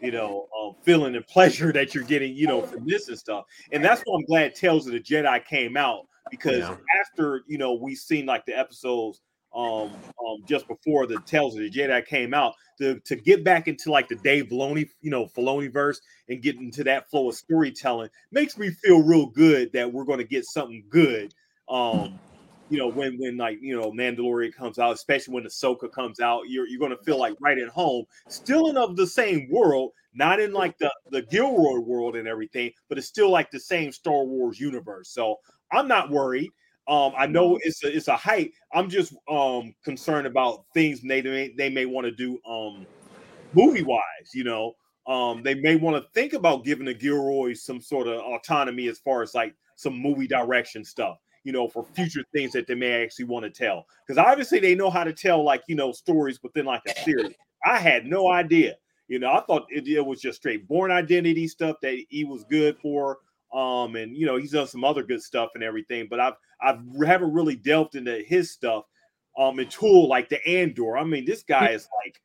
you 0.00 0.10
know 0.12 0.46
um, 0.60 0.72
feeling 0.84 1.14
and 1.16 1.26
pleasure 1.28 1.72
that 1.72 1.94
you're 1.94 2.04
getting, 2.04 2.34
you 2.34 2.46
know, 2.46 2.62
from 2.62 2.84
this 2.86 3.08
and 3.08 3.18
stuff. 3.18 3.44
And 3.72 3.84
that's 3.84 4.02
why 4.04 4.18
I'm 4.18 4.24
glad 4.26 4.54
Tales 4.54 4.86
of 4.86 4.92
the 4.92 5.00
Jedi 5.00 5.44
came 5.44 5.76
out 5.76 6.02
because 6.30 6.68
Yeah. 6.68 6.76
after 7.02 7.42
you 7.48 7.58
know 7.58 7.74
we've 7.74 7.98
seen 7.98 8.26
like 8.26 8.44
the 8.46 8.58
episodes 8.58 9.20
um 9.56 9.90
um 10.24 10.44
just 10.46 10.68
before 10.68 11.06
the 11.06 11.18
Tales 11.26 11.54
of 11.54 11.60
the 11.62 11.70
Jedi 11.70 12.04
came 12.06 12.34
out 12.34 12.54
to 12.78 13.00
to 13.00 13.16
get 13.16 13.42
back 13.44 13.68
into 13.68 13.90
like 13.90 14.08
the 14.08 14.16
Dave 14.16 14.46
Filoni, 14.48 14.88
you 15.00 15.10
know, 15.10 15.26
Filoni 15.26 15.72
verse 15.72 16.00
and 16.28 16.42
get 16.42 16.56
into 16.56 16.84
that 16.84 17.08
flow 17.10 17.28
of 17.30 17.34
storytelling 17.34 18.10
makes 18.30 18.58
me 18.58 18.70
feel 18.70 19.02
real 19.02 19.26
good 19.26 19.72
that 19.72 19.92
we're 19.92 20.04
going 20.04 20.18
to 20.18 20.24
get 20.24 20.44
something 20.44 20.84
good 20.90 21.32
um 21.68 22.20
you 22.68 22.78
know, 22.78 22.88
when 22.88 23.16
when 23.18 23.36
like 23.36 23.58
you 23.60 23.78
know 23.80 23.92
Mandalorian 23.92 24.52
comes 24.52 24.78
out, 24.78 24.92
especially 24.94 25.34
when 25.34 25.44
Ahsoka 25.44 25.90
comes 25.90 26.20
out, 26.20 26.42
you're 26.48 26.66
you're 26.66 26.80
gonna 26.80 26.96
feel 27.04 27.18
like 27.18 27.34
right 27.40 27.58
at 27.58 27.68
home, 27.68 28.04
still 28.28 28.68
in 28.68 28.76
of 28.76 28.96
the 28.96 29.06
same 29.06 29.48
world, 29.50 29.92
not 30.14 30.40
in 30.40 30.52
like 30.52 30.76
the 30.78 30.92
the 31.10 31.22
Gilroy 31.22 31.78
world 31.78 32.16
and 32.16 32.26
everything, 32.26 32.72
but 32.88 32.98
it's 32.98 33.06
still 33.06 33.30
like 33.30 33.50
the 33.50 33.60
same 33.60 33.92
Star 33.92 34.24
Wars 34.24 34.58
universe. 34.58 35.10
So 35.10 35.36
I'm 35.72 35.86
not 35.88 36.10
worried. 36.10 36.50
Um, 36.88 37.12
I 37.18 37.26
know 37.26 37.58
it's 37.62 37.82
a, 37.82 37.94
it's 37.94 38.08
a 38.08 38.16
hype. 38.16 38.52
I'm 38.72 38.88
just 38.88 39.14
um 39.28 39.74
concerned 39.84 40.26
about 40.26 40.64
things 40.72 41.00
they 41.00 41.22
may 41.22 41.52
they 41.56 41.68
may 41.68 41.86
want 41.86 42.06
to 42.06 42.12
do 42.12 42.38
um 42.48 42.86
movie 43.54 43.82
wise. 43.82 44.00
You 44.34 44.44
know, 44.44 44.74
um 45.06 45.42
they 45.42 45.54
may 45.54 45.76
want 45.76 46.02
to 46.02 46.08
think 46.12 46.32
about 46.32 46.64
giving 46.64 46.86
the 46.86 46.94
Gilroy 46.94 47.54
some 47.54 47.80
sort 47.80 48.06
of 48.06 48.20
autonomy 48.20 48.88
as 48.88 48.98
far 48.98 49.22
as 49.22 49.34
like 49.34 49.54
some 49.74 49.98
movie 49.98 50.28
direction 50.28 50.84
stuff. 50.84 51.18
You 51.42 51.52
know, 51.52 51.68
for 51.68 51.84
future 51.94 52.24
things 52.32 52.52
that 52.52 52.66
they 52.66 52.74
may 52.74 53.04
actually 53.04 53.26
want 53.26 53.44
to 53.44 53.50
tell, 53.50 53.86
because 54.06 54.18
obviously 54.18 54.58
they 54.58 54.74
know 54.74 54.90
how 54.90 55.04
to 55.04 55.12
tell 55.12 55.44
like 55.44 55.62
you 55.68 55.76
know 55.76 55.92
stories 55.92 56.42
within 56.42 56.66
like 56.66 56.82
a 56.88 57.00
series. 57.02 57.34
I 57.64 57.78
had 57.78 58.06
no 58.06 58.30
idea. 58.30 58.76
You 59.08 59.20
know, 59.20 59.32
I 59.32 59.40
thought 59.42 59.66
it, 59.70 59.86
it 59.86 60.04
was 60.04 60.20
just 60.20 60.38
straight 60.38 60.66
Bourne 60.66 60.90
Identity 60.90 61.46
stuff 61.46 61.76
that 61.82 61.96
he 62.08 62.24
was 62.24 62.44
good 62.44 62.76
for. 62.78 63.18
Um, 63.52 63.96
and 63.96 64.16
you 64.16 64.26
know, 64.26 64.36
he's 64.36 64.52
done 64.52 64.66
some 64.66 64.84
other 64.84 65.02
good 65.02 65.22
stuff 65.22 65.50
and 65.54 65.62
everything, 65.62 66.06
but 66.10 66.20
I've 66.20 66.34
I've 66.60 66.80
haven't 67.04 67.32
really 67.32 67.56
delved 67.56 67.94
into 67.94 68.22
his 68.26 68.50
stuff 68.50 68.84
um 69.38 69.58
and 69.58 69.70
Tool 69.70 70.08
like 70.08 70.28
the 70.28 70.44
Andor. 70.46 70.96
I 70.96 71.04
mean, 71.04 71.24
this 71.24 71.42
guy 71.42 71.70
is 71.70 71.88
like 72.04 72.20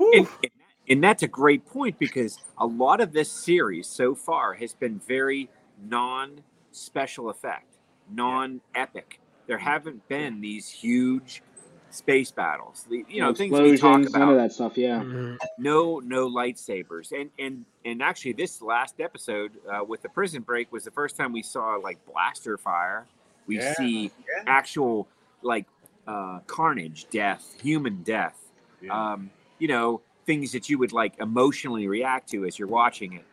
and, 0.00 0.28
and, 0.42 0.52
and 0.88 1.04
that's 1.04 1.22
a 1.22 1.28
great 1.28 1.64
point 1.66 1.98
because 1.98 2.38
a 2.58 2.66
lot 2.66 3.00
of 3.00 3.12
this 3.12 3.30
series 3.30 3.86
so 3.86 4.14
far 4.14 4.54
has 4.54 4.74
been 4.74 5.00
very 5.06 5.48
non 5.88 6.40
special 6.70 7.30
effect, 7.30 7.76
non 8.10 8.60
epic. 8.74 9.20
There 9.46 9.58
haven't 9.58 10.06
been 10.08 10.40
these 10.40 10.68
huge 10.68 11.42
space 11.90 12.30
battles. 12.30 12.86
The, 12.90 13.04
you 13.08 13.20
know, 13.22 13.32
things 13.34 13.52
we 13.52 13.58
talk 13.76 14.00
explosions, 14.00 14.12
none 14.12 14.22
about. 14.22 14.32
of 14.32 14.38
that 14.38 14.52
stuff. 14.52 14.76
Yeah. 14.76 15.00
Mhm. 15.02 15.38
no 15.58 16.00
no 16.00 16.28
lightsabers 16.28 17.12
and 17.18 17.30
and 17.38 17.64
and 17.84 18.02
actually 18.02 18.32
this 18.32 18.60
last 18.62 19.00
episode 19.00 19.52
uh, 19.72 19.82
with 19.84 20.02
the 20.02 20.08
prison 20.08 20.42
break 20.42 20.70
was 20.72 20.84
the 20.84 20.90
first 20.90 21.16
time 21.16 21.32
we 21.32 21.42
saw 21.42 21.76
like 21.76 21.98
blaster 22.06 22.58
fire 22.58 23.06
we 23.46 23.56
Yeah, 23.58 23.74
see 23.74 24.02
yeah. 24.04 24.42
actual 24.46 25.08
like 25.42 25.66
uh, 26.06 26.40
carnage 26.46 27.06
death 27.10 27.54
human 27.62 28.02
death 28.02 28.38
Yeah. 28.82 29.12
um, 29.12 29.30
you 29.58 29.68
know 29.68 30.00
things 30.26 30.52
that 30.52 30.68
you 30.68 30.78
would 30.78 30.92
like 30.92 31.18
emotionally 31.20 31.88
react 31.88 32.28
to 32.30 32.44
as 32.44 32.58
you're 32.58 32.68
watching 32.68 33.14
it 33.14 33.24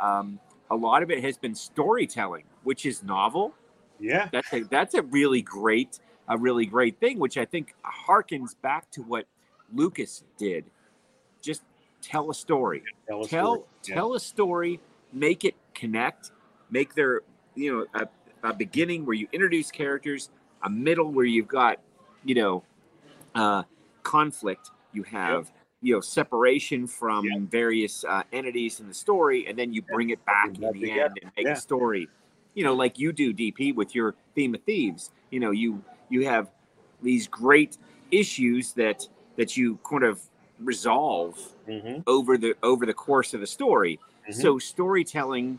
um, 0.00 0.40
a 0.70 0.76
lot 0.76 1.02
of 1.02 1.10
it 1.10 1.22
has 1.22 1.36
been 1.38 1.54
storytelling 1.54 2.44
which 2.64 2.84
is 2.86 3.02
novel 3.02 3.54
yeah, 4.02 4.28
that's 4.32 4.52
a 4.54 4.60
that's 4.62 4.94
a 4.94 5.02
really 5.02 5.42
great 5.42 5.98
a 6.30 6.38
really 6.38 6.64
great 6.64 6.98
thing 7.00 7.18
which 7.18 7.36
i 7.36 7.44
think 7.44 7.74
harkens 7.84 8.54
back 8.62 8.90
to 8.90 9.02
what 9.02 9.26
lucas 9.74 10.24
did 10.38 10.64
just 11.42 11.62
tell 12.00 12.30
a 12.30 12.34
story 12.34 12.82
tell, 13.06 13.22
a 13.22 13.28
tell 13.28 13.54
story. 13.56 14.12
Yeah. 14.12 14.16
a 14.16 14.20
story 14.20 14.80
make 15.12 15.44
it 15.44 15.54
connect 15.74 16.32
make 16.70 16.94
their 16.94 17.20
you 17.54 17.86
know 17.94 18.00
a, 18.42 18.48
a 18.48 18.54
beginning 18.54 19.04
where 19.04 19.14
you 19.14 19.28
introduce 19.32 19.70
characters 19.70 20.30
a 20.62 20.70
middle 20.70 21.10
where 21.12 21.24
you've 21.26 21.48
got 21.48 21.78
you 22.24 22.34
know 22.34 22.62
uh 23.34 23.62
conflict 24.02 24.70
you 24.92 25.02
have 25.02 25.52
you 25.82 25.94
know 25.94 26.00
separation 26.00 26.86
from 26.86 27.24
Yeah. 27.24 27.38
various 27.40 28.04
uh, 28.04 28.22
entities 28.32 28.80
in 28.80 28.88
the 28.88 28.94
story 28.94 29.46
and 29.46 29.58
then 29.58 29.72
you 29.72 29.82
bring 29.82 30.10
it 30.10 30.24
back 30.24 30.48
in 30.58 30.72
the 30.72 30.90
end 30.90 31.18
and 31.22 31.32
make 31.36 31.46
Yeah. 31.46 31.52
a 31.52 31.56
story 31.56 32.08
you 32.54 32.64
know 32.64 32.74
like 32.74 32.98
you 32.98 33.12
do 33.12 33.32
dp 33.32 33.74
with 33.74 33.94
your 33.94 34.14
theme 34.34 34.54
of 34.54 34.62
thieves 34.64 35.10
you 35.30 35.40
know 35.40 35.50
you 35.50 35.82
you 36.10 36.26
have 36.26 36.50
these 37.02 37.26
great 37.26 37.78
issues 38.10 38.72
that 38.74 39.06
that 39.36 39.56
you 39.56 39.78
kind 39.88 40.04
of 40.04 40.20
resolve 40.58 41.38
Mhm, 41.68 42.02
over 42.06 42.36
the 42.36 42.54
over 42.62 42.84
the 42.84 42.94
course 42.94 43.32
of 43.32 43.40
the 43.40 43.46
story. 43.46 43.98
mhm. 44.28 44.34
So 44.34 44.58
storytelling, 44.58 45.58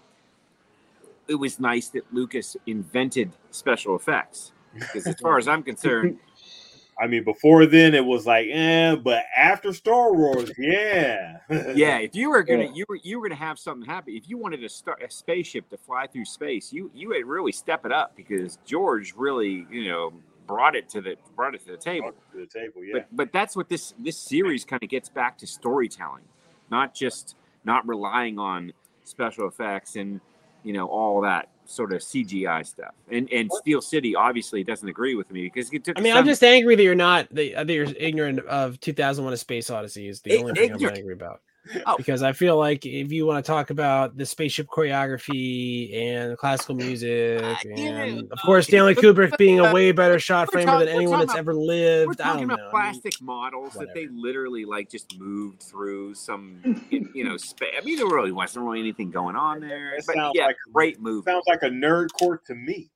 it 1.28 1.36
was 1.36 1.60
nice 1.60 1.90
that 1.90 2.14
Lucas 2.14 2.56
invented 2.68 3.32
special 3.52 3.96
effects 3.96 4.52
because 4.74 5.08
as 5.08 5.16
far 5.16 5.38
as 5.38 5.48
I'm 5.48 5.64
concerned, 5.64 6.20
I 7.00 7.08
mean, 7.08 7.24
before 7.24 7.66
then 7.66 7.96
it 7.96 8.06
was 8.06 8.28
like, 8.28 8.48
eh, 8.52 8.96
but 8.96 9.24
after 9.36 9.74
Star 9.74 10.14
Wars, 10.14 10.52
yeah, 10.58 11.38
yeah, 11.74 11.98
if 12.00 12.16
you 12.16 12.30
were 12.30 12.44
gonna 12.44 12.66
Yeah. 12.66 12.72
you 12.74 12.86
were 12.88 13.00
you 13.02 13.20
were 13.20 13.28
gonna 13.28 13.40
have 13.40 13.58
something 13.58 13.90
happen, 13.90 14.14
if 14.14 14.30
you 14.30 14.38
wanted 14.38 14.58
to 14.62 14.70
start 14.70 15.02
a 15.02 15.10
spaceship 15.10 15.70
to 15.70 15.78
fly 15.78 16.06
through 16.08 16.26
space, 16.26 16.72
you 16.72 16.92
you 16.94 17.10
would 17.10 17.26
really 17.26 17.52
step 17.52 17.86
it 17.86 17.92
up 17.92 18.16
because 18.16 18.60
George 18.66 19.14
really 19.16 19.66
you 19.72 19.90
know 19.90 20.14
brought 20.52 20.76
it 20.76 20.90
to 20.90 21.00
the 21.02 21.16
brought 21.36 21.56
it 21.56 21.64
to 21.66 21.72
the 21.72 21.78
table. 21.78 22.12
to 22.34 22.40
the 22.40 22.46
table, 22.46 22.84
yeah. 22.84 22.94
but 22.94 23.08
but 23.12 23.32
that's 23.32 23.56
what 23.56 23.70
this 23.70 23.94
this 24.00 24.18
series 24.18 24.66
kind 24.66 24.84
of 24.84 24.90
gets 24.90 25.08
back 25.08 25.38
to 25.38 25.48
storytelling 25.48 26.24
not 26.72 26.96
just 26.96 27.36
not 27.64 27.88
relying 27.88 28.40
on 28.40 28.74
special 29.04 29.48
effects 29.48 29.96
and 29.96 30.20
you 30.64 30.74
know 30.74 30.88
all 30.88 31.22
that 31.22 31.50
sort 31.66 31.94
of 31.94 32.02
cgi 32.02 32.66
stuff 32.66 32.94
and 33.12 33.32
and 33.32 33.52
steel 33.54 33.82
city 33.82 34.16
obviously 34.16 34.64
doesn't 34.64 34.90
agree 34.90 35.16
with 35.16 35.30
me 35.32 35.44
because 35.44 35.72
it 35.72 35.84
took 35.84 35.98
I 35.98 36.02
mean, 36.02 36.12
some- 36.12 36.20
I'm 36.20 36.26
just 36.26 36.44
angry 36.44 36.76
that 36.76 36.84
you're 36.84 36.96
not 36.96 37.28
that 37.32 37.68
that 37.68 37.74
you're 37.74 37.88
ignorant 37.98 38.40
of 38.40 38.80
2001: 38.80 39.34
A 39.34 39.38
Space 39.38 39.70
Odyssey. 39.70 40.08
Is 40.08 40.22
the 40.22 40.34
Ig- 40.34 40.40
only 40.42 40.54
thing 40.54 40.74
I'm 40.74 40.96
angry 40.96 41.14
about. 41.14 41.42
Oh. 41.86 41.96
Because 41.96 42.24
I 42.24 42.32
feel 42.34 42.58
like 42.58 42.86
if 42.88 43.12
you 43.12 43.28
want 43.28 43.46
to 43.46 43.50
talk 43.52 43.70
about 43.70 44.18
the 44.18 44.26
spaceship 44.26 44.66
choreography 44.68 45.96
and 45.96 46.36
classical 46.38 46.74
music, 46.76 47.40
yeah, 47.66 48.02
and 48.04 48.32
of 48.32 48.40
course 48.44 48.68
Stanley 48.68 48.96
Kubrick 48.96 49.38
being 49.38 49.60
a 49.60 49.72
way 49.72 49.92
better 49.92 50.18
shot 50.20 50.52
framer 50.52 50.72
talk- 50.72 50.80
than 50.80 50.88
anyone 50.88 51.20
that's 51.20 51.32
about- 51.34 51.40
ever 51.40 51.54
we're 51.56 51.62
lived. 51.66 52.22
I 52.22 52.24
talking 52.24 52.48
don't 52.48 52.52
about 52.60 52.72
know. 52.74 52.78
I 52.80 52.84
mean, 52.92 52.92
plastic 53.02 53.22
models 53.22 53.74
that 53.74 53.94
they 53.94 54.08
literally 54.08 54.66
like 54.66 54.90
just 54.90 55.18
moved 55.20 55.62
through 55.62 56.16
some 56.16 56.84
you 57.14 57.24
know 57.24 57.38
space 57.38 57.70
i 57.80 57.84
mean 57.86 57.98
there 57.98 58.08
really 58.08 58.32
wasn't 58.32 58.66
really 58.66 58.80
anything 58.80 59.12
going 59.12 59.36
on 59.36 59.60
there 59.60 59.94
That 59.98 60.06
but 60.08 60.16
sounds 60.16 60.32
yeah 60.36 60.48
like- 60.48 60.56
great 60.74 61.00
movie 61.00 61.30
Sounds 61.30 61.46
like 61.48 61.62
a 61.64 61.70
nerd 61.70 62.08
court 62.20 62.44
to 62.46 62.56
me. 62.56 62.90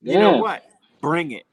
you 0.00 0.18
know 0.18 0.38
what 0.38 0.64
bring 1.02 1.32
it 1.32 1.44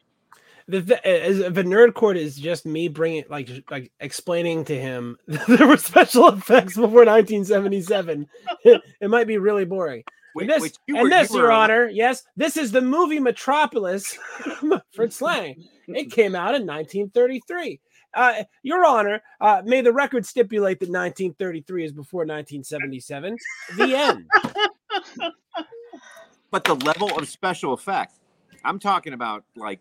the, 0.68 0.82
the 0.82 1.08
as 1.08 1.40
if 1.40 1.54
nerd 1.54 1.94
court 1.94 2.18
is 2.18 2.36
just 2.36 2.66
me 2.66 2.88
bringing 2.88 3.24
like 3.30 3.50
like 3.70 3.92
explaining 4.00 4.64
to 4.66 4.80
him 4.80 5.18
there 5.28 5.68
were 5.68 5.78
special 5.78 6.30
effects 6.30 6.76
before 6.76 7.06
1977 7.06 8.28
it 8.64 8.82
might 9.10 9.28
be 9.28 9.38
really 9.38 9.66
boring. 9.66 10.04
Which- 10.34 10.44
and 10.44 10.50
this, 10.50 10.62
which 10.62 10.76
you 10.88 10.96
and 10.96 11.04
were- 11.04 11.10
this 11.10 11.30
were 11.32 11.40
your 11.40 11.50
allowed- 11.50 11.64
honor 11.72 11.88
yes 11.90 12.24
this 12.36 12.58
is 12.58 12.72
the 12.72 12.82
movie 12.82 13.20
metropolis 13.20 14.18
for 14.96 15.10
slang. 15.10 15.64
It 15.88 16.12
came 16.12 16.34
out 16.36 16.56
in 16.56 16.66
1933 16.66 17.80
uh, 18.16 18.44
your 18.62 18.86
honor 18.86 19.22
uh, 19.42 19.62
may 19.66 19.82
the 19.82 19.92
record 19.92 20.26
stipulate 20.26 20.80
that 20.80 20.90
1933 20.90 21.86
is 21.86 21.92
before 21.92 22.22
1977 22.22 23.38
the 23.78 23.96
end. 23.96 24.26
But 26.52 26.64
the 26.66 26.76
level 26.76 27.18
of 27.18 27.28
special 27.28 27.74
effect 27.74 28.14
i'm 28.64 28.78
talking 28.80 29.14
about 29.14 29.44
like 29.56 29.80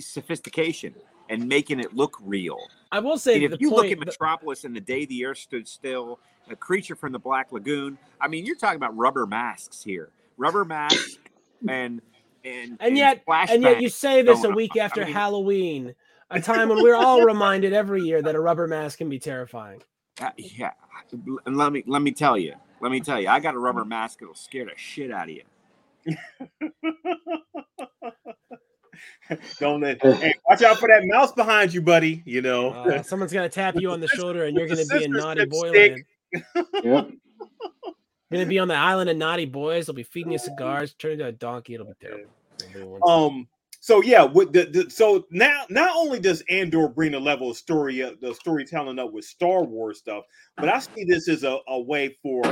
sophistication 0.00 0.94
and 1.28 1.48
making 1.48 1.80
it 1.80 1.94
look 1.94 2.16
real 2.22 2.58
i 2.92 2.98
will 2.98 3.18
say 3.18 3.34
And 3.34 3.44
that 3.52 3.56
if 3.56 3.60
you 3.60 3.70
point 3.70 3.82
look 3.84 3.92
at 3.92 3.98
the- 4.00 4.06
metropolis 4.06 4.64
and 4.64 4.74
the 4.74 4.80
day 4.80 5.04
the 5.06 5.24
earth 5.26 5.38
stood 5.38 5.68
still 5.68 6.18
a 6.48 6.56
creature 6.56 6.96
from 6.96 7.12
the 7.12 7.18
black 7.18 7.52
lagoon 7.52 7.98
i 8.20 8.28
mean 8.28 8.46
you're 8.46 8.56
talking 8.56 8.76
about 8.76 8.96
rubber 8.96 9.26
masks 9.26 9.82
here 9.82 10.10
rubber 10.36 10.64
masks 10.64 11.18
and 11.68 12.00
and 12.44 12.76
and 12.80 12.96
yet 12.96 13.22
and 13.28 13.62
yet 13.62 13.80
you 13.82 13.88
say 13.88 14.22
this 14.22 14.38
a 14.40 14.42
going 14.42 14.52
on. 14.52 14.56
week 14.56 14.72
I 14.76 14.80
after 14.80 15.04
mean- 15.04 15.12
Halloween, 15.12 15.94
a 16.30 16.40
time 16.50 16.68
when 16.70 16.82
we're 16.82 16.96
all 16.96 17.22
reminded 17.22 17.72
every 17.72 18.02
year 18.02 18.22
that 18.22 18.34
a 18.34 18.40
rubber 18.40 18.66
mask 18.66 18.98
can 18.98 19.08
be 19.10 19.18
terrifying. 19.18 19.82
Uh, 20.20 20.30
yeah 20.36 20.72
and 21.46 21.56
let 21.56 21.72
me 21.72 21.82
let 21.86 22.02
me 22.02 22.12
tell 22.12 22.36
you 22.38 22.54
let 22.80 22.90
me 22.92 23.00
tell 23.00 23.20
you 23.20 23.28
i 23.28 23.40
got 23.40 23.54
a 23.54 23.58
rubber 23.58 23.84
mask 23.84 24.20
that'll 24.20 24.34
scare 24.34 24.64
the 24.64 24.72
shit 24.76 25.10
out 25.10 25.28
of 25.30 25.36
you 25.36 25.42
Don't 29.58 29.80
let, 29.80 30.02
hey, 30.02 30.34
watch 30.48 30.62
out 30.62 30.78
for 30.78 30.88
that 30.88 31.02
mouse 31.04 31.32
behind 31.32 31.72
you, 31.72 31.80
buddy. 31.82 32.22
You 32.26 32.42
know, 32.42 32.70
Uh, 32.70 33.02
someone's 33.02 33.32
gonna 33.32 33.48
tap 33.48 33.74
you 33.78 33.90
on 33.90 34.00
the 34.00 34.08
shoulder, 34.16 34.44
and 34.44 34.56
you're 34.56 34.66
gonna 34.66 34.84
be 34.86 35.04
in 35.04 35.12
scissors 35.12 35.24
naughty 35.24 35.44
boy 35.46 35.68
stick. 35.70 35.92
land. 35.92 36.66
Yep. 36.84 37.10
You're 38.30 38.38
gonna 38.38 38.46
be 38.46 38.58
on 38.60 38.68
the 38.68 38.74
island 38.76 39.10
of 39.10 39.16
naughty 39.16 39.44
boys. 39.46 39.86
They'll 39.86 39.94
be 39.94 40.02
feeding 40.04 40.32
you 40.32 40.38
cigars. 40.38 40.94
Turn 40.94 41.12
into 41.12 41.26
a 41.26 41.32
donkey. 41.32 41.74
It'll 41.74 41.86
be 41.86 41.92
terrible. 42.00 43.08
um. 43.08 43.48
So 43.82 44.02
yeah, 44.02 44.22
with 44.24 44.52
the, 44.52 44.64
the 44.66 44.90
so 44.90 45.26
now 45.30 45.64
not 45.70 45.96
only 45.96 46.20
does 46.20 46.42
Andor 46.50 46.86
bring 46.86 47.12
the 47.12 47.18
level 47.18 47.50
of 47.50 47.56
story, 47.56 48.02
uh, 48.02 48.12
the 48.20 48.34
storytelling 48.34 48.98
up 48.98 49.10
with 49.10 49.24
Star 49.24 49.64
Wars 49.64 49.98
stuff, 49.98 50.24
but 50.58 50.68
I 50.68 50.78
see 50.80 51.04
this 51.04 51.28
as 51.30 51.44
a, 51.44 51.58
a 51.66 51.80
way 51.80 52.14
for 52.22 52.42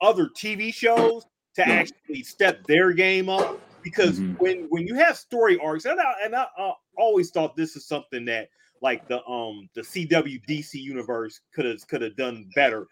other 0.00 0.30
TV 0.34 0.72
shows 0.72 1.26
to 1.56 1.68
actually 1.68 2.22
step 2.22 2.66
their 2.66 2.92
game 2.94 3.28
up 3.28 3.60
because 3.82 4.20
Mhm. 4.20 4.36
when 4.38 4.66
when 4.68 4.86
you 4.86 4.94
have 4.94 5.16
story 5.16 5.58
arcs, 5.58 5.84
and 5.84 6.00
I, 6.00 6.12
and 6.24 6.34
I, 6.34 6.46
uh, 6.58 6.72
always 6.96 7.30
thought 7.30 7.56
this 7.56 7.76
is 7.76 7.86
something 7.86 8.24
that 8.26 8.48
like 8.82 9.06
the 9.08 9.24
um 9.26 9.68
the 9.74 9.82
CW 9.82 10.40
DC 10.48 10.74
universe 10.74 11.40
could 11.54 11.64
have 11.64 11.86
could 11.88 12.02
have 12.02 12.16
done 12.16 12.48
better 12.54 12.86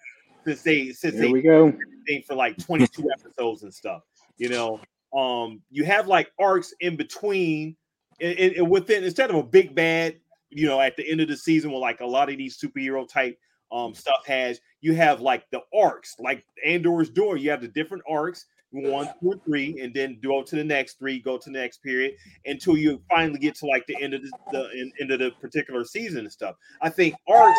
since 0.46 0.62
they 0.62 0.92
since 0.92 1.14
Here 1.14 1.22
they 1.22 1.32
we 1.32 1.42
go. 1.42 1.72
thing 2.06 2.22
for 2.26 2.34
like 2.34 2.58
22 2.58 3.10
episodes 3.18 3.62
and 3.62 3.72
stuff. 3.72 4.02
You 4.38 4.48
know, 4.48 4.80
um, 5.16 5.62
you 5.70 5.84
have 5.84 6.06
like 6.06 6.30
arcs 6.38 6.72
in 6.80 6.96
between 6.96 7.76
and 8.20 8.38
it, 8.38 8.66
within 8.66 9.04
instead 9.04 9.30
of 9.30 9.36
a 9.36 9.42
big 9.42 9.74
bad, 9.74 10.20
you 10.50 10.66
know, 10.66 10.80
at 10.80 10.96
the 10.96 11.08
end 11.08 11.20
of 11.20 11.28
the 11.28 11.36
season, 11.36 11.70
where 11.70 11.80
like 11.80 12.00
a 12.00 12.06
lot 12.06 12.30
of 12.30 12.38
these 12.38 12.58
superhero 12.58 13.08
type 13.08 13.38
um 13.70 13.94
stuff 13.94 14.24
has, 14.26 14.60
you 14.80 14.94
have 14.94 15.20
like 15.20 15.44
the 15.50 15.60
arcs, 15.74 16.14
like 16.18 16.44
Andor's 16.64 17.10
door, 17.10 17.36
You 17.36 17.50
have 17.50 17.60
the 17.60 17.68
different 17.68 18.02
arcs 18.08 18.46
one, 18.70 19.08
two, 19.20 19.40
three, 19.44 19.80
and 19.80 19.94
then 19.94 20.18
go 20.22 20.42
to 20.42 20.56
the 20.56 20.64
next 20.64 20.98
three, 20.98 21.18
go 21.18 21.38
to 21.38 21.50
the 21.50 21.58
next 21.58 21.82
period 21.82 22.14
until 22.44 22.76
you 22.76 23.00
finally 23.08 23.38
get 23.38 23.54
to 23.56 23.66
like 23.66 23.86
the 23.86 23.96
end 24.02 24.14
of 24.14 24.22
the, 24.22 24.32
the 24.52 24.92
end 25.00 25.10
of 25.10 25.18
the 25.20 25.30
particular 25.40 25.84
season 25.84 26.20
and 26.20 26.32
stuff. 26.32 26.56
I 26.82 26.90
think 26.90 27.14
arts 27.28 27.58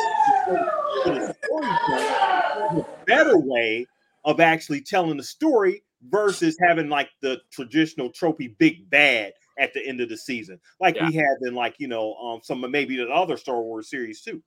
is 1.06 1.30
a 1.56 2.86
better 3.06 3.38
way 3.38 3.88
of 4.26 4.40
actually 4.40 4.82
telling 4.82 5.18
the 5.18 5.24
story 5.24 5.84
versus 6.10 6.58
having 6.62 6.90
like 6.90 7.10
the 7.22 7.42
traditional 7.52 8.10
trophy 8.10 8.56
big 8.60 8.90
bad 8.90 9.34
at 9.58 9.74
the 9.74 9.86
end 9.86 10.00
of 10.00 10.10
the 10.10 10.18
season, 10.18 10.60
like 10.80 10.96
yeah. 10.96 11.08
we 11.08 11.16
had 11.16 11.36
in 11.42 11.54
like 11.54 11.76
you 11.80 11.88
know 11.88 12.14
um 12.16 12.40
some 12.44 12.64
maybe 12.72 12.96
the 12.96 13.10
other 13.10 13.36
Star 13.36 13.62
Wars 13.62 13.90
series 13.90 14.22
too. 14.22 14.42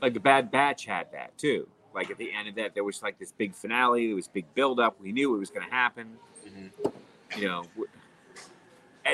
Like 0.00 0.14
the 0.14 0.20
Bad 0.20 0.50
Batch 0.50 0.84
had 0.84 1.06
that 1.12 1.36
too 1.38 1.66
like 1.96 2.10
at 2.10 2.18
the 2.18 2.30
end 2.30 2.46
of 2.46 2.54
that, 2.56 2.74
there 2.74 2.84
was 2.84 3.02
like 3.02 3.18
this 3.18 3.32
big 3.32 3.54
finale. 3.54 4.06
There 4.06 4.14
was 4.14 4.28
big 4.28 4.44
build 4.54 4.78
up. 4.78 5.00
We 5.00 5.12
knew 5.12 5.34
it 5.34 5.38
was 5.38 5.50
going 5.50 5.66
to 5.66 5.74
happen. 5.74 6.18
Mm-hmm. 6.46 7.40
You 7.40 7.48
know, 7.48 7.64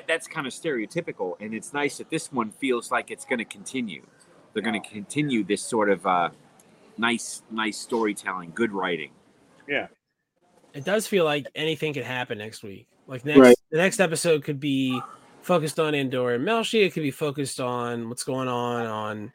that's 0.07 0.27
kind 0.27 0.47
of 0.47 0.53
stereotypical, 0.53 1.37
and 1.41 1.55
it's 1.55 1.73
nice 1.73 1.99
that 1.99 2.11
this 2.11 2.33
one 2.33 2.51
feels 2.51 2.91
like 2.91 3.11
it's 3.11 3.25
going 3.25 3.39
to 3.39 3.45
continue. 3.45 4.05
They're 4.53 4.63
going 4.63 4.81
to 4.81 4.87
continue 4.87 5.45
this 5.45 5.63
sort 5.63 5.91
of 5.91 6.05
uh, 6.07 6.31
nice, 6.99 7.43
nice 7.51 7.79
storytelling, 7.79 8.53
good 8.55 8.73
writing. 8.73 9.13
Yeah, 9.69 9.87
it 10.75 10.85
does 10.85 11.07
feel 11.07 11.25
like 11.25 11.47
anything 11.55 11.95
could 11.95 12.05
happen 12.05 12.39
next 12.39 12.65
week. 12.65 12.89
Like 13.07 13.25
next, 13.25 13.39
right. 13.39 13.57
the 13.71 13.79
next 13.79 14.01
episode 14.01 14.43
could 14.43 14.59
be 14.61 15.01
focused 15.41 15.79
on 15.79 15.95
Andor 15.95 16.35
and 16.35 16.47
Melshi. 16.47 16.85
It 16.85 16.93
could 16.93 17.03
be 17.05 17.13
focused 17.13 17.61
on 17.61 18.09
what's 18.09 18.25
going 18.25 18.49
on 18.49 18.87
on 18.87 19.33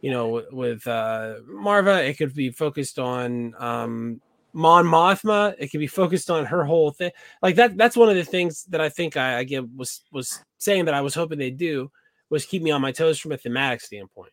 you 0.00 0.10
know, 0.10 0.44
with 0.50 0.86
uh, 0.86 1.36
Maarva, 1.48 2.08
it 2.08 2.16
could 2.16 2.34
be 2.34 2.50
focused 2.50 2.98
on 2.98 3.54
um, 3.58 4.20
Mon 4.52 4.84
Mothma. 4.84 5.54
It 5.58 5.68
could 5.68 5.80
be 5.80 5.86
focused 5.86 6.30
on 6.30 6.46
her 6.46 6.64
whole 6.64 6.90
thing. 6.90 7.10
Like 7.42 7.56
that. 7.56 7.76
That's 7.76 7.96
one 7.96 8.08
of 8.08 8.16
the 8.16 8.24
things 8.24 8.64
that 8.64 8.80
I 8.80 8.88
think 8.88 9.16
I, 9.16 9.38
I 9.38 9.44
get 9.44 9.70
was 9.74 10.02
was 10.12 10.42
saying 10.58 10.86
that 10.86 10.94
I 10.94 11.00
was 11.00 11.14
hoping 11.14 11.38
they'd 11.38 11.56
do 11.56 11.90
was 12.30 12.46
keep 12.46 12.62
me 12.62 12.70
on 12.70 12.80
my 12.80 12.92
toes 12.92 13.18
from 13.18 13.32
a 13.32 13.36
thematic 13.36 13.80
standpoint. 13.80 14.32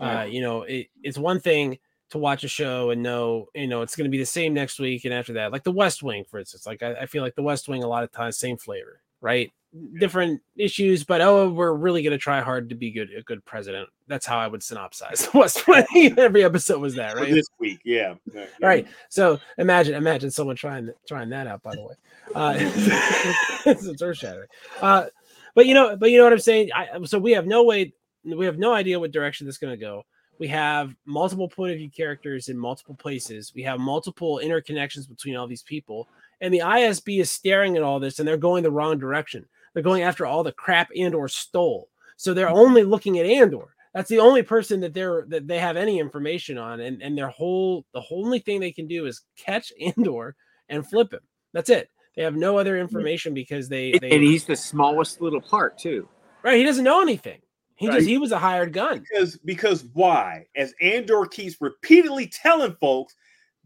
Uh, 0.00 0.26
you 0.28 0.42
know, 0.42 0.62
it, 0.62 0.88
it's 1.02 1.16
one 1.16 1.40
thing 1.40 1.78
to 2.10 2.18
watch 2.18 2.44
a 2.44 2.48
show 2.48 2.90
and 2.90 3.02
know, 3.02 3.46
you 3.54 3.66
know, 3.66 3.82
it's 3.82 3.96
going 3.96 4.04
to 4.04 4.10
be 4.10 4.18
the 4.18 4.26
same 4.26 4.52
next 4.52 4.78
week 4.78 5.04
and 5.04 5.14
after 5.14 5.34
that. 5.34 5.52
Like 5.52 5.64
the 5.64 5.72
West 5.72 6.02
Wing, 6.02 6.24
for 6.28 6.38
instance. 6.38 6.66
Like 6.66 6.82
I, 6.82 6.94
I 6.94 7.06
feel 7.06 7.22
like 7.22 7.34
the 7.34 7.42
West 7.42 7.68
Wing 7.68 7.82
a 7.82 7.88
lot 7.88 8.04
of 8.04 8.10
times 8.10 8.36
same 8.36 8.56
flavor, 8.56 9.00
right? 9.20 9.52
Different 9.98 10.40
issues, 10.56 11.04
but 11.04 11.20
oh, 11.20 11.48
we're 11.48 11.72
really 11.72 12.02
going 12.02 12.12
to 12.12 12.18
try 12.18 12.40
hard 12.40 12.68
to 12.68 12.74
be 12.74 12.90
good, 12.90 13.10
a 13.16 13.22
good 13.22 13.44
president. 13.44 13.88
That's 14.06 14.26
how 14.26 14.38
I 14.38 14.46
would 14.46 14.60
synopsize 14.60 15.32
West 15.38 15.66
Wing. 15.66 16.14
Every 16.16 16.44
episode 16.44 16.80
was 16.80 16.94
that, 16.94 17.16
right? 17.16 17.28
For 17.28 17.34
this 17.34 17.48
week, 17.58 17.80
yeah. 17.84 18.14
yeah. 18.32 18.46
All 18.62 18.68
right. 18.68 18.86
So 19.08 19.38
imagine, 19.58 19.94
imagine 19.94 20.30
someone 20.30 20.56
trying 20.56 20.90
trying 21.08 21.30
that 21.30 21.46
out. 21.46 21.62
By 21.62 21.74
the 21.74 21.82
way, 21.82 21.94
uh, 22.34 22.54
it's 23.66 24.02
earth 24.02 24.18
shattering. 24.18 24.48
Uh, 24.80 25.06
but 25.54 25.66
you 25.66 25.74
know, 25.74 25.96
but 25.96 26.10
you 26.10 26.18
know 26.18 26.24
what 26.24 26.32
I'm 26.32 26.38
saying. 26.38 26.70
I, 26.74 27.04
so 27.04 27.18
we 27.18 27.32
have 27.32 27.46
no 27.46 27.64
way, 27.64 27.94
we 28.24 28.46
have 28.46 28.58
no 28.58 28.72
idea 28.72 29.00
what 29.00 29.12
direction 29.12 29.46
this 29.46 29.56
is 29.56 29.58
going 29.58 29.72
to 29.72 29.80
go. 29.80 30.04
We 30.38 30.48
have 30.48 30.94
multiple 31.06 31.48
point 31.48 31.72
of 31.72 31.78
view 31.78 31.90
characters 31.90 32.48
in 32.48 32.58
multiple 32.58 32.96
places. 32.96 33.52
We 33.54 33.62
have 33.62 33.78
multiple 33.78 34.40
interconnections 34.42 35.08
between 35.08 35.36
all 35.36 35.46
these 35.46 35.62
people, 35.62 36.08
and 36.40 36.52
the 36.52 36.58
ISB 36.58 37.20
is 37.20 37.30
staring 37.30 37.76
at 37.76 37.82
all 37.82 38.00
this, 38.00 38.18
and 38.18 38.26
they're 38.26 38.36
going 38.36 38.62
the 38.62 38.70
wrong 38.70 38.98
direction 38.98 39.46
they're 39.74 39.82
going 39.82 40.02
after 40.02 40.24
all 40.24 40.42
the 40.42 40.52
crap 40.52 40.88
Andor 40.96 41.28
stole. 41.28 41.88
So 42.16 42.32
they're 42.32 42.48
only 42.48 42.84
looking 42.84 43.18
at 43.18 43.26
Andor. 43.26 43.74
That's 43.92 44.08
the 44.08 44.20
only 44.20 44.42
person 44.42 44.80
that 44.80 44.94
they're 44.94 45.24
that 45.28 45.46
they 45.46 45.58
have 45.58 45.76
any 45.76 46.00
information 46.00 46.58
on, 46.58 46.80
and 46.80 47.02
and 47.02 47.16
their 47.16 47.28
whole 47.28 47.84
the 47.92 48.02
only 48.10 48.40
thing 48.40 48.60
they 48.60 48.72
can 48.72 48.88
do 48.88 49.06
is 49.06 49.22
catch 49.36 49.72
Andor 49.96 50.34
and 50.68 50.88
flip 50.88 51.12
him. 51.12 51.20
That's 51.52 51.70
it. 51.70 51.90
They 52.16 52.22
have 52.22 52.36
no 52.36 52.58
other 52.58 52.74
mm-hmm. 52.74 52.82
information 52.82 53.34
because 53.34 53.68
they, 53.68 53.98
they 53.98 54.10
and 54.10 54.22
he's 54.22 54.44
the 54.44 54.56
smallest 54.56 55.20
little 55.20 55.40
part 55.40 55.78
too. 55.78 56.08
Right, 56.42 56.56
he 56.56 56.64
doesn't 56.64 56.84
know 56.84 57.02
anything. 57.02 57.40
He 57.76 57.88
right. 57.88 57.96
just 57.96 58.08
he 58.08 58.18
was 58.18 58.32
a 58.32 58.38
hired 58.38 58.72
gun. 58.72 59.00
Because 59.00 59.36
because 59.38 59.84
why? 59.92 60.46
As 60.56 60.74
Andor 60.80 61.26
keeps 61.26 61.60
repeatedly 61.60 62.26
telling 62.26 62.76
folks, 62.80 63.14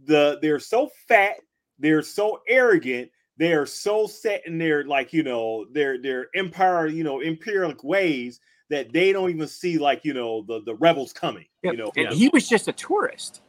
the 0.04 0.38
they're 0.40 0.60
so 0.60 0.90
fat, 1.06 1.36
they're 1.78 2.02
so 2.02 2.40
arrogant 2.48 3.10
they 3.38 3.52
are 3.52 3.66
so 3.66 4.06
set 4.06 4.46
in 4.46 4.58
their 4.58 4.84
like 4.84 5.12
you 5.12 5.22
know 5.22 5.64
their 5.72 6.00
their 6.00 6.28
empire 6.34 6.86
you 6.86 7.04
know 7.04 7.20
imperial 7.20 7.72
ways 7.82 8.40
that 8.68 8.92
they 8.92 9.12
don't 9.12 9.30
even 9.30 9.48
see 9.48 9.78
like 9.78 10.04
you 10.04 10.12
know 10.12 10.44
the 10.46 10.60
the 10.66 10.74
rebels 10.74 11.12
coming 11.12 11.46
you 11.62 11.76
know 11.76 11.90
and 11.96 12.12
he 12.12 12.28
was 12.28 12.46
just 12.48 12.68
a 12.68 12.72
tourist. 12.72 13.40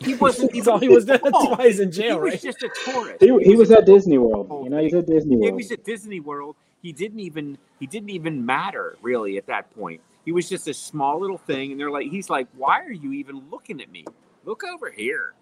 He 0.00 0.14
wasn't 0.14 0.54
even 0.54 0.72
all 0.72 0.78
he 0.78 0.88
was 0.88 1.06
that's 1.06 1.22
why 1.22 1.66
he's 1.66 1.80
in 1.80 1.92
jail 1.92 2.16
he 2.16 2.20
right? 2.20 2.32
was 2.32 2.42
just 2.42 2.62
a 2.62 2.70
tourist. 2.84 3.20
He, 3.20 3.26
he, 3.26 3.32
was, 3.32 3.68
was 3.68 3.70
at 3.70 3.86
disney 3.86 4.18
world 4.18 4.64
you 4.64 4.70
know 4.70 4.82
he's 4.82 4.94
at 4.94 5.06
disney 5.06 5.36
world. 5.36 5.44
he 5.44 5.52
was 5.52 5.70
at 5.70 5.84
disney 5.84 6.20
world. 6.20 6.56
He 6.82 6.92
didn't 6.92 7.20
even 7.20 7.58
he 7.78 7.86
didn't 7.86 8.10
even 8.10 8.44
matter 8.44 8.96
really 9.02 9.36
at 9.36 9.46
that 9.46 9.70
point. 9.74 10.00
He 10.24 10.32
was 10.32 10.48
just 10.48 10.68
a 10.68 10.74
small 10.74 11.20
little 11.20 11.38
thing 11.38 11.72
and 11.72 11.80
they're 11.80 11.90
like 11.90 12.08
he's 12.08 12.30
like 12.30 12.48
why 12.56 12.80
are 12.80 12.92
you 12.92 13.12
even 13.12 13.42
looking 13.50 13.80
at 13.80 13.90
me? 13.90 14.04
Look 14.44 14.64
over 14.64 14.90
here. 14.90 15.34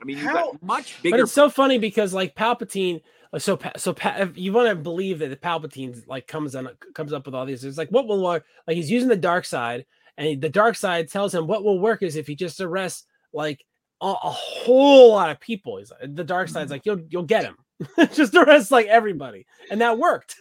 I 0.00 0.04
mean 0.04 0.18
you 0.18 0.24
got 0.24 0.62
much 0.62 1.00
bigger 1.02 1.16
but 1.16 1.22
it's 1.22 1.32
so 1.32 1.50
funny 1.50 1.78
because 1.78 2.12
like 2.14 2.34
palpatine 2.34 3.00
so 3.36 3.58
so 3.76 3.94
you 4.34 4.52
want 4.52 4.68
to 4.68 4.74
believe 4.74 5.18
that 5.18 5.28
the 5.28 5.36
Palpatine 5.36 6.06
like 6.06 6.26
comes 6.26 6.54
on 6.54 6.68
comes 6.94 7.12
up 7.12 7.26
with 7.26 7.34
all 7.34 7.44
these. 7.44 7.64
It's 7.64 7.78
like 7.78 7.90
what 7.90 8.06
will 8.06 8.22
work? 8.22 8.44
Like 8.66 8.76
he's 8.76 8.90
using 8.90 9.08
the 9.08 9.16
dark 9.16 9.44
side, 9.44 9.84
and 10.16 10.40
the 10.40 10.48
dark 10.48 10.76
side 10.76 11.10
tells 11.10 11.34
him 11.34 11.46
what 11.46 11.64
will 11.64 11.78
work 11.78 12.02
is 12.02 12.16
if 12.16 12.26
he 12.26 12.34
just 12.34 12.60
arrests 12.60 13.04
like 13.32 13.64
a, 14.00 14.06
a 14.06 14.30
whole 14.30 15.12
lot 15.12 15.30
of 15.30 15.40
people. 15.40 15.76
He's 15.76 15.90
like, 15.90 16.14
the 16.14 16.24
dark 16.24 16.48
side's 16.48 16.66
mm-hmm. 16.66 16.72
like 16.72 16.86
you'll 16.86 17.00
you'll 17.10 17.22
get 17.24 17.44
him. 17.44 17.56
just 18.12 18.34
arrest 18.34 18.70
like 18.70 18.86
everybody, 18.86 19.46
and 19.70 19.80
that 19.80 19.98
worked. 19.98 20.36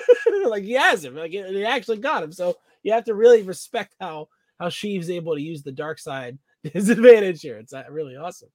like 0.46 0.64
he 0.64 0.72
has 0.72 1.04
him. 1.04 1.14
Like 1.14 1.30
he 1.30 1.64
actually 1.64 1.98
got 1.98 2.22
him. 2.22 2.32
So 2.32 2.56
you 2.82 2.92
have 2.92 3.04
to 3.04 3.14
really 3.14 3.42
respect 3.42 3.94
how 4.00 4.28
how 4.58 4.68
Sheev's 4.68 5.10
able 5.10 5.34
to 5.34 5.42
use 5.42 5.62
the 5.62 5.72
dark 5.72 5.98
side 5.98 6.38
his 6.62 6.88
advantage 6.88 7.40
here. 7.40 7.58
It's 7.58 7.72
uh, 7.72 7.84
really 7.90 8.16
awesome. 8.16 8.50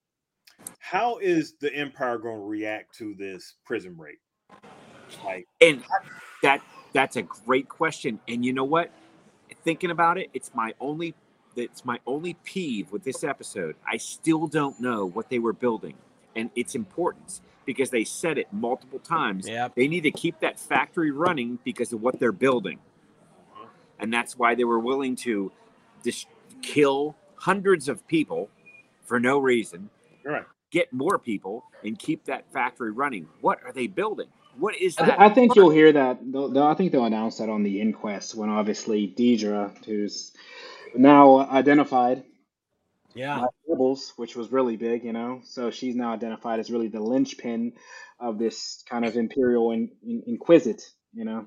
How 0.79 1.17
is 1.17 1.53
the 1.59 1.73
Empire 1.73 2.17
going 2.17 2.37
to 2.37 2.45
react 2.45 2.95
to 2.97 3.13
this 3.15 3.55
prison 3.65 3.93
break? 3.93 4.19
Like, 5.23 5.47
and 5.61 5.83
that 6.43 6.61
that's 6.93 7.15
a 7.15 7.21
great 7.21 7.69
question. 7.69 8.19
And 8.27 8.45
you 8.45 8.53
know 8.53 8.63
what? 8.63 8.91
Thinking 9.63 9.91
about 9.91 10.17
it, 10.17 10.29
it's 10.33 10.51
my 10.53 10.73
only 10.79 11.15
it's 11.55 11.85
my 11.85 11.99
only 12.05 12.35
peeve 12.43 12.91
with 12.91 13.03
this 13.03 13.23
episode. 13.23 13.75
I 13.85 13.97
still 13.97 14.47
don't 14.47 14.79
know 14.79 15.05
what 15.05 15.29
they 15.29 15.39
were 15.39 15.53
building 15.53 15.95
and 16.35 16.51
its 16.55 16.75
importance 16.75 17.41
because 17.65 17.89
they 17.89 18.03
said 18.03 18.37
it 18.37 18.47
multiple 18.51 18.99
times. 18.99 19.47
Yep. 19.47 19.75
They 19.75 19.87
need 19.87 20.01
to 20.01 20.11
keep 20.11 20.39
that 20.41 20.59
factory 20.59 21.11
running 21.11 21.59
because 21.63 21.91
of 21.93 22.01
what 22.01 22.19
they're 22.19 22.31
building. 22.31 22.79
Uh-huh. 23.55 23.65
And 23.99 24.13
that's 24.13 24.37
why 24.37 24.53
they 24.55 24.63
were 24.63 24.79
willing 24.79 25.15
to 25.17 25.51
dis- 26.03 26.27
kill 26.61 27.15
hundreds 27.37 27.89
of 27.89 28.07
people 28.07 28.49
for 29.03 29.19
no 29.19 29.39
reason 29.39 29.89
Right. 30.27 30.45
Get 30.71 30.91
more 30.91 31.17
people 31.17 31.63
and 31.83 31.97
keep 31.97 32.25
that 32.25 32.51
factory 32.51 32.91
running. 32.91 33.27
What 33.41 33.59
are 33.63 33.71
they 33.71 33.87
building? 33.87 34.27
What 34.57 34.75
is 34.75 34.95
that? 34.95 35.19
I, 35.19 35.29
think 35.29 35.55
you'll 35.55 35.69
hear 35.69 35.91
that. 35.91 36.19
They'll, 36.31 36.49
they'll, 36.49 36.63
I 36.63 36.73
think 36.73 36.91
they'll 36.91 37.05
announce 37.05 37.37
that 37.37 37.49
on 37.49 37.63
the 37.63 37.79
inquest 37.79 38.35
when 38.35 38.49
obviously 38.49 39.07
Dedra, 39.07 39.85
who's 39.85 40.33
now 40.95 41.39
identified, 41.39 42.23
yeah, 43.13 43.45
rebels, 43.67 44.13
which 44.15 44.35
was 44.35 44.51
really 44.51 44.75
big, 44.75 45.03
you 45.03 45.13
know. 45.13 45.41
So 45.43 45.69
she's 45.69 45.95
now 45.95 46.13
identified 46.13 46.59
as 46.59 46.71
really 46.71 46.87
the 46.87 46.99
linchpin 46.99 47.73
of 48.19 48.39
this 48.39 48.83
kind 48.89 49.05
of 49.05 49.15
imperial 49.15 49.71
in, 49.71 49.91
in, 50.03 50.23
inquisit, 50.25 50.81
you 51.13 51.23
know. 51.23 51.45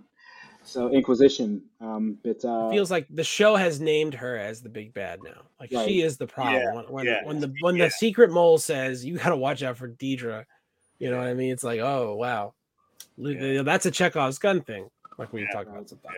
So 0.63 0.89
Inquisition, 0.89 1.63
um, 1.81 2.19
but 2.23 2.45
uh, 2.45 2.69
it 2.69 2.73
feels 2.73 2.91
like 2.91 3.07
the 3.11 3.25
show 3.25 3.57
has 3.57 3.81
named 3.81 4.15
her 4.15 4.37
as 4.37 4.63
the 4.63 4.69
big 4.69 4.93
bad 4.93 5.21
now. 5.25 5.43
Like 5.59 5.73
right. 5.73 5.89
she 5.89 6.03
is 6.03 6.17
the 6.17 6.27
problem. 6.27 6.63
Yeah, 6.63 6.75
when 6.75 6.85
when, 6.85 7.07
yeah. 7.07 7.25
when 7.25 7.41
the 7.41 7.53
when 7.61 7.77
yeah. 7.77 7.87
the 7.87 7.91
secret 7.91 8.31
mole 8.31 8.59
says 8.59 9.05
you 9.05 9.17
got 9.19 9.31
to 9.31 9.37
watch 9.37 9.63
out 9.63 9.79
for 9.79 9.89
Dedra, 9.89 10.45
you 10.99 11.11
know 11.11 11.17
what 11.17 11.27
I 11.27 11.35
mean? 11.35 11.53
It's 11.53 11.65
like 11.65 11.81
oh 11.81 12.15
wow, 12.15 12.55
that's 13.17 13.87
a 13.87 13.91
Chekhov's 13.91 14.39
gun 14.39 14.61
thing, 14.61 14.91
like 15.19 15.33
we 15.33 15.49
talk 15.51 15.67
about 15.67 15.89
sometimes. 15.89 16.17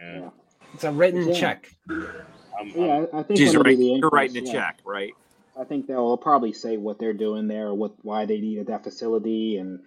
Yeah, 0.00 0.30
It's 0.72 0.84
a 0.84 0.92
written 0.92 1.34
check. 1.34 1.70
yeah, 1.88 3.06
I 3.12 3.22
think 3.22 3.38
she's 3.38 3.56
right. 3.56 3.76
You're 3.76 4.08
writing 4.08 4.48
a 4.48 4.52
check, 4.52 4.80
right? 4.84 5.12
I 5.60 5.64
think 5.64 5.86
they'll 5.86 6.16
probably 6.16 6.52
say 6.52 6.76
what 6.76 6.98
they're 6.98 7.12
doing 7.12 7.48
there, 7.48 7.74
what 7.74 7.92
why 8.02 8.24
they 8.24 8.40
needed 8.40 8.68
that 8.68 8.84
facility, 8.84 9.58
and 9.58 9.80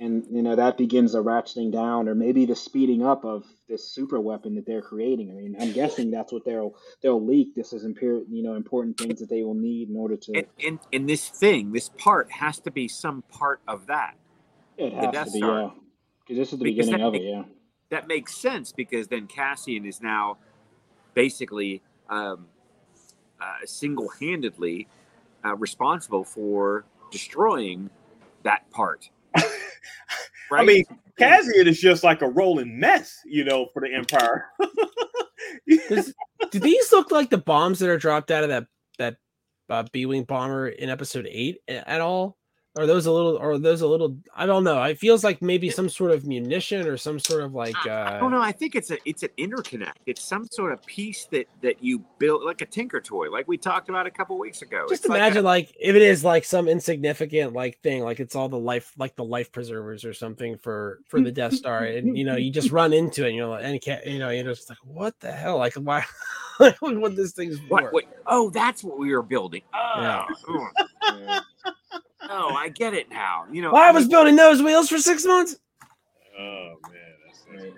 and 0.00 0.26
you 0.30 0.42
know 0.42 0.56
that 0.56 0.76
begins 0.78 1.14
a 1.14 1.18
ratcheting 1.18 1.70
down 1.70 2.08
or 2.08 2.14
maybe 2.14 2.44
the 2.44 2.56
speeding 2.56 3.04
up 3.04 3.24
of 3.24 3.44
this 3.68 3.88
super 3.88 4.20
weapon 4.20 4.54
that 4.56 4.66
they're 4.66 4.82
creating. 4.82 5.30
I 5.30 5.34
mean, 5.34 5.56
I'm 5.60 5.72
guessing 5.72 6.10
that's 6.10 6.32
what 6.32 6.44
they'll 6.44 6.74
they'll 7.02 7.24
leak. 7.24 7.54
This 7.54 7.72
is 7.72 7.84
imperial, 7.84 8.24
you 8.28 8.42
know, 8.42 8.54
important 8.54 8.98
things 8.98 9.20
that 9.20 9.28
they 9.30 9.42
will 9.42 9.54
need 9.54 9.88
in 9.88 9.96
order 9.96 10.16
to. 10.16 10.32
And, 10.34 10.46
and, 10.64 10.78
and 10.92 11.08
this 11.08 11.28
thing, 11.28 11.72
this 11.72 11.88
part 11.90 12.30
has 12.32 12.58
to 12.60 12.70
be 12.70 12.88
some 12.88 13.22
part 13.30 13.60
of 13.68 13.86
that. 13.86 14.16
It 14.76 14.92
has 14.92 15.26
to 15.26 15.32
be, 15.32 15.38
Star. 15.38 15.60
yeah, 15.60 15.70
because 16.20 16.36
this 16.38 16.52
is 16.52 16.58
the 16.58 16.64
because 16.64 16.86
beginning 16.86 17.06
of 17.06 17.14
it, 17.14 17.22
yeah. 17.22 17.42
that 17.90 18.08
makes 18.08 18.34
sense 18.36 18.72
because 18.72 19.08
then 19.08 19.26
Cassian 19.26 19.86
is 19.86 20.00
now 20.00 20.38
basically 21.14 21.82
um, 22.08 22.46
uh, 23.40 23.44
single-handedly 23.64 24.88
uh, 25.44 25.56
responsible 25.56 26.24
for 26.24 26.84
destroying 27.10 27.90
that 28.42 28.70
part. 28.70 29.10
I 30.52 30.64
mean, 30.64 30.84
Cassian 31.18 31.66
is 31.66 31.80
just 31.80 32.04
like 32.04 32.22
a 32.22 32.28
rolling 32.28 32.78
mess, 32.78 33.18
you 33.24 33.44
know, 33.44 33.66
for 33.72 33.80
the 33.80 33.94
Empire. 33.94 34.46
Does, 35.88 36.14
do 36.50 36.58
these 36.58 36.92
look 36.92 37.10
like 37.10 37.30
the 37.30 37.38
bombs 37.38 37.78
that 37.78 37.90
are 37.90 37.98
dropped 37.98 38.30
out 38.30 38.44
of 38.44 38.50
that 38.50 38.66
that 38.98 39.16
uh, 39.68 39.84
B-wing 39.92 40.24
bomber 40.24 40.68
in 40.68 40.90
Episode 40.90 41.26
Eight 41.30 41.58
at 41.68 42.00
all? 42.00 42.36
Are 42.74 42.86
those 42.86 43.04
a 43.04 43.12
little? 43.12 43.36
Or 43.36 43.52
are 43.52 43.58
those 43.58 43.82
a 43.82 43.86
little? 43.86 44.16
I 44.34 44.46
don't 44.46 44.64
know. 44.64 44.82
It 44.84 44.98
feels 44.98 45.22
like 45.22 45.42
maybe 45.42 45.68
some 45.68 45.90
sort 45.90 46.10
of 46.10 46.26
munition 46.26 46.86
or 46.86 46.96
some 46.96 47.18
sort 47.18 47.42
of 47.42 47.52
like. 47.52 47.76
Uh, 47.86 47.90
I 47.90 48.18
don't 48.18 48.30
know. 48.30 48.40
I 48.40 48.52
think 48.52 48.74
it's 48.74 48.90
a 48.90 48.96
it's 49.04 49.22
an 49.22 49.28
interconnect. 49.38 49.96
It's 50.06 50.22
some 50.22 50.46
sort 50.50 50.72
of 50.72 50.82
piece 50.86 51.26
that 51.32 51.48
that 51.60 51.84
you 51.84 52.02
build 52.18 52.44
like 52.44 52.62
a 52.62 52.66
Tinker 52.66 53.02
toy, 53.02 53.30
like 53.30 53.46
we 53.46 53.58
talked 53.58 53.90
about 53.90 54.06
a 54.06 54.10
couple 54.10 54.38
weeks 54.38 54.62
ago. 54.62 54.86
Just 54.88 55.04
It's 55.04 55.10
like 55.10 55.18
imagine 55.18 55.40
a- 55.40 55.42
like, 55.42 55.74
if 55.78 55.94
it 55.94 56.00
is 56.00 56.24
like 56.24 56.46
some 56.46 56.66
insignificant 56.66 57.52
like 57.52 57.78
thing, 57.82 58.02
like 58.04 58.20
it's 58.20 58.34
all 58.34 58.48
the 58.48 58.58
life 58.58 58.90
like 58.96 59.16
the 59.16 59.24
life 59.24 59.52
preservers 59.52 60.06
or 60.06 60.14
something 60.14 60.56
for 60.56 61.00
for 61.08 61.20
the 61.20 61.30
Death 61.30 61.52
Star, 61.52 61.84
and 61.84 62.16
you 62.16 62.24
know 62.24 62.36
you 62.36 62.50
just 62.50 62.70
run 62.70 62.94
into 62.94 63.24
it, 63.24 63.28
and 63.28 63.36
you're 63.36 63.48
like, 63.48 63.64
and 63.64 63.74
you 63.74 63.80
can't, 63.80 64.06
you 64.06 64.18
know, 64.18 64.30
you're 64.30 64.44
just 64.44 64.70
like, 64.70 64.78
what 64.82 65.20
the 65.20 65.30
hell? 65.30 65.58
Like 65.58 65.74
why? 65.74 66.04
what 66.80 67.16
this 67.16 67.32
thing's 67.32 67.58
for? 67.58 67.66
what, 67.68 67.92
what? 67.92 68.04
Oh, 68.26 68.48
that's 68.48 68.82
what 68.82 68.98
we 68.98 69.14
were 69.14 69.22
building. 69.22 69.62
Oh, 69.74 70.26
Yeah. 71.10 71.40
Oh, 72.30 72.54
I 72.54 72.68
get 72.68 72.94
it 72.94 73.10
now. 73.10 73.46
You 73.50 73.62
know, 73.62 73.72
Well, 73.72 73.82
I 73.82 73.88
I 73.88 73.92
was 73.92 74.08
building 74.08 74.36
those 74.36 74.62
wheels 74.62 74.88
for 74.88 74.98
six 74.98 75.24
months. 75.24 75.56
oh 76.38 76.74
man, 76.90 77.00
that's, 77.26 77.44
that's 77.50 77.76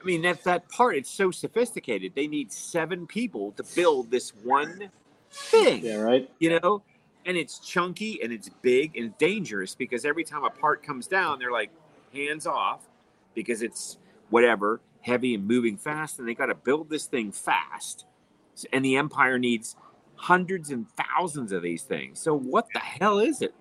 I 0.00 0.04
mean, 0.04 0.22
that's 0.22 0.44
that 0.44 0.68
part. 0.70 0.96
It's 0.96 1.10
so 1.10 1.30
sophisticated. 1.30 2.12
They 2.14 2.26
need 2.26 2.50
seven 2.52 3.06
people 3.06 3.52
to 3.52 3.64
build 3.74 4.10
this 4.10 4.30
one 4.44 4.90
thing. 5.30 5.84
Yeah, 5.84 5.96
right. 5.96 6.30
you 6.38 6.58
know 6.60 6.82
and 7.26 7.36
it's 7.36 7.58
chunky 7.58 8.20
and 8.22 8.32
it's 8.32 8.48
big 8.62 8.96
and 8.96 9.16
dangerous 9.18 9.74
because 9.74 10.04
every 10.04 10.24
time 10.24 10.44
a 10.44 10.50
part 10.50 10.82
comes 10.82 11.06
down 11.06 11.38
they're 11.38 11.52
like 11.52 11.70
hands 12.12 12.46
off 12.46 12.80
because 13.34 13.62
it's 13.62 13.98
whatever 14.30 14.80
heavy 15.02 15.34
and 15.34 15.46
moving 15.46 15.76
fast 15.76 16.18
and 16.18 16.28
they 16.28 16.34
got 16.34 16.46
to 16.46 16.54
build 16.54 16.88
this 16.88 17.06
thing 17.06 17.32
fast 17.32 18.04
S- 18.54 18.66
and 18.72 18.84
the 18.84 18.96
empire 18.96 19.38
needs 19.38 19.76
hundreds 20.16 20.70
and 20.70 20.86
thousands 20.96 21.52
of 21.52 21.62
these 21.62 21.82
things 21.82 22.20
so 22.20 22.34
what 22.34 22.66
the 22.72 22.80
hell 22.80 23.18
is 23.18 23.42
it 23.42 23.54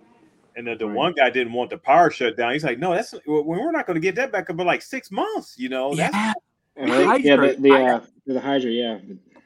And 0.55 0.67
the, 0.67 0.75
the 0.75 0.87
Right. 0.87 0.95
one 0.95 1.13
guy 1.13 1.29
didn't 1.29 1.53
want 1.53 1.69
the 1.69 1.77
power 1.77 2.09
shut 2.09 2.35
down. 2.37 2.53
He's 2.53 2.63
like, 2.63 2.79
no, 2.79 2.93
that's 2.93 3.13
well, 3.25 3.43
we're 3.43 3.71
not 3.71 3.85
going 3.85 3.95
to 3.95 4.01
get 4.01 4.15
that 4.15 4.31
back 4.31 4.49
up 4.49 4.59
in 4.59 4.65
like 4.65 4.81
six 4.81 5.11
months. 5.11 5.55
You 5.57 5.69
know, 5.69 5.95
that's 5.95 6.13
yeah 6.15 6.33
Yeah, 6.77 7.05
right? 7.05 7.23
yeah 7.23 7.35
the, 7.35 7.55
the, 7.59 7.73
uh, 7.73 8.01
the 8.25 8.39
Hydra, 8.39 8.71
yeah. 8.71 8.99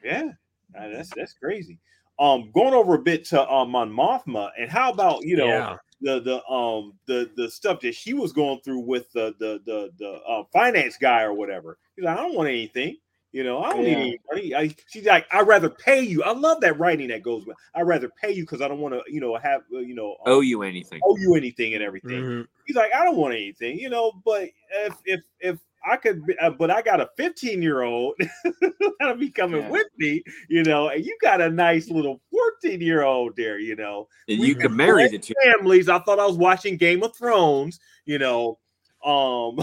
Yeah, 0.03 0.29
that's 0.73 1.09
that's 1.15 1.33
crazy. 1.33 1.79
Um, 2.19 2.51
going 2.53 2.73
over 2.73 2.95
a 2.95 2.99
bit 2.99 3.25
to 3.25 3.49
um 3.49 3.71
Mon 3.71 3.91
Mothma, 3.91 4.51
and 4.59 4.69
how 4.69 4.91
about 4.91 5.23
you 5.23 5.35
know 5.37 5.47
yeah. 5.47 5.77
the 6.01 6.19
the 6.21 6.45
um 6.45 6.93
the 7.05 7.31
the 7.35 7.49
stuff 7.49 7.79
that 7.81 7.95
she 7.95 8.13
was 8.13 8.31
going 8.33 8.59
through 8.61 8.79
with 8.79 9.11
the 9.13 9.33
the 9.39 9.61
the 9.65 9.91
the 9.97 10.09
uh, 10.27 10.43
finance 10.51 10.97
guy 10.99 11.23
or 11.23 11.33
whatever. 11.33 11.77
He's 11.95 12.05
like, 12.05 12.17
I 12.17 12.21
don't 12.21 12.35
want 12.35 12.49
anything. 12.49 12.97
You 13.33 13.43
know, 13.43 13.63
I 13.63 13.71
don't 13.73 13.83
need 13.83 13.91
Yeah. 13.91 13.97
any 13.97 14.19
money. 14.31 14.55
I, 14.55 14.75
she's 14.87 15.05
like, 15.05 15.25
I'd 15.31 15.47
rather 15.47 15.69
pay 15.69 16.01
you. 16.01 16.21
I 16.21 16.33
love 16.33 16.61
that 16.61 16.77
writing 16.77 17.07
that 17.09 17.23
goes 17.23 17.45
with. 17.47 17.57
I'd 17.73 17.81
rather 17.87 18.07
pay 18.21 18.31
you 18.31 18.43
because 18.43 18.61
I 18.61 18.67
don't 18.67 18.79
want 18.79 18.93
to, 18.93 19.01
you 19.11 19.19
know, 19.19 19.35
have 19.37 19.61
uh, 19.73 19.79
you 19.79 19.95
know, 19.95 20.15
owe 20.27 20.41
you 20.41 20.61
anything 20.61 21.01
owe 21.03 21.17
you 21.17 21.33
anything 21.35 21.73
and 21.73 21.83
everything. 21.83 22.21
Mhm. 22.23 22.47
He's 22.67 22.75
like, 22.75 22.93
I 22.93 23.03
don't 23.03 23.17
want 23.17 23.33
anything, 23.33 23.79
you 23.79 23.89
know. 23.89 24.11
But 24.23 24.49
if 24.71 24.93
if 25.05 25.21
if 25.39 25.57
I 25.85 25.97
could, 25.97 26.25
be, 26.27 26.37
uh, 26.37 26.51
but 26.51 26.69
I 26.71 26.81
got 26.83 27.01
a 27.01 27.09
15 27.17 27.61
year 27.61 27.81
old 27.81 28.13
that'll 28.99 29.15
be 29.17 29.31
coming 29.31 29.63
Yeah. 29.63 29.69
with 29.69 29.87
me, 29.97 30.23
you 30.47 30.63
know, 30.63 30.89
and 30.89 31.03
you 31.03 31.17
got 31.21 31.41
a 31.41 31.49
nice 31.49 31.89
little 31.89 32.21
14 32.61 32.79
year 32.81 33.01
old 33.01 33.35
there, 33.35 33.57
you 33.59 33.75
know. 33.75 34.07
and 34.29 34.39
we 34.39 34.47
you 34.49 34.55
can 34.55 34.75
marry 34.75 35.07
the 35.09 35.17
two 35.17 35.33
Families. 35.43 35.89
I 35.89 35.97
thought 35.99 36.19
I 36.19 36.25
was 36.27 36.37
watching 36.37 36.77
Game 36.77 37.01
of 37.03 37.15
Thrones, 37.15 37.79
you 38.05 38.19
know. 38.19 38.59
Um, 39.05 39.59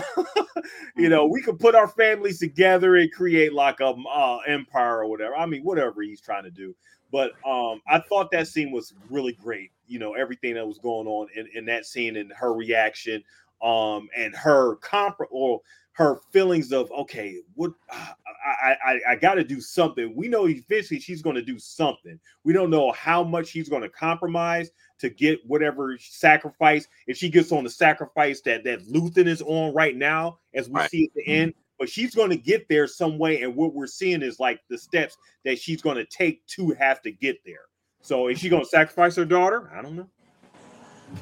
you 0.97 1.09
know, 1.09 1.26
we 1.26 1.43
could 1.43 1.59
put 1.59 1.74
our 1.74 1.88
families 1.88 2.38
together 2.38 2.97
and 2.97 3.11
create 3.12 3.53
like 3.53 3.80
a 3.80 3.95
uh, 3.95 4.38
empire 4.47 4.99
or 4.99 5.07
whatever. 5.07 5.36
I 5.36 5.47
mean, 5.47 5.62
whatever 5.62 6.03
he's 6.03 6.20
trying 6.20 6.45
to 6.45 6.51
do. 6.51 6.74
But 7.12 7.32
um, 7.47 7.80
I 7.88 7.99
thought 7.99 8.30
that 8.30 8.49
scene 8.49 8.70
was 8.70 8.95
really 9.09 9.32
great. 9.32 9.72
You 9.88 9.99
know, 9.99 10.14
everything 10.14 10.55
that 10.55 10.66
was 10.66 10.78
going 10.78 11.07
on 11.07 11.28
in, 11.34 11.49
in 11.55 11.64
that 11.66 11.86
scene 11.86 12.16
and 12.16 12.32
her 12.36 12.53
reaction, 12.53 13.22
um, 13.62 14.09
and 14.16 14.34
her 14.34 14.76
comp 14.76 15.16
or 15.30 15.61
her 15.93 16.20
feelings 16.32 16.72
of 16.72 16.91
okay, 16.93 17.38
what 17.55 17.72
I 17.91 18.14
I, 18.45 18.76
I, 18.84 19.01
I 19.11 19.16
got 19.16 19.34
to 19.34 19.45
do 19.45 19.61
something. 19.61 20.14
We 20.14 20.28
know 20.28 20.49
eventually 20.49 21.01
she's 21.01 21.22
going 21.22 21.36
to 21.36 21.43
do 21.43 21.59
something. 21.59 22.18
We 22.45 22.53
don't 22.53 22.70
know 22.70 22.93
how 22.93 23.22
much 23.22 23.49
she's 23.49 23.68
going 23.68 23.82
to 23.82 23.88
compromise 23.88 24.70
to 25.01 25.11
get 25.11 25.40
whatever 25.46 25.98
sacrifice. 25.98 26.88
If 27.07 27.16
she 27.16 27.28
gets 27.30 27.53
on 27.53 27.64
the 27.64 27.70
sacrifice 27.70 28.40
that 28.42 28.64
that 28.64 28.86
Luthen 28.88 29.26
is 29.26 29.42
on 29.42 29.74
right 29.74 29.96
now, 29.96 30.38
as 30.55 30.68
we 30.68 30.80
Right. 30.80 30.90
see 30.90 31.05
at 31.05 31.14
the 31.14 31.26
end, 31.28 31.55
but 31.78 31.88
she's 31.88 32.14
going 32.14 32.30
to 32.30 32.36
get 32.36 32.68
there 32.68 32.86
some 32.86 33.18
way. 33.18 33.42
And 33.42 33.57
what 33.57 33.74
we're 33.74 33.86
seeing 33.86 34.22
is 34.22 34.40
like 34.40 34.61
the 34.68 34.78
steps 34.78 35.16
that 35.44 35.59
she's 35.59 35.82
going 35.82 35.96
to 35.96 36.05
take 36.07 36.46
to 36.48 36.70
have 36.72 37.03
to 37.03 37.12
get 37.12 37.38
there. 37.44 37.66
So 38.03 38.28
is 38.28 38.38
she 38.38 38.48
going 38.48 38.62
to 38.62 38.68
sacrifice 38.68 39.16
her 39.16 39.24
daughter? 39.26 39.70
I 39.74 39.82
don't 39.82 39.96
know. 39.96 40.09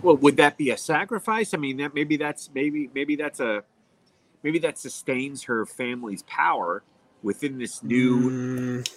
well 0.03 0.17
would 0.19 0.37
that 0.39 0.57
be 0.59 0.71
a 0.71 0.77
sacrifice 0.77 1.55
i 1.55 1.57
mean 1.57 1.79
that 1.79 1.95
maybe 1.95 2.17
that's 2.17 2.51
maybe 2.55 2.91
maybe 2.95 3.17
that's 3.17 3.41
a 3.41 3.65
maybe 4.43 4.59
that 4.61 4.79
sustains 4.79 5.45
her 5.45 5.67
family's 5.67 6.23
power 6.25 6.83
within 7.23 7.59
this 7.59 7.83
new 7.83 8.31
Mm. 8.31 8.89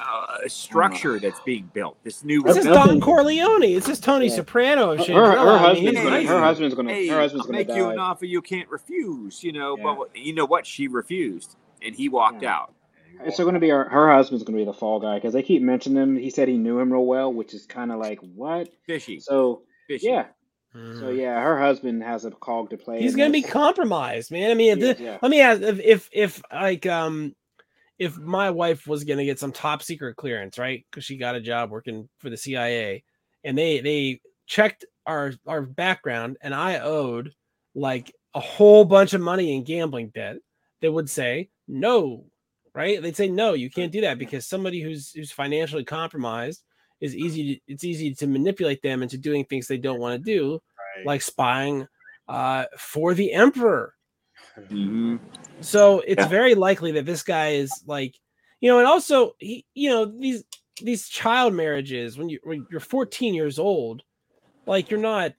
Uh, 0.00 0.38
structure 0.48 1.18
that's 1.20 1.40
being 1.40 1.70
built. 1.72 1.96
This 2.04 2.24
new 2.24 2.42
This 2.42 2.56
is 2.58 2.64
Don 2.64 3.00
Corleone. 3.00 3.62
It's 3.62 3.86
just 3.86 4.02
Tony 4.02 4.26
Yeah. 4.28 4.34
Soprano 4.36 4.90
of 4.92 4.98
Her, 4.98 5.04
Shangri-La. 5.04 5.42
her 5.42 5.58
husband's 5.58 6.00
gonna, 6.00 6.26
her 6.26 6.40
husband's 6.40 6.74
gonna, 6.76 6.90
hey, 6.92 7.06
her 7.08 7.20
husband's 7.20 7.46
I'll 7.46 7.52
gonna 7.52 7.64
make 7.66 7.76
you 7.76 7.88
an 7.90 7.98
offer 7.98 8.24
you 8.24 8.42
can't 8.42 8.68
refuse. 8.68 9.42
You 9.44 9.52
know, 9.52 9.76
Yeah. 9.78 9.94
but 9.98 10.16
you 10.16 10.34
know 10.34 10.46
what? 10.46 10.66
She 10.66 10.88
refused, 10.88 11.56
and 11.82 11.94
he 11.94 12.08
walked 12.08 12.42
Yeah. 12.42 12.54
out. 12.56 12.74
It's 13.24 13.38
going 13.38 13.54
to 13.54 13.60
be 13.60 13.68
her, 13.68 13.84
her 13.88 14.12
husband's 14.12 14.42
going 14.42 14.58
to 14.58 14.60
be 14.60 14.64
the 14.66 14.72
fall 14.76 14.98
guy 14.98 15.14
because 15.14 15.32
they 15.32 15.42
keep 15.42 15.62
mentioning 15.62 16.02
him. 16.02 16.16
He 16.16 16.30
said 16.30 16.48
he 16.48 16.58
knew 16.58 16.80
him 16.80 16.92
real 16.92 17.06
well, 17.06 17.32
which 17.32 17.54
is 17.54 17.64
kind 17.64 17.92
of 17.92 18.00
like 18.00 18.18
what? 18.34 18.68
Fishy, 18.86 19.20
So 19.20 19.62
fishy. 19.86 20.08
yeah, 20.08 20.26
Mhm. 20.74 20.98
so 20.98 21.10
yeah, 21.10 21.40
her 21.40 21.56
husband 21.56 22.02
has 22.02 22.24
a 22.24 22.32
cog 22.32 22.70
to 22.70 22.76
play. 22.76 23.00
He's 23.00 23.14
gonna 23.14 23.30
be 23.30 23.42
compromised, 23.42 24.32
man. 24.32 24.50
I 24.50 24.54
mean, 24.54 24.72
if 24.72 24.78
He 24.78 24.84
is, 24.90 25.00
yeah. 25.00 25.18
let 25.22 25.30
me 25.30 25.40
ask 25.40 25.62
if, 25.62 25.78
if 25.78 26.08
if 26.12 26.42
like 26.52 26.86
um 26.86 27.36
if 27.98 28.16
my 28.18 28.50
wife 28.50 28.86
was 28.86 29.04
gonna 29.04 29.24
get 29.24 29.38
some 29.38 29.52
top 29.52 29.82
secret 29.82 30.16
clearance, 30.16 30.58
right? 30.58 30.84
Because 30.90 31.04
she 31.04 31.16
got 31.16 31.34
a 31.36 31.40
job 31.40 31.70
working 31.70 32.08
for 32.18 32.30
the 32.30 32.36
CIA, 32.36 33.04
and 33.44 33.56
they 33.56 33.80
they 33.80 34.20
checked 34.46 34.84
our 35.06 35.32
our 35.46 35.62
background, 35.62 36.36
and 36.40 36.54
I 36.54 36.78
owed 36.80 37.32
like 37.74 38.12
a 38.34 38.40
whole 38.40 38.84
bunch 38.84 39.14
of 39.14 39.20
money 39.20 39.54
in 39.54 39.64
gambling 39.64 40.08
debt. 40.14 40.36
They 40.80 40.88
would 40.88 41.08
say 41.08 41.50
no, 41.68 42.24
right? 42.74 43.00
They'd 43.00 43.16
say 43.16 43.28
no, 43.28 43.54
you 43.54 43.70
can't 43.70 43.92
do 43.92 44.00
that 44.02 44.18
because 44.18 44.46
somebody 44.46 44.80
who's 44.80 45.12
who's 45.12 45.32
financially 45.32 45.84
compromised 45.84 46.62
is 47.00 47.14
easy. 47.16 47.56
To, 47.56 47.60
it's 47.72 47.84
easy 47.84 48.14
to 48.14 48.26
manipulate 48.26 48.82
them 48.82 49.02
into 49.02 49.18
doing 49.18 49.44
things 49.44 49.66
they 49.66 49.78
don't 49.78 50.00
want 50.00 50.22
to 50.24 50.30
do 50.30 50.60
Right. 50.96 51.06
like 51.06 51.22
spying 51.22 51.86
uh, 52.28 52.64
for 52.78 53.14
the 53.14 53.32
emperor. 53.32 53.94
Mhm. 54.56 55.20
So 55.60 56.00
it's 56.00 56.24
Yeah. 56.24 56.28
very 56.28 56.54
likely 56.54 56.92
that 56.92 57.06
this 57.06 57.22
guy 57.22 57.50
is 57.50 57.82
like, 57.86 58.14
you 58.60 58.68
know, 58.70 58.78
and 58.78 58.86
also 58.86 59.32
he, 59.38 59.66
you 59.74 59.88
know, 59.90 60.04
these 60.06 60.44
these 60.82 61.08
child 61.08 61.54
marriages 61.54 62.18
when 62.18 62.28
you 62.28 62.40
when 62.44 62.66
you're 62.70 62.80
14 62.80 63.34
years 63.34 63.58
old, 63.58 64.02
like 64.66 64.90
you're 64.90 65.00
not, 65.00 65.34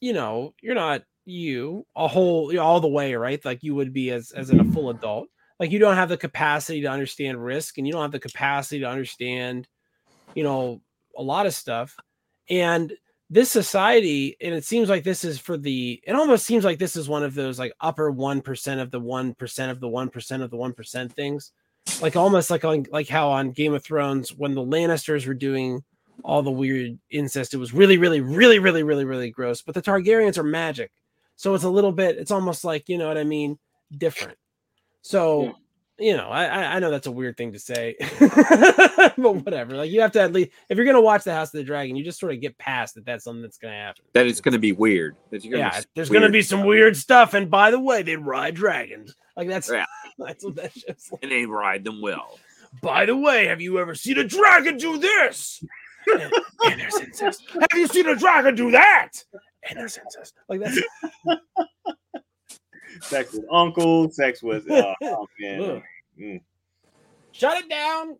you 0.00 0.12
know, 0.12 0.54
you're 0.62 0.74
not 0.74 1.04
you 1.26 1.86
a 1.96 2.08
whole 2.08 2.58
all 2.60 2.80
the 2.80 2.88
way, 2.88 3.14
right? 3.16 3.44
Like 3.44 3.62
you 3.62 3.74
would 3.76 3.92
be 3.92 4.10
as 4.12 4.32
as 4.32 4.50
in 4.50 4.60
a 4.60 4.64
full 4.64 4.90
adult. 4.90 5.28
Like 5.60 5.72
you 5.72 5.78
don't 5.80 5.96
have 5.96 6.08
the 6.10 6.16
capacity 6.18 6.82
to 6.82 6.88
understand 6.88 7.44
risk 7.44 7.78
and 7.78 7.86
you 7.86 7.92
don't 7.92 8.02
have 8.02 8.12
the 8.12 8.20
capacity 8.20 8.80
to 8.80 8.86
understand, 8.88 9.68
you 10.34 10.42
know, 10.44 10.82
a 11.16 11.22
lot 11.22 11.46
of 11.46 11.54
stuff. 11.54 11.98
And 12.50 12.92
this 13.30 13.50
society, 13.50 14.36
and 14.40 14.52
it 14.52 14.64
seems 14.64 14.88
like 14.88 15.04
this 15.04 15.24
is 15.24 15.38
for 15.38 15.56
the, 15.56 16.02
it 16.04 16.14
almost 16.14 16.44
seems 16.44 16.64
like 16.64 16.80
this 16.80 16.96
is 16.96 17.08
one 17.08 17.22
of 17.22 17.34
those 17.34 17.58
like 17.60 17.72
upper 17.80 18.12
1% 18.12 18.82
of 18.82 18.90
the 18.90 19.00
1% 19.00 19.70
of 19.70 19.80
the 19.80 19.88
1% 19.88 20.42
of 20.42 20.50
the 20.50 20.56
1% 20.56 21.12
things. 21.12 21.52
Like 22.02 22.16
almost 22.16 22.50
like 22.50 22.64
on, 22.64 22.86
like 22.90 23.08
how 23.08 23.30
on 23.30 23.52
Game 23.52 23.72
of 23.72 23.84
Thrones, 23.84 24.34
when 24.34 24.54
the 24.54 24.60
Lannisters 24.60 25.26
were 25.26 25.34
doing 25.34 25.82
all 26.24 26.42
the 26.42 26.50
weird 26.50 26.98
incest, 27.10 27.54
it 27.54 27.58
was 27.58 27.72
really, 27.72 27.98
really, 27.98 28.20
really, 28.20 28.58
really, 28.58 28.82
really, 28.82 29.04
really 29.04 29.30
gross. 29.30 29.62
But 29.62 29.74
the 29.74 29.82
Targaryens 29.82 30.36
are 30.36 30.42
magic. 30.42 30.90
So 31.36 31.54
it's 31.54 31.64
a 31.64 31.70
little 31.70 31.92
bit, 31.92 32.18
it's 32.18 32.32
almost 32.32 32.64
like, 32.64 32.88
you 32.88 32.98
know 32.98 33.08
what 33.08 33.16
I 33.16 33.24
mean? 33.24 33.58
Different. 33.96 34.36
So, 35.02 35.44
Yeah. 35.44 35.52
You 36.00 36.16
know, 36.16 36.28
I 36.28 36.76
I- 36.76 36.78
know 36.78 36.90
that's 36.90 37.06
a 37.06 37.10
weird 37.12 37.36
thing 37.36 37.52
to 37.52 37.58
say, 37.58 37.94
but 38.20 39.16
whatever. 39.18 39.76
Like 39.76 39.90
you 39.90 40.00
have 40.00 40.12
to 40.12 40.20
at 40.20 40.32
least 40.32 40.50
if 40.68 40.76
you're 40.76 40.86
gonna 40.86 41.00
watch 41.00 41.24
the 41.24 41.32
House 41.34 41.48
of 41.48 41.58
the 41.58 41.64
Dragon, 41.64 41.94
you 41.96 42.02
just 42.04 42.18
sort 42.18 42.32
of 42.32 42.40
get 42.40 42.56
past 42.58 42.94
that. 42.96 43.04
That's 43.04 43.24
something 43.24 43.42
that's 43.42 43.58
gonna 43.58 43.74
happen. 43.74 44.04
That 44.14 44.26
it's 44.26 44.40
to 44.40 44.58
be 44.58 44.72
weird. 44.72 45.16
That 45.30 45.44
you're 45.44 45.58
gonna 45.58 45.70
yeah, 45.74 45.80
there's 45.94 46.10
gonna 46.10 46.30
be 46.30 46.42
some 46.42 46.60
stuff. 46.60 46.66
weird 46.66 46.96
stuff. 46.96 47.34
And 47.34 47.50
by 47.50 47.70
the 47.70 47.78
way, 47.80 48.02
they 48.02 48.16
ride 48.16 48.54
dragons. 48.54 49.14
Like 49.36 49.48
that's 49.48 49.70
Yeah. 49.70 49.86
that's 50.18 50.44
what 50.44 50.56
that 50.56 50.72
show's 50.72 51.08
like. 51.12 51.22
and 51.22 51.30
they 51.30 51.46
ride 51.46 51.84
them 51.84 52.00
well. 52.00 52.38
By 52.82 53.06
the 53.06 53.16
way, 53.16 53.46
have 53.46 53.60
you 53.60 53.78
ever 53.78 53.94
seen 53.94 54.18
a 54.18 54.24
dragon 54.24 54.76
do 54.76 54.96
this? 54.98 55.62
and, 56.06 56.32
and 56.64 56.80
there's 56.80 56.98
incest. 56.98 57.42
Have 57.52 57.68
you 57.78 57.86
seen 57.86 58.08
a 58.08 58.16
dragon 58.16 58.54
do 58.54 58.70
that? 58.70 59.10
And 59.68 59.78
there's 59.78 59.98
incest. 59.98 60.34
Like 60.48 60.60
that's 60.60 60.78
sex 63.00 63.32
with 63.32 63.44
uncle, 63.50 64.10
sex 64.10 64.42
with 64.42 64.70
uh, 64.70 64.94
oh, 65.02 65.26
man. 65.38 65.82
Mm. 66.18 66.40
shut 67.32 67.58
it 67.58 67.68
down. 67.68 68.16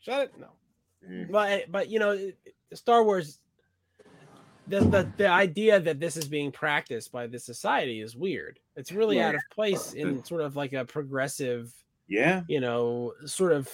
Shut 0.00 0.22
it. 0.22 0.32
No. 0.38 0.48
Mm. 1.08 1.30
But 1.30 1.70
but 1.70 1.88
you 1.88 1.98
know, 1.98 2.32
Star 2.72 3.04
Wars. 3.04 3.38
The, 4.68 4.78
the 4.78 5.12
the 5.16 5.26
idea 5.26 5.80
that 5.80 5.98
this 5.98 6.16
is 6.16 6.28
being 6.28 6.52
practiced 6.52 7.10
by 7.10 7.26
this 7.26 7.44
society 7.44 8.00
is 8.00 8.14
weird. 8.14 8.60
It's 8.76 8.92
really 8.92 9.20
out 9.20 9.34
of 9.34 9.40
place 9.52 9.92
in 9.92 10.24
sort 10.24 10.40
of 10.40 10.54
like 10.54 10.72
a 10.72 10.84
progressive, 10.84 11.74
Yeah, 12.06 12.42
you 12.46 12.60
know, 12.60 13.12
sort 13.26 13.52
of 13.52 13.68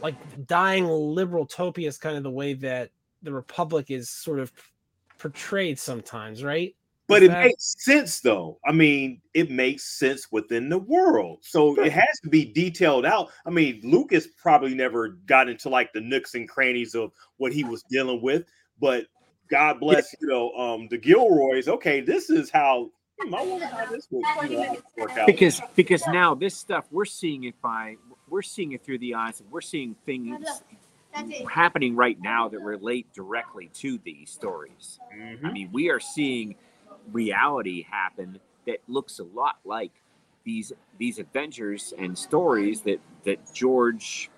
like 0.00 0.14
dying 0.46 0.86
liberal 0.86 1.46
topia 1.46 1.88
is 1.88 1.98
kind 1.98 2.16
of 2.16 2.22
the 2.22 2.30
way 2.30 2.54
that 2.54 2.90
the 3.22 3.32
Republic 3.32 3.90
is 3.90 4.08
sort 4.08 4.38
of 4.38 4.52
portrayed 5.18 5.78
sometimes, 5.78 6.42
right? 6.42 6.74
But 7.10 7.22
Is 7.22 7.28
it 7.28 7.32
makes 7.32 7.74
sense 7.78 8.20
though. 8.20 8.58
I 8.64 8.72
mean, 8.72 9.20
it 9.34 9.50
makes 9.50 9.98
sense 9.98 10.30
within 10.30 10.68
the 10.68 10.78
world, 10.78 11.40
so 11.42 11.78
it 11.82 11.92
has 11.92 12.20
to 12.22 12.28
be 12.28 12.44
detailed 12.44 13.04
out. 13.04 13.30
I 13.44 13.50
mean, 13.50 13.80
Lucas 13.84 14.28
probably 14.40 14.74
never 14.74 15.08
got 15.26 15.48
into 15.48 15.68
like 15.68 15.92
the 15.92 16.00
nooks 16.00 16.34
and 16.34 16.48
crannies 16.48 16.94
of 16.94 17.12
what 17.36 17.52
he 17.52 17.64
was 17.64 17.82
dealing 17.90 18.22
with, 18.22 18.44
but 18.80 19.06
God 19.50 19.80
bless 19.80 20.14
you 20.20 20.28
know 20.28 20.52
um 20.52 20.88
the 20.88 20.98
Gilroys. 20.98 21.68
Okay, 21.68 22.00
this 22.00 22.30
is 22.30 22.50
how. 22.50 22.90
hmm, 23.20 23.34
I 23.34 23.42
wonder 23.42 23.66
how 23.66 23.86
this 23.86 24.06
would 24.10 24.50
you 24.50 24.56
know, 24.56 24.76
work 24.96 25.10
out. 25.18 25.26
because 25.26 25.60
because 25.74 26.06
now 26.06 26.34
this 26.34 26.56
stuff 26.56 26.86
we're 26.90 27.04
seeing 27.04 27.44
it 27.44 27.60
by 27.60 27.96
we're 28.28 28.42
seeing 28.42 28.72
it 28.72 28.84
through 28.84 28.98
the 28.98 29.14
eyes 29.14 29.40
of 29.40 29.50
we're 29.50 29.60
seeing 29.60 29.96
things 30.06 30.62
happening 31.50 31.96
right 31.96 32.20
now 32.20 32.48
that 32.48 32.60
relate 32.60 33.12
directly 33.12 33.68
to 33.74 33.98
these 34.04 34.30
stories. 34.30 35.00
Mhm. 35.14 35.44
I 35.44 35.52
mean, 35.52 35.68
we 35.72 35.90
are 35.90 36.00
seeing 36.00 36.54
reality 37.12 37.82
happen 37.82 38.38
that 38.66 38.78
looks 38.88 39.18
a 39.18 39.24
lot 39.24 39.58
like 39.64 39.92
these 40.44 40.72
these 40.98 41.18
adventures 41.18 41.92
and 41.98 42.16
stories 42.16 42.82
that 42.82 43.00
that 43.24 43.38
George 43.54 44.30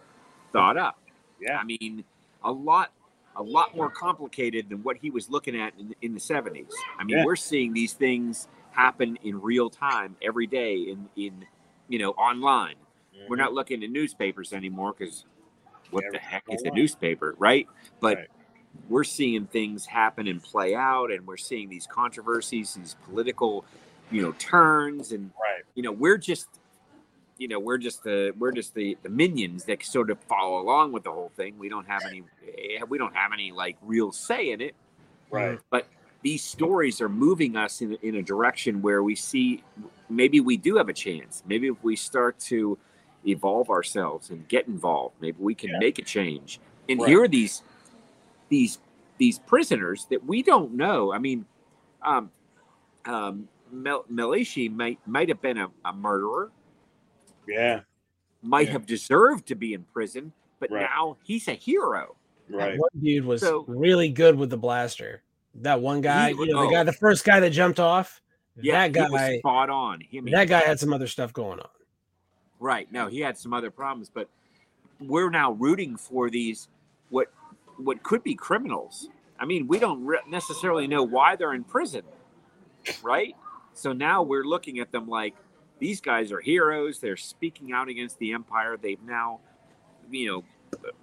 thought 0.52 0.76
up. 0.76 0.98
Yeah. 1.40 1.58
I 1.58 1.64
mean, 1.64 2.04
a 2.44 2.52
lot 2.52 2.92
a 3.36 3.42
lot 3.42 3.74
more 3.74 3.90
complicated 3.90 4.68
than 4.68 4.82
what 4.82 4.96
he 4.98 5.10
was 5.10 5.30
looking 5.30 5.58
at 5.58 5.72
in, 5.78 5.94
in 6.02 6.12
the 6.12 6.20
70s. 6.20 6.68
I 6.98 7.04
mean, 7.04 7.16
Yeah. 7.16 7.24
we're 7.24 7.36
seeing 7.36 7.72
these 7.72 7.94
things 7.94 8.46
happen 8.72 9.16
in 9.22 9.40
real 9.40 9.70
time 9.70 10.16
every 10.20 10.46
day 10.46 10.76
in 10.76 11.08
in 11.16 11.46
you 11.88 11.98
know 11.98 12.10
online. 12.12 12.76
We're 13.12 13.36
mm-hmm. 13.36 13.36
not 13.36 13.52
looking 13.52 13.84
at 13.84 13.90
newspapers 13.90 14.52
anymore 14.52 14.94
because 14.98 15.26
what 15.90 16.04
the 16.10 16.18
heck 16.18 16.44
is 16.50 16.62
a 16.62 16.70
newspaper, 16.70 17.34
right? 17.38 17.66
But 18.00 18.16
Right. 18.16 18.28
We're 18.88 19.04
seeing 19.04 19.46
things 19.46 19.86
happen 19.86 20.28
and 20.28 20.42
play 20.42 20.74
out, 20.74 21.10
and 21.10 21.26
we're 21.26 21.36
seeing 21.36 21.68
these 21.68 21.86
controversies, 21.86 22.74
these 22.74 22.96
political, 23.04 23.64
you 24.10 24.22
know, 24.22 24.32
turns, 24.32 25.12
and 25.12 25.30
right. 25.40 25.62
you 25.74 25.82
know, 25.82 25.92
we're 25.92 26.18
just, 26.18 26.48
you 27.38 27.48
know, 27.48 27.58
we're 27.58 27.78
just 27.78 28.02
the 28.04 28.32
we're 28.38 28.52
just 28.52 28.74
the 28.74 28.96
the 29.02 29.08
minions 29.08 29.64
that 29.64 29.84
sort 29.84 30.10
of 30.10 30.18
follow 30.20 30.60
along 30.60 30.92
with 30.92 31.04
the 31.04 31.12
whole 31.12 31.32
thing. 31.36 31.58
We 31.58 31.68
don't 31.68 31.86
have 31.86 32.02
any, 32.06 32.22
eh, 32.46 32.82
we 32.88 32.98
don't 32.98 33.14
have 33.14 33.32
any 33.32 33.52
like 33.52 33.76
real 33.82 34.12
say 34.12 34.50
in 34.52 34.60
it 34.60 34.74
Right. 35.32 35.58
but 35.70 35.86
these 36.22 36.44
stories 36.44 37.00
are 37.00 37.08
moving 37.08 37.56
us 37.56 37.80
in, 37.80 37.94
in 38.02 38.16
a 38.16 38.22
direction 38.22 38.82
where 38.82 39.02
we 39.02 39.14
see 39.16 39.64
maybe 40.10 40.40
we 40.40 40.56
do 40.58 40.76
have 40.76 40.88
a 40.90 40.92
chance 40.92 41.42
maybe 41.46 41.68
if 41.68 41.82
we 41.82 41.96
start 41.96 42.38
to 42.38 42.78
evolve 43.26 43.70
ourselves 43.70 44.28
and 44.30 44.46
get 44.48 44.66
involved 44.68 45.14
maybe 45.20 45.38
we 45.40 45.54
can 45.54 45.70
Yeah. 45.70 45.78
make 45.78 45.98
a 45.98 46.02
change 46.02 46.60
and 46.88 47.00
Right. 47.00 47.08
here 47.08 47.22
are 47.22 47.28
these 47.28 47.62
these 48.52 48.78
these 49.18 49.38
prisoners 49.38 50.06
that 50.10 50.22
we 50.26 50.42
don't 50.42 50.72
know 50.74 51.10
i 51.12 51.18
mean 51.18 51.44
um 52.02 52.30
um 53.06 53.48
Mel- 53.72 54.04
Melshi 54.12 54.70
might 54.70 54.98
might 55.06 55.28
have 55.30 55.40
been 55.40 55.56
a, 55.56 55.68
a 55.86 55.92
murderer 55.94 56.50
Yeah. 57.48 57.80
might 58.42 58.66
Yeah. 58.66 58.72
have 58.74 58.84
deserved 58.86 59.46
to 59.48 59.54
be 59.54 59.72
in 59.72 59.84
prison 59.92 60.32
but 60.60 60.70
Right. 60.70 60.82
now 60.82 61.16
he's 61.24 61.48
a 61.48 61.54
hero 61.54 62.14
Right. 62.50 62.78
One 62.78 62.90
dude 63.02 63.24
was 63.24 63.40
So- 63.40 63.64
really 63.66 64.10
good 64.10 64.36
with 64.36 64.50
the 64.50 64.58
blaster. 64.58 65.22
That 65.54 65.80
one 65.80 66.02
guy, 66.02 66.32
He- 66.32 66.40
you 66.40 66.52
know, 66.52 66.58
oh. 66.58 66.66
the 66.66 66.72
guy, 66.74 66.82
the 66.82 66.92
first 66.92 67.24
guy 67.24 67.40
that 67.40 67.50
jumped 67.50 67.80
off. 67.80 68.20
yeah 68.60 68.88
that 68.88 69.06
he 69.06 69.12
was 69.12 69.20
guy, 69.20 69.38
spot 69.38 69.70
on 69.70 70.00
him 70.02 70.26
that 70.26 70.48
guy 70.48 70.60
had 70.60 70.78
some 70.78 70.92
other 70.92 71.06
stuff 71.06 71.32
going 71.32 71.60
on. 71.60 71.70
Right. 72.60 72.90
No, 72.92 73.06
he 73.08 73.20
had 73.20 73.38
some 73.38 73.54
other 73.54 73.70
problems, 73.70 74.10
but 74.12 74.28
we're 75.00 75.30
now 75.30 75.52
rooting 75.52 75.96
for 75.96 76.28
these 76.28 76.68
what 77.08 77.32
what 77.84 78.02
could 78.02 78.22
be 78.22 78.34
criminals. 78.34 79.08
I 79.38 79.44
mean, 79.44 79.66
we 79.66 79.78
don't 79.78 80.04
re- 80.04 80.20
necessarily 80.28 80.86
know 80.86 81.02
why 81.02 81.36
they're 81.36 81.54
in 81.54 81.64
prison, 81.64 82.02
right? 83.02 83.34
So 83.74 83.92
now 83.92 84.22
we're 84.22 84.44
looking 84.44 84.78
at 84.78 84.92
them 84.92 85.08
like 85.08 85.34
these 85.78 86.00
guys 86.00 86.30
are 86.30 86.40
heroes. 86.40 87.00
They're 87.00 87.16
speaking 87.16 87.72
out 87.72 87.88
against 87.88 88.18
the 88.18 88.32
empire. 88.32 88.76
They've 88.80 89.02
now, 89.02 89.40
you 90.10 90.28
know, 90.28 90.44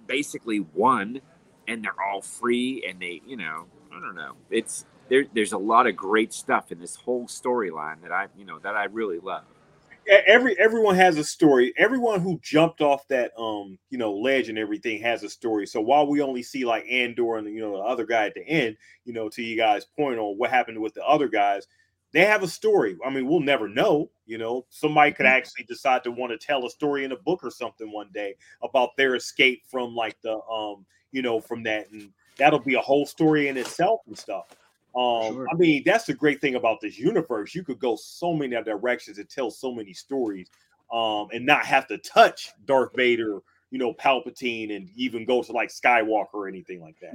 basically 0.06 0.60
won, 0.60 1.20
and 1.68 1.84
they're 1.84 2.00
all 2.00 2.22
free. 2.22 2.84
And 2.88 3.00
they, 3.00 3.20
you 3.26 3.36
know, 3.36 3.66
I 3.92 4.00
don't 4.00 4.14
know. 4.14 4.36
It's 4.50 4.86
there. 5.08 5.24
There's 5.34 5.52
a 5.52 5.58
lot 5.58 5.86
of 5.86 5.96
great 5.96 6.32
stuff 6.32 6.72
in 6.72 6.78
this 6.78 6.96
whole 6.96 7.26
storyline 7.26 8.00
that 8.02 8.12
I, 8.12 8.28
you 8.38 8.44
know, 8.44 8.58
that 8.60 8.74
I 8.76 8.84
really 8.84 9.18
love. 9.18 9.44
Every 10.10 10.58
everyone 10.58 10.96
has 10.96 11.18
a 11.18 11.24
story. 11.24 11.72
Everyone 11.76 12.20
who 12.20 12.40
jumped 12.42 12.80
off 12.80 13.06
that 13.08 13.30
um 13.38 13.78
you 13.90 13.98
know 13.98 14.12
ledge 14.12 14.48
and 14.48 14.58
everything 14.58 15.00
has 15.02 15.22
a 15.22 15.30
story. 15.30 15.66
So 15.66 15.80
while 15.80 16.06
we 16.08 16.20
only 16.20 16.42
see 16.42 16.64
like 16.64 16.84
Andor 16.90 17.36
and 17.36 17.46
you 17.46 17.60
know 17.60 17.76
the 17.76 17.84
other 17.84 18.04
guy 18.04 18.26
at 18.26 18.34
the 18.34 18.46
end, 18.46 18.76
you 19.04 19.12
know, 19.12 19.28
to 19.28 19.42
you 19.42 19.56
guys' 19.56 19.84
point 19.84 20.18
on 20.18 20.36
what 20.36 20.50
happened 20.50 20.80
with 20.80 20.94
the 20.94 21.06
other 21.06 21.28
guys, 21.28 21.68
they 22.12 22.24
have 22.24 22.42
a 22.42 22.48
story. 22.48 22.98
I 23.06 23.10
mean, 23.10 23.28
we'll 23.28 23.40
never 23.40 23.68
know. 23.68 24.10
You 24.26 24.38
know, 24.38 24.66
somebody 24.68 25.12
could 25.12 25.26
actually 25.26 25.64
decide 25.64 26.02
to 26.04 26.10
want 26.10 26.32
to 26.32 26.44
tell 26.44 26.66
a 26.66 26.70
story 26.70 27.04
in 27.04 27.12
a 27.12 27.16
book 27.16 27.44
or 27.44 27.50
something 27.50 27.92
one 27.92 28.08
day 28.12 28.34
about 28.64 28.96
their 28.96 29.14
escape 29.14 29.62
from 29.70 29.94
like 29.94 30.16
the 30.22 30.40
um 30.50 30.84
you 31.12 31.22
know 31.22 31.40
from 31.40 31.62
that, 31.62 31.88
and 31.92 32.10
that'll 32.36 32.58
be 32.58 32.74
a 32.74 32.80
whole 32.80 33.06
story 33.06 33.46
in 33.46 33.56
itself 33.56 34.00
and 34.08 34.18
stuff. 34.18 34.46
Um, 34.96 35.34
Sure. 35.34 35.46
I 35.50 35.54
mean, 35.56 35.82
that's 35.86 36.04
the 36.06 36.14
great 36.14 36.40
thing 36.40 36.56
about 36.56 36.80
this 36.80 36.98
universe. 36.98 37.54
You 37.54 37.62
could 37.62 37.78
go 37.78 37.96
so 37.96 38.34
many 38.34 38.60
directions 38.62 39.18
and 39.18 39.28
tell 39.28 39.50
so 39.50 39.72
many 39.72 39.92
stories, 39.92 40.50
um, 40.92 41.28
and 41.32 41.46
not 41.46 41.64
have 41.64 41.86
to 41.88 41.98
touch 41.98 42.50
Darth 42.66 42.94
Vader, 42.96 43.40
you 43.70 43.78
know, 43.78 43.94
Palpatine, 43.94 44.74
and 44.74 44.88
even 44.96 45.24
go 45.24 45.42
to 45.42 45.52
like 45.52 45.68
Skywalker 45.70 46.34
or 46.34 46.48
anything 46.48 46.80
like 46.80 46.96
that. 47.00 47.14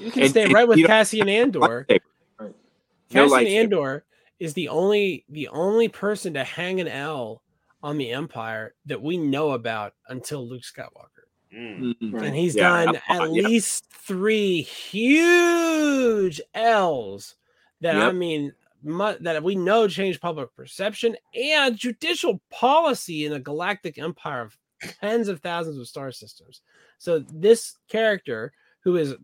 You 0.00 0.10
can 0.10 0.22
And- 0.22 0.30
stay 0.30 0.44
and 0.44 0.52
right 0.52 0.66
with 0.66 0.78
you 0.78 0.84
don't- 0.84 0.90
Cassian 0.90 1.28
Andor. 1.28 1.86
Right. 1.88 2.02
No 2.40 3.28
Cassian 3.28 3.30
lightsaber. 3.30 3.60
Andor 3.62 4.04
is 4.40 4.54
the 4.54 4.68
only 4.68 5.24
the 5.28 5.46
only 5.48 5.88
person 5.88 6.34
to 6.34 6.42
hang 6.42 6.80
an 6.80 6.88
L 6.88 7.40
on 7.84 7.98
the 7.98 8.10
Empire 8.10 8.74
that 8.86 9.00
we 9.00 9.16
know 9.16 9.52
about 9.52 9.94
until 10.08 10.44
Luke 10.46 10.62
Skywalker. 10.62 11.15
Mm. 11.56 12.12
Right. 12.12 12.26
And 12.26 12.36
he's 12.36 12.54
Yeah, 12.54 12.84
done 12.84 12.96
uh, 12.96 13.00
at 13.08 13.20
yeah. 13.32 13.42
least 13.48 13.86
three 13.90 14.62
huge 14.62 16.40
L's 16.54 17.36
that 17.80 17.96
I 17.96 18.12
mean 18.12 18.52
mu- 18.82 19.18
that 19.20 19.42
we 19.42 19.54
know 19.54 19.88
change 19.88 20.20
public 20.20 20.54
perception 20.54 21.16
and 21.34 21.76
judicial 21.76 22.40
policy 22.50 23.24
in 23.24 23.32
a 23.32 23.40
galactic 23.40 23.98
empire 23.98 24.42
of 24.42 24.58
tens 25.00 25.28
of 25.28 25.40
thousands 25.40 25.78
of 25.78 25.88
star 25.88 26.12
systems. 26.12 26.60
So 26.98 27.20
this 27.20 27.76
character, 27.88 28.52
who 28.80 28.96
is 28.96 29.14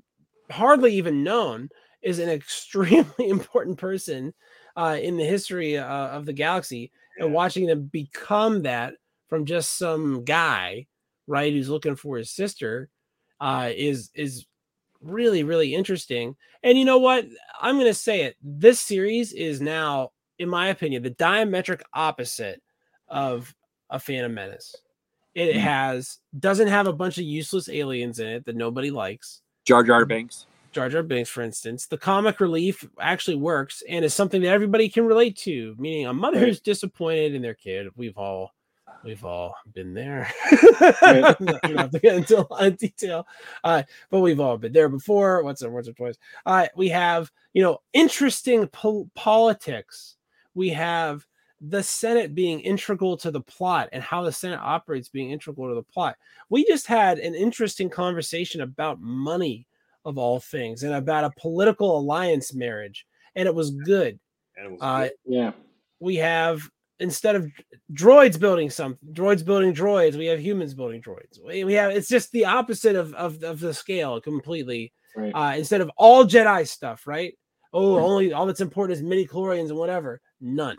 hardly 0.50 0.94
even 0.94 1.22
known, 1.22 1.68
is 2.02 2.18
an 2.18 2.28
extremely 2.30 3.28
important 3.28 3.78
person 3.78 4.34
uh, 4.76 4.98
in 5.00 5.16
the 5.16 5.24
history 5.24 5.76
uh, 5.76 5.86
of 5.86 6.26
the 6.26 6.32
galaxy. 6.32 6.90
Yeah. 7.18 7.24
And 7.26 7.34
watching 7.34 7.66
them 7.66 7.84
become 7.84 8.62
that 8.62 8.94
from 9.28 9.44
just 9.44 9.76
some 9.76 10.24
guy, 10.24 10.86
right, 11.26 11.52
who's 11.52 11.68
looking 11.68 11.96
for 11.96 12.16
his 12.18 12.30
sister, 12.30 12.88
uh, 13.40 13.70
is 13.74 14.10
is 14.14 14.46
really 15.00 15.42
really 15.42 15.74
interesting. 15.74 16.36
And 16.62 16.78
you 16.78 16.84
know 16.84 16.98
what? 16.98 17.26
I'm 17.60 17.74
going 17.76 17.86
to 17.86 17.94
say 17.94 18.22
it. 18.22 18.36
This 18.42 18.80
series 18.80 19.32
is 19.32 19.60
now, 19.60 20.10
in 20.38 20.48
my 20.48 20.68
opinion, 20.68 21.02
the 21.02 21.10
diametric 21.10 21.82
opposite 21.92 22.62
of 23.08 23.52
a 23.90 23.98
Phantom 23.98 24.32
Menace. 24.32 24.74
It 25.34 25.56
Mhm. 25.56 25.60
has 25.60 26.18
doesn't 26.38 26.68
have 26.68 26.86
a 26.86 26.92
bunch 26.92 27.18
of 27.18 27.24
useless 27.24 27.68
aliens 27.68 28.18
in 28.20 28.28
it 28.28 28.44
that 28.44 28.54
nobody 28.56 28.90
likes. 28.90 29.42
Jar 29.64 29.82
Jar 29.82 30.04
Banks. 30.04 30.46
Jar 30.72 30.88
Jar 30.88 31.02
Binks, 31.02 31.28
for 31.28 31.42
instance, 31.42 31.86
the 31.86 31.98
comic 31.98 32.40
relief 32.40 32.88
actually 32.98 33.36
works 33.36 33.82
and 33.88 34.04
is 34.04 34.14
something 34.14 34.40
that 34.42 34.48
everybody 34.48 34.88
can 34.88 35.04
relate 35.04 35.36
to. 35.38 35.74
Meaning, 35.78 36.06
a 36.06 36.14
mother 36.14 36.38
who's 36.38 36.60
disappointed 36.60 37.34
in 37.34 37.42
their 37.42 37.54
kid. 37.54 37.88
We've 37.96 38.16
all 38.16 38.52
We've 39.04 39.24
all 39.24 39.54
been 39.74 39.94
there. 39.94 40.30
Right. 40.80 41.24
I'm 41.40 41.44
not 41.46 41.62
gonna 41.62 41.80
have 41.82 41.90
to 41.90 41.98
get 41.98 42.16
into 42.16 42.38
a 42.40 42.46
lot 42.50 42.66
of 42.66 42.76
detail, 42.78 43.26
uh, 43.64 43.82
but 44.10 44.20
we've 44.20 44.40
all 44.40 44.56
been 44.58 44.72
there 44.72 44.88
before. 44.88 45.42
Once 45.42 45.62
or 45.62 45.70
once 45.70 45.88
or 45.88 45.92
twice. 45.92 46.16
Uh, 46.46 46.66
we 46.76 46.88
have, 46.88 47.30
you 47.52 47.62
know, 47.62 47.80
interesting 47.92 48.66
pol- 48.68 49.10
politics. 49.14 50.16
We 50.54 50.68
have 50.70 51.26
the 51.60 51.82
Senate 51.82 52.34
being 52.34 52.60
integral 52.60 53.16
to 53.18 53.30
the 53.30 53.40
plot 53.40 53.88
and 53.92 54.02
how 54.02 54.22
the 54.22 54.32
Senate 54.32 54.60
operates 54.60 55.08
being 55.08 55.30
integral 55.30 55.68
to 55.68 55.74
the 55.74 55.82
plot. 55.82 56.16
We 56.48 56.64
just 56.64 56.86
had 56.86 57.18
an 57.18 57.34
interesting 57.34 57.88
conversation 57.88 58.60
about 58.62 59.00
money, 59.00 59.66
of 60.04 60.18
all 60.18 60.40
things, 60.40 60.82
and 60.82 60.94
about 60.94 61.24
a 61.24 61.30
political 61.40 61.96
alliance 61.98 62.52
marriage, 62.54 63.06
and 63.36 63.46
it 63.46 63.54
was 63.54 63.70
good. 63.70 64.18
And 64.56 64.66
it 64.66 64.72
was 64.72 64.80
Uh, 64.82 65.00
good. 65.02 65.12
Yeah. 65.24 65.52
we 66.00 66.16
have 66.16 66.68
instead 67.02 67.36
of 67.36 67.50
droids 67.92 68.38
building 68.40 68.70
something 68.70 69.12
droids 69.12 69.44
building 69.44 69.74
droids 69.74 70.16
we 70.16 70.26
have 70.26 70.40
humans 70.40 70.72
building 70.74 71.02
droids 71.02 71.38
we 71.44 71.64
we 71.64 71.74
have 71.74 71.90
it's 71.90 72.08
just 72.08 72.30
the 72.32 72.44
opposite 72.44 72.96
of 72.96 73.12
of, 73.14 73.42
of 73.42 73.60
the 73.60 73.74
scale 73.74 74.20
completely 74.20 74.92
Right. 75.14 75.32
uh 75.34 75.54
instead 75.58 75.82
of 75.82 75.90
all 75.96 76.24
jedi 76.24 76.66
stuff 76.66 77.06
right 77.06 77.34
oh 77.74 77.98
only 77.98 78.32
all 78.32 78.46
that's 78.46 78.62
important 78.62 78.96
is 78.96 79.02
midi 79.02 79.26
chlorians 79.26 79.68
and 79.68 79.76
whatever 79.78 80.20
none 80.40 80.78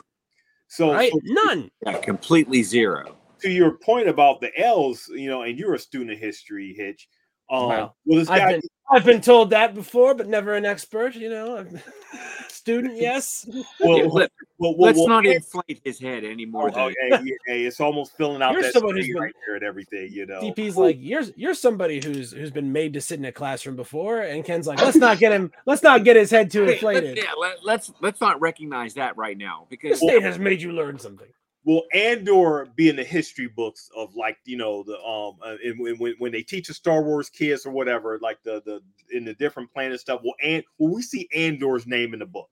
so, 0.68 0.92
right 0.92 1.12
so 1.12 1.20
none 1.24 1.70
Yeah, 1.86 1.98
completely 2.00 2.64
zero. 2.64 3.16
to 3.42 3.52
your 3.52 3.78
point 3.78 4.08
about 4.10 4.42
the 4.42 4.50
L's, 4.60 5.08
you 5.10 5.30
know, 5.30 5.44
and 5.44 5.60
you're 5.60 5.76
a 5.76 5.80
student 5.80 6.12
of 6.12 6.18
history, 6.18 6.74
Hitch. 6.76 7.08
Um, 7.52 7.68
Wow. 7.68 7.96
well, 8.06 8.20
this 8.20 8.30
I've 8.30 8.40
guy, 8.42 8.52
been, 8.54 8.62
I've 8.90 9.06
been 9.06 9.22
told 9.22 9.50
that 9.52 9.76
before 9.76 10.16
but 10.16 10.28
never 10.28 10.56
an 10.56 10.66
expert 10.66 11.14
you 11.14 11.30
know 11.30 11.58
I'm- 11.58 11.80
student 12.64 12.96
yes 12.96 13.46
well, 13.82 13.98
Yeah, 13.98 14.06
let, 14.06 14.32
well, 14.58 14.74
well, 14.78 14.92
us 14.92 14.96
well, 14.96 15.08
not 15.10 15.26
inflate 15.26 15.82
his 15.84 16.00
head 16.00 16.24
anymore. 16.24 16.72
Oh, 16.74 16.86
oh 16.86 16.92
than- 17.10 17.14
okay, 17.20 17.26
yeah, 17.50 17.54
yeah, 17.56 17.68
it's 17.68 17.82
almost 17.82 18.16
filling 18.16 18.42
out 18.42 18.54
You're 18.54 18.62
that 18.62 18.72
someone 18.72 18.96
who's 18.96 19.04
screen 19.04 19.16
been- 19.16 19.22
right 19.24 19.36
there 19.46 19.56
and 19.56 19.64
everything, 19.66 20.14
you 20.14 20.26
know. 20.26 20.40
DP's 20.40 20.78
like 20.78 20.96
you're 21.00 21.24
you're 21.36 21.54
somebody 21.54 22.00
who's 22.04 22.32
who's 22.32 22.52
been 22.52 22.72
made 22.72 22.94
to 22.94 23.02
sit 23.02 23.20
in 23.20 23.26
a 23.26 23.32
classroom 23.34 23.76
before, 23.76 24.22
and 24.22 24.46
Ken's 24.46 24.66
like, 24.66 24.82
let's 24.82 24.96
not 24.96 25.20
get 25.20 25.34
him, 25.34 25.52
let's 25.66 25.84
not 25.84 26.06
get 26.06 26.16
his 26.16 26.32
head 26.32 26.50
too 26.50 26.62
Hey, 26.62 26.66
let's, 26.68 26.84
inflated. 26.84 27.18
yeah, 27.18 27.32
let, 27.38 27.66
let's 27.66 27.92
let's 28.00 28.22
not 28.22 28.40
recognize 28.40 28.94
that 28.94 29.18
right 29.18 29.38
now 29.38 29.68
The 29.70 29.76
because 29.76 30.00
state 30.00 30.22
has 30.24 30.40
made 30.40 30.62
you 30.62 30.72
learn 30.72 30.98
something. 30.98 31.28
Will 31.66 31.84
Andor 31.94 32.68
be 32.76 32.90
in 32.90 32.96
the 32.96 33.04
history 33.04 33.48
books 33.48 33.90
of 33.96 34.16
like 34.16 34.38
you 34.46 34.58
know 34.58 34.84
the 34.84 34.98
um 35.00 35.38
uh, 35.44 35.56
and 35.64 35.80
when, 35.80 35.96
when 35.98 36.16
when 36.18 36.32
they 36.32 36.42
teach 36.44 36.68
the 36.68 36.74
Star 36.74 37.04
Wars 37.04 37.30
kids 37.30 37.66
or 37.66 37.72
whatever 37.72 38.20
like 38.22 38.42
the 38.44 38.62
the 38.66 38.82
in 39.16 39.26
the 39.26 39.34
different 39.34 39.72
planet 39.74 40.00
stuff 40.00 40.22
will 40.24 40.36
and 40.44 40.64
will 40.78 40.94
we 40.94 41.02
see 41.02 41.30
Andor's 41.36 41.88
name 41.88 42.14
in 42.14 42.20
the 42.20 42.26
book? 42.26 42.50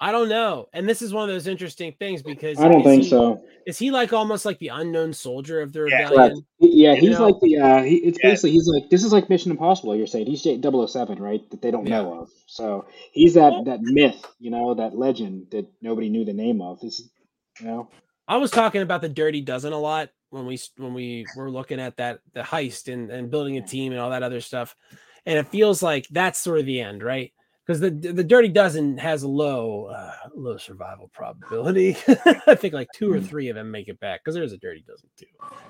I 0.00 0.12
don't 0.12 0.28
know, 0.28 0.68
and 0.72 0.88
this 0.88 1.02
is 1.02 1.12
one 1.14 1.28
of 1.28 1.34
those 1.34 1.46
interesting 1.46 1.94
things 1.98 2.22
because 2.22 2.58
I 2.58 2.68
don't 2.68 2.82
think 2.82 3.04
he- 3.04 3.10
so. 3.10 3.42
Is 3.66 3.78
he 3.78 3.90
like 3.90 4.12
almost 4.12 4.44
like 4.44 4.58
the 4.58 4.68
unknown 4.68 5.14
soldier 5.14 5.62
of 5.62 5.72
the 5.72 5.80
Yeah, 5.80 6.08
rebellion? 6.08 6.10
Correct. 6.10 6.40
Yeah, 6.58 6.94
You 6.94 7.00
he's 7.00 7.18
know? 7.18 7.24
like 7.26 7.40
the 7.40 7.58
uh 7.58 7.82
he, 7.82 7.96
it's 7.96 8.18
Yeah. 8.22 8.30
basically 8.30 8.50
he's 8.50 8.68
like 8.68 8.90
this 8.90 9.04
is 9.04 9.12
like 9.12 9.30
Mission 9.30 9.50
Impossible, 9.52 9.96
you're 9.96 10.06
saying. 10.06 10.26
He's 10.26 10.42
J- 10.42 10.60
007, 10.60 11.18
right? 11.22 11.48
That 11.50 11.62
they 11.62 11.70
don't 11.70 11.86
Yeah. 11.86 12.02
know 12.02 12.20
of. 12.20 12.30
So 12.46 12.86
he's 13.12 13.34
that 13.34 13.52
that 13.64 13.80
myth, 13.80 14.22
you 14.38 14.50
know, 14.50 14.74
that 14.74 14.94
legend 14.96 15.48
that 15.52 15.66
nobody 15.80 16.10
knew 16.10 16.24
the 16.24 16.32
name 16.34 16.60
of. 16.60 16.80
This 16.80 17.08
you 17.60 17.66
know. 17.66 17.88
I 18.26 18.36
was 18.38 18.50
talking 18.50 18.82
about 18.82 19.02
the 19.02 19.08
Dirty 19.08 19.40
Dozen 19.40 19.72
a 19.72 19.78
lot 19.78 20.10
when 20.30 20.46
we 20.46 20.58
when 20.76 20.94
we 20.94 21.26
were 21.36 21.50
looking 21.50 21.80
at 21.80 21.96
that 21.98 22.20
the 22.32 22.40
heist 22.40 22.92
and, 22.92 23.10
and 23.10 23.30
building 23.30 23.56
a 23.56 23.62
team 23.62 23.92
and 23.92 24.00
all 24.00 24.10
that 24.10 24.22
other 24.22 24.40
stuff, 24.40 24.74
and 25.26 25.38
it 25.38 25.48
feels 25.48 25.82
like 25.82 26.06
that's 26.08 26.40
sort 26.40 26.60
of 26.60 26.66
the 26.66 26.80
end, 26.80 27.02
right? 27.02 27.32
Because 27.66 27.80
the 27.80 27.90
the 27.90 28.24
Dirty 28.24 28.48
Dozen 28.48 28.98
has 28.98 29.22
a 29.22 29.28
low 29.28 29.86
uh, 29.86 30.12
low 30.34 30.56
survival 30.56 31.10
probability. 31.12 31.96
I 32.46 32.54
think 32.54 32.74
like 32.74 32.90
two 32.92 33.12
or 33.12 33.20
Hmm. 33.20 33.26
three 33.26 33.48
of 33.48 33.56
them 33.56 33.70
make 33.70 33.88
it 33.88 34.00
back 34.00 34.22
because 34.24 34.34
there's 34.34 34.52
a 34.52 34.58
Dirty 34.58 34.84
Dozen 34.86 35.08
too. 35.16 35.26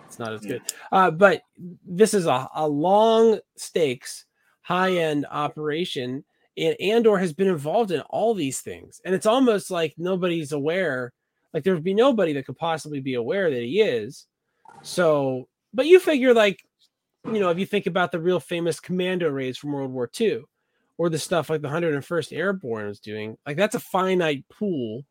It's 0.07 0.19
not 0.19 0.33
as 0.33 0.47
good, 0.47 0.63
uh, 0.93 1.11
but 1.11 1.43
this 1.85 2.15
is 2.15 2.27
a, 2.27 2.49
a 2.55 2.69
long 2.69 3.41
stakes, 3.57 4.27
high 4.63 4.93
end 4.93 5.27
operation, 5.31 6.25
and 6.57 6.77
Andor 6.81 7.19
has 7.19 7.33
been 7.33 7.49
involved 7.49 7.91
in 7.91 8.01
all 8.03 8.35
these 8.35 8.61
things, 8.61 9.01
and 9.05 9.15
it's 9.15 9.27
almost 9.27 9.71
like 9.73 9.95
nobody's 9.99 10.53
aware 10.53 11.13
like 11.55 11.63
there 11.63 11.75
would 11.75 11.85
be 11.85 11.95
nobody 11.95 12.33
that 12.35 12.47
could 12.47 12.59
possibly 12.59 13.01
be 13.01 13.15
aware 13.15 13.49
that 13.49 13.63
he 13.63 13.81
is. 13.81 14.27
So, 14.83 15.49
but 15.73 15.87
you 15.87 16.01
figure 16.01 16.35
like, 16.35 16.61
you 17.25 17.39
know, 17.39 17.51
if 17.51 17.59
you 17.59 17.65
think 17.65 17.87
about 17.87 18.13
the 18.13 18.21
real 18.21 18.41
famous 18.41 18.81
commando 18.81 19.31
raids 19.31 19.57
from 19.57 19.73
World 19.73 19.93
War 19.93 20.11
II, 20.21 20.43
or 20.99 21.09
the 21.09 21.19
stuff 21.19 21.49
like 21.49 21.63
the 21.63 21.69
101st 21.69 22.37
Airborne 22.37 22.89
was 22.89 23.01
doing, 23.01 23.39
like 23.47 23.57
that's 23.57 23.75
a 23.75 23.81
finite 23.81 24.45
pool 24.49 25.05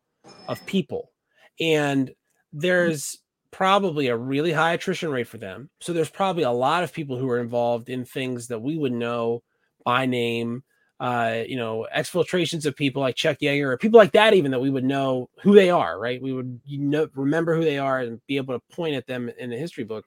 of 0.46 0.64
people, 0.66 1.10
and 1.58 2.12
there's 2.52 3.18
probably 3.50 4.08
a 4.08 4.16
really 4.16 4.52
high 4.52 4.72
attrition 4.72 5.10
rate 5.10 5.28
for 5.28 5.38
them. 5.38 5.70
So 5.80 5.92
there's 5.92 6.10
probably 6.10 6.42
a 6.42 6.50
lot 6.50 6.84
of 6.84 6.92
people 6.92 7.16
who 7.16 7.30
are 7.30 7.40
involved 7.40 7.88
in 7.88 8.04
things 8.04 8.48
that 8.48 8.60
we 8.60 8.76
would 8.76 8.92
know 8.92 9.42
by 9.84 10.06
name 10.06 10.62
uh, 11.00 11.42
you 11.46 11.56
know, 11.56 11.86
exfiltrations 11.94 12.66
of 12.66 12.76
people 12.76 13.02
like 13.02 13.16
Chuck 13.16 13.38
Yeager 13.42 13.66
or 13.66 13.76
people 13.76 13.98
like 13.98 14.12
that, 14.12 14.34
even 14.34 14.50
that 14.52 14.60
we 14.60 14.70
would 14.70 14.84
know 14.84 15.28
who 15.42 15.54
they 15.54 15.70
are, 15.70 15.98
right? 15.98 16.22
We 16.22 16.32
would 16.32 16.60
you 16.64 16.78
know 16.78 17.08
remember 17.14 17.54
who 17.56 17.64
they 17.64 17.78
are 17.78 18.00
and 18.00 18.24
be 18.26 18.36
able 18.36 18.54
to 18.54 18.74
point 18.74 18.94
at 18.94 19.06
them 19.06 19.30
in 19.38 19.50
the 19.50 19.56
history 19.56 19.84
book. 19.84 20.04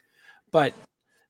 But 0.51 0.73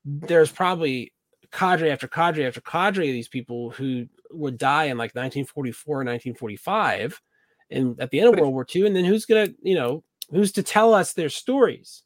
there's 0.06 0.52
probably 0.52 1.12
cadre 1.52 1.92
after 1.92 2.08
cadre 2.08 2.46
after 2.46 2.62
cadre 2.62 3.10
of 3.10 3.14
these 3.14 3.28
people 3.28 3.72
who 3.72 4.08
would 4.32 4.58
die 4.58 4.86
in 4.86 4.98
like 4.98 5.16
1944 5.16 5.94
or 5.94 5.98
1945 6.00 7.22
and 7.70 8.00
at 8.00 8.12
the 8.12 8.20
end 8.20 8.34
of 8.34 8.40
World 8.40 8.54
War 8.54 8.66
II. 8.74 8.88
And 8.88 8.96
then 8.96 9.06
who's 9.06 9.26
gonna, 9.26 9.50
you 9.62 9.76
know, 9.76 10.04
who's 10.32 10.52
to 10.54 10.64
tell 10.64 10.94
us 10.94 11.14
their 11.14 11.30
stories? 11.30 12.04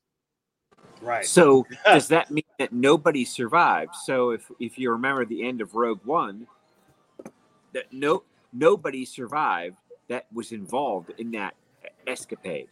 Right. 1.01 1.25
So 1.25 1.65
does 1.85 2.07
that 2.09 2.31
mean 2.31 2.43
that 2.59 2.71
nobody 2.71 3.25
survived? 3.25 3.95
So 4.05 4.31
if 4.31 4.49
if 4.59 4.77
you 4.77 4.91
remember 4.91 5.25
the 5.25 5.47
end 5.47 5.61
of 5.61 5.75
Rogue 5.75 6.05
One, 6.05 6.47
that 7.73 7.91
no 7.91 8.23
nobody 8.53 9.05
survived 9.05 9.75
that 10.09 10.27
was 10.33 10.51
involved 10.51 11.11
in 11.17 11.31
that 11.31 11.55
escapade. 12.07 12.67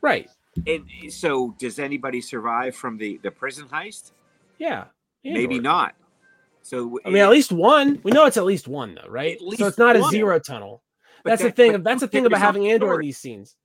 Right. 0.00 0.28
And 0.66 0.84
so 1.08 1.54
does 1.58 1.78
anybody 1.78 2.20
survive 2.20 2.76
from 2.76 2.96
the 2.98 3.18
the 3.22 3.30
prison 3.30 3.66
heist? 3.68 4.12
Yeah. 4.58 4.84
Maybe 5.24 5.56
Andor. 5.56 5.62
not. 5.62 5.94
So 6.62 6.98
I 7.04 7.10
mean, 7.10 7.22
at 7.22 7.30
least 7.30 7.52
one. 7.52 8.00
We 8.02 8.10
know 8.12 8.24
it's 8.26 8.36
at 8.36 8.44
least 8.44 8.68
one, 8.68 8.94
though, 8.94 9.08
right? 9.08 9.38
So 9.56 9.66
it's 9.66 9.78
not 9.78 9.96
a 9.96 10.02
zero 10.04 10.38
tunnel. 10.38 10.82
but 11.22 11.30
That's 11.30 11.42
the 11.42 11.50
thing. 11.50 11.82
That's 11.82 12.00
the 12.00 12.08
thing 12.08 12.24
about 12.24 12.40
having 12.40 12.70
Andor 12.70 12.94
in 12.94 13.00
these 13.00 13.18
scenes. 13.18 13.56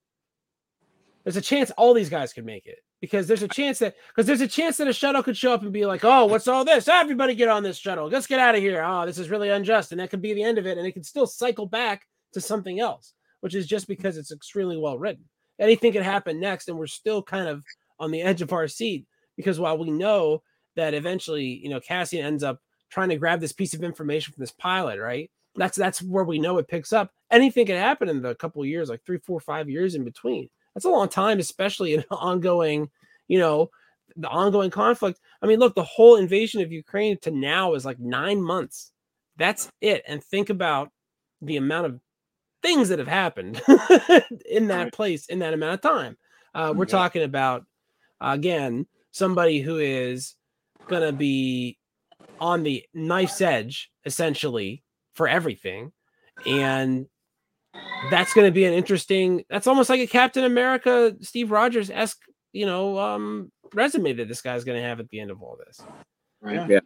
There's 1.23 1.37
a 1.37 1.41
chance 1.41 1.71
all 1.71 1.93
these 1.93 2.09
guys 2.09 2.33
could 2.33 2.45
make 2.45 2.65
it 2.65 2.79
because 3.01 3.27
there's 3.27 3.43
a 3.43 3.47
chance 3.47 3.79
that 3.79 3.95
because 4.09 4.25
there's 4.25 4.41
a 4.41 4.47
chance 4.47 4.77
that 4.77 4.87
a 4.87 4.93
shuttle 4.93 5.23
could 5.23 5.37
show 5.37 5.53
up 5.53 5.61
and 5.61 5.71
be 5.71 5.85
like, 5.85 6.03
"Oh, 6.03 6.25
what's 6.25 6.47
all 6.47 6.65
this? 6.65 6.87
Everybody 6.87 7.35
get 7.35 7.49
on 7.49 7.63
this 7.63 7.77
shuttle. 7.77 8.07
Let's 8.09 8.27
get 8.27 8.39
out 8.39 8.55
of 8.55 8.61
here. 8.61 8.83
Oh, 8.83 9.05
this 9.05 9.17
is 9.17 9.29
really 9.29 9.49
unjust," 9.49 9.91
and 9.91 9.99
that 9.99 10.09
could 10.09 10.21
be 10.21 10.33
the 10.33 10.43
end 10.43 10.57
of 10.57 10.67
it, 10.67 10.77
and 10.77 10.85
it 10.85 10.91
could 10.91 11.05
still 11.05 11.27
cycle 11.27 11.65
back 11.65 12.05
to 12.33 12.41
something 12.41 12.79
else, 12.79 13.13
which 13.41 13.55
is 13.55 13.67
just 13.67 13.87
because 13.87 14.17
it's 14.17 14.31
extremely 14.31 14.77
well 14.77 14.97
written. 14.97 15.23
Anything 15.59 15.93
could 15.93 16.03
happen 16.03 16.39
next, 16.39 16.69
and 16.69 16.77
we're 16.77 16.87
still 16.87 17.23
kind 17.23 17.47
of 17.47 17.63
on 17.99 18.11
the 18.11 18.21
edge 18.21 18.41
of 18.41 18.53
our 18.53 18.67
seat 18.67 19.05
because 19.35 19.59
while 19.59 19.77
we 19.77 19.91
know 19.91 20.41
that 20.75 20.93
eventually, 20.93 21.45
you 21.45 21.69
know, 21.69 21.79
Cassian 21.79 22.25
ends 22.25 22.43
up 22.43 22.59
trying 22.89 23.09
to 23.09 23.17
grab 23.17 23.39
this 23.39 23.51
piece 23.51 23.73
of 23.73 23.83
information 23.83 24.33
from 24.33 24.41
this 24.41 24.51
pilot, 24.51 24.99
right? 24.99 25.29
That's 25.55 25.77
that's 25.77 26.01
where 26.01 26.23
we 26.23 26.39
know 26.39 26.57
it 26.57 26.67
picks 26.67 26.93
up. 26.93 27.11
Anything 27.31 27.65
can 27.65 27.75
happen 27.75 28.09
in 28.09 28.21
the 28.21 28.35
couple 28.35 28.63
years, 28.65 28.89
like 28.89 29.05
three, 29.05 29.19
four, 29.19 29.39
five 29.39 29.69
years 29.69 29.95
in 29.95 30.03
between. 30.03 30.49
That's 30.73 30.85
a 30.85 30.89
long 30.89 31.09
time, 31.09 31.39
especially 31.39 31.93
in 31.93 32.03
ongoing, 32.11 32.89
you 33.27 33.39
know, 33.39 33.69
the 34.15 34.27
ongoing 34.29 34.71
conflict. 34.71 35.19
I 35.41 35.47
mean, 35.47 35.59
look, 35.59 35.75
the 35.75 35.83
whole 35.83 36.15
invasion 36.15 36.61
of 36.61 36.71
Ukraine 36.71 37.17
to 37.21 37.31
now 37.31 37.73
is 37.73 37.85
like 37.85 37.99
nine 37.99 38.41
months. 38.41 38.91
That's 39.37 39.69
it. 39.81 40.03
And 40.07 40.23
think 40.23 40.49
about 40.49 40.91
the 41.41 41.57
amount 41.57 41.85
of 41.85 41.99
things 42.61 42.89
that 42.89 42.99
have 42.99 43.07
happened 43.07 43.61
in 44.49 44.67
that 44.67 44.83
Right. 44.85 44.93
place 44.93 45.27
in 45.27 45.39
that 45.39 45.53
amount 45.53 45.75
of 45.75 45.81
time. 45.81 46.17
Uh, 46.53 46.73
we're 46.75 46.85
Yeah. 46.85 46.91
talking 46.91 47.23
about 47.23 47.65
again 48.19 48.85
somebody 49.11 49.61
who 49.61 49.77
is 49.77 50.35
going 50.87 51.01
to 51.03 51.13
be 51.13 51.77
on 52.39 52.63
the 52.63 52.85
knife's 52.93 53.41
edge 53.41 53.91
essentially 54.05 54.83
for 55.13 55.27
everything 55.27 55.91
and 56.45 57.07
that's 58.09 58.33
going 58.33 58.47
to 58.47 58.51
be 58.51 58.65
an 58.65 58.73
interesting 58.73 59.43
that's 59.49 59.67
almost 59.67 59.89
like 59.89 59.99
a 59.99 60.07
captain 60.07 60.43
america 60.43 61.15
steve 61.21 61.51
rogers 61.51 61.89
esque 61.89 62.19
you 62.51 62.65
know 62.65 62.97
um 62.97 63.51
resume 63.73 64.13
that 64.13 64.27
this 64.27 64.41
guy's 64.41 64.63
going 64.63 64.77
to 64.77 64.87
have 64.87 64.99
at 64.99 65.07
the 65.09 65.19
end 65.19 65.29
of 65.29 65.43
all 65.43 65.57
this 65.65 65.81
Right. 66.41 66.69
Yeah. 66.69 66.79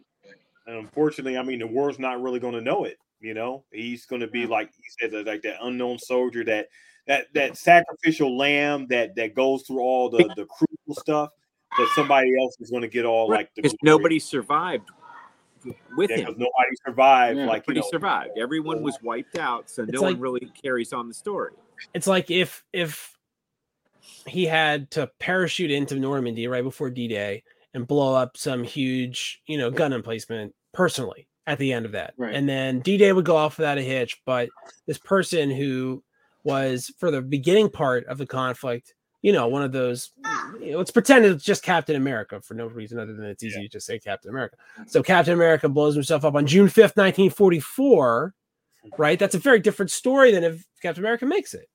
And 0.66 0.76
unfortunately, 0.76 1.36
I 1.36 1.42
mean, 1.42 1.58
the 1.58 1.66
world's 1.66 1.98
not 1.98 2.22
really 2.22 2.40
going 2.40 2.54
to 2.54 2.60
know 2.60 2.84
it. 2.84 2.98
You 3.20 3.34
know, 3.34 3.64
he's 3.72 4.06
going 4.06 4.20
to 4.20 4.26
be 4.26 4.46
like 4.46 4.70
he 4.76 4.82
said, 5.00 5.26
like 5.26 5.42
that 5.42 5.56
unknown 5.62 5.98
soldier, 5.98 6.44
that 6.44 6.68
that 7.06 7.26
that 7.34 7.56
sacrificial 7.56 8.36
lamb 8.36 8.86
that 8.88 9.14
that 9.16 9.34
goes 9.34 9.62
through 9.62 9.80
all 9.80 10.10
the 10.10 10.24
the 10.36 10.46
crucial 10.46 11.00
stuff. 11.00 11.30
But 11.76 11.88
somebody 11.94 12.30
else 12.40 12.56
is 12.60 12.70
going 12.70 12.82
to 12.82 12.88
get 12.88 13.04
all 13.04 13.28
like 13.28 13.54
the 13.54 13.62
because 13.62 13.76
nobody 13.82 14.18
survived 14.18 14.90
with 15.96 16.10
Yeah, 16.10 16.16
him. 16.18 16.24
'cause 16.26 16.34
nobody 16.36 16.76
survived. 16.86 17.38
Yeah. 17.38 17.46
like 17.46 17.62
you 17.66 17.74
Nobody 17.74 17.80
know, 17.80 17.90
survived. 17.90 18.38
Everyone 18.38 18.82
was 18.82 18.98
wiped 19.02 19.36
out, 19.38 19.68
so 19.70 19.84
no 19.84 20.00
like- 20.00 20.14
one 20.14 20.20
really 20.20 20.50
carries 20.62 20.92
on 20.92 21.08
the 21.08 21.14
story. 21.14 21.52
it's 21.94 22.06
like 22.06 22.30
if 22.30 22.64
if 22.72 23.16
he 24.26 24.44
had 24.46 24.90
to 24.92 25.10
parachute 25.18 25.70
into 25.70 25.96
Normandy 25.98 26.46
right 26.46 26.62
before 26.64 26.90
D-Day 26.90 27.42
and 27.72 27.86
blow 27.86 28.14
up 28.14 28.36
some 28.36 28.62
huge, 28.62 29.42
you 29.46 29.56
know, 29.58 29.70
gun 29.70 29.92
emplacement 29.92 30.54
personally 30.72 31.26
at 31.46 31.58
the 31.58 31.72
end 31.72 31.84
of 31.86 31.92
that. 31.92 32.14
Right. 32.16 32.34
And 32.34 32.48
then 32.48 32.80
D-Day 32.80 33.12
would 33.12 33.24
go 33.24 33.36
off 33.36 33.58
without 33.58 33.78
a 33.78 33.82
hitch, 33.82 34.20
but 34.26 34.48
this 34.86 34.98
person 34.98 35.50
who 35.50 36.02
was 36.44 36.92
for 36.98 37.10
the 37.10 37.22
beginning 37.22 37.70
part 37.70 38.06
of 38.06 38.18
the 38.18 38.26
conflict, 38.26 38.94
you 39.24 39.32
know, 39.32 39.48
one 39.48 39.62
of 39.62 39.72
those 39.72 40.10
you 40.60 40.72
know, 40.72 40.78
let's 40.78 40.90
pretend 40.90 41.24
it's 41.24 41.42
just 41.42 41.62
Captain 41.62 41.96
America 41.96 42.42
for 42.42 42.52
no 42.52 42.66
reason 42.66 42.98
other 42.98 43.14
than 43.14 43.24
it's 43.24 43.42
easy 43.42 43.62
to 43.62 43.68
just 43.68 43.86
say 43.86 43.98
Captain 43.98 44.28
America. 44.28 44.56
So 44.86 45.02
Captain 45.02 45.32
America 45.32 45.66
blows 45.66 45.94
himself 45.94 46.26
up 46.26 46.34
on 46.34 46.46
June 46.46 46.66
5th, 46.66 46.94
1944, 46.94 48.34
right? 48.98 49.18
That's 49.18 49.34
a 49.34 49.38
very 49.38 49.60
different 49.60 49.90
story 49.90 50.30
than 50.30 50.44
if 50.44 50.66
Captain 50.82 51.02
America 51.02 51.24
makes 51.24 51.54
it. 51.54 51.70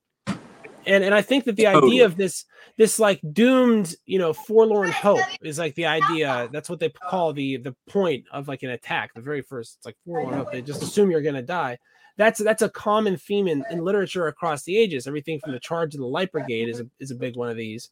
And 0.86 1.04
and 1.04 1.16
I 1.16 1.24
think 1.24 1.46
that 1.46 1.56
the 1.56 1.66
idea 1.66 2.06
of 2.06 2.18
this 2.18 2.46
this 2.78 3.00
like 3.00 3.20
doomed, 3.34 3.96
you 4.06 4.20
know, 4.20 4.32
forlorn 4.32 4.92
hope 4.92 5.26
is 5.42 5.58
like 5.58 5.74
the 5.74 5.88
idea. 5.88 6.50
That's 6.52 6.70
what 6.70 6.80
they 6.80 6.90
call 6.90 7.34
the 7.34 7.58
the 7.58 7.76
point 7.88 8.26
of 8.32 8.48
like 8.48 8.62
an 8.62 8.70
attack. 8.70 9.16
The 9.16 9.22
very 9.22 9.42
first, 9.42 9.78
it's 9.78 9.88
like 9.88 9.98
forlorn 10.06 10.36
hope. 10.36 10.52
They 10.52 10.62
just 10.62 10.84
assume 10.84 11.10
you're 11.10 11.24
gonna 11.24 11.42
die. 11.42 11.80
That's 12.20 12.44
that's 12.44 12.62
a 12.62 12.70
common 12.70 13.16
theme 13.16 13.48
in, 13.48 13.64
in 13.72 13.80
literature 13.80 14.28
across 14.28 14.64
the 14.64 14.78
ages. 14.78 15.08
Everything 15.08 15.40
from 15.40 15.54
the 15.54 15.60
Charge 15.60 15.96
of 15.96 16.02
the 16.02 16.06
Light 16.06 16.34
Brigade 16.34 16.68
is 16.68 16.82
a, 16.82 16.86
is 17.00 17.12
a 17.12 17.16
big 17.16 17.38
one 17.38 17.50
of 17.50 17.56
these. 17.56 17.92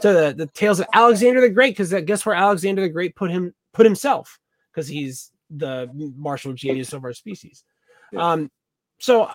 To 0.00 0.12
the, 0.12 0.34
the 0.36 0.46
tales 0.48 0.80
of 0.80 0.88
Alexander 0.92 1.40
the 1.40 1.48
Great, 1.48 1.76
because 1.76 1.94
guess 2.02 2.26
where 2.26 2.34
Alexander 2.34 2.82
the 2.82 2.88
Great 2.88 3.14
put 3.14 3.30
him 3.30 3.54
put 3.72 3.86
himself, 3.86 4.40
because 4.72 4.88
he's 4.88 5.30
the 5.48 5.88
martial 5.94 6.52
genius 6.54 6.92
of 6.92 7.04
our 7.04 7.12
species. 7.12 7.62
Yeah. 8.10 8.32
Um, 8.32 8.50
so 8.98 9.30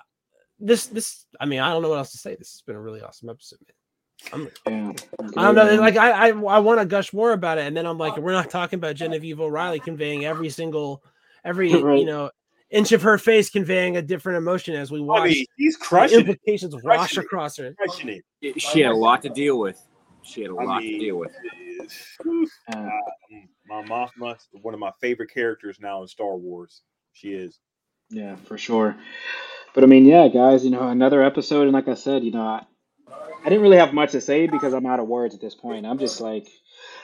this 0.60 0.88
this 0.88 1.26
I 1.40 1.46
mean 1.46 1.62
I 1.62 1.72
don't 1.72 1.82
know 1.82 1.92
what 1.92 2.00
else 2.00 2.12
to 2.12 2.18
say. 2.18 2.36
This 2.36 2.52
has 2.52 2.64
been 2.68 2.76
a 2.76 2.82
really 2.82 3.02
awesome 3.02 3.30
episode. 3.30 3.60
Man. 4.34 4.50
I'm, 4.68 4.92
Yeah. 4.92 4.92
I 5.38 5.54
don't 5.54 5.56
know. 5.56 5.76
Like 5.76 5.96
I, 5.96 6.12
I, 6.12 6.28
I 6.32 6.60
want 6.60 6.82
to 6.82 6.86
gush 6.86 7.14
more 7.14 7.32
about 7.32 7.60
it, 7.60 7.66
and 7.66 7.78
then 7.78 7.86
I'm 7.86 7.98
like, 7.98 8.18
we're 8.18 8.34
not 8.34 8.50
talking 8.50 8.78
about 8.78 8.98
Genevieve 8.98 9.40
O'Reilly 9.40 9.80
conveying 9.80 10.26
every 10.26 10.50
single, 10.50 11.02
every 11.46 11.72
you 11.72 12.06
know, 12.06 12.30
inch 12.74 12.92
of 12.92 13.02
her 13.04 13.18
face 13.18 13.50
conveying 13.50 13.96
a 13.98 14.02
different 14.02 14.38
emotion 14.38 14.76
as 14.76 14.92
we 14.92 15.00
watch 15.00 15.22
I 15.22 15.28
mean, 15.30 15.46
he's 15.58 15.78
the 15.78 15.86
crushing 15.86 16.20
it. 16.20 16.30
implications 16.30 16.76
wash 16.76 16.84
Crushing 16.84 17.20
it. 17.22 17.26
across 17.26 17.58
her. 17.58 17.74
Crushing 17.76 18.22
it. 18.42 18.62
She 18.62 18.82
had 18.82 18.92
a 18.92 18.96
lot 18.96 19.22
to 19.22 19.30
deal 19.30 19.58
with. 19.60 19.80
She 20.24 20.42
had 20.42 20.52
a 20.52 20.56
I 20.56 20.64
lot 20.64 20.82
mean, 20.84 20.94
to 20.94 21.06
deal 21.06 21.18
with. 21.18 21.32
whew, 22.24 22.48
uh, 22.74 22.90
Mon 23.68 23.88
Mothma, 23.88 24.38
one 24.62 24.74
of 24.74 24.80
my 24.80 24.92
favorite 25.02 25.32
characters 25.34 25.78
now 25.82 26.02
in 26.02 26.08
Star 26.08 26.36
Wars. 26.36 26.82
She 27.14 27.34
is. 27.34 27.60
Yeah, 28.10 28.36
for 28.36 28.58
sure. 28.58 28.96
But 29.74 29.84
I 29.84 29.88
mean, 29.88 30.06
yeah, 30.06 30.28
guys, 30.28 30.64
you 30.64 30.72
know, 30.72 30.88
another 30.88 31.24
episode, 31.24 31.64
and 31.64 31.72
like 31.72 31.88
I 31.88 31.96
said, 31.96 32.24
you 32.24 32.32
know, 32.32 32.42
I, 32.46 32.64
I 33.10 33.50
didn't 33.50 33.62
really 33.62 33.78
have 33.78 33.94
much 33.94 34.12
to 34.12 34.22
say 34.22 34.48
because 34.48 34.74
I'm 34.74 34.86
out 34.86 35.00
of 35.00 35.08
words 35.08 35.34
at 35.36 35.42
this 35.42 35.56
point. 35.56 35.86
I'm 35.86 35.98
just 36.00 36.22
like, 36.22 36.48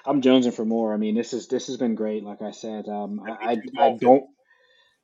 I'm 0.06 0.22
jonesing 0.22 0.54
for 0.54 0.66
more. 0.66 0.94
I 0.94 0.98
mean, 0.98 1.16
this 1.16 1.34
is 1.34 1.48
this 1.48 1.68
has 1.68 1.78
been 1.78 1.96
great. 1.96 2.24
Like 2.24 2.42
I 2.42 2.52
said, 2.52 2.88
um, 2.88 3.22
I, 3.28 3.52
I, 3.78 3.84
I 3.86 3.98
don't, 4.00 4.24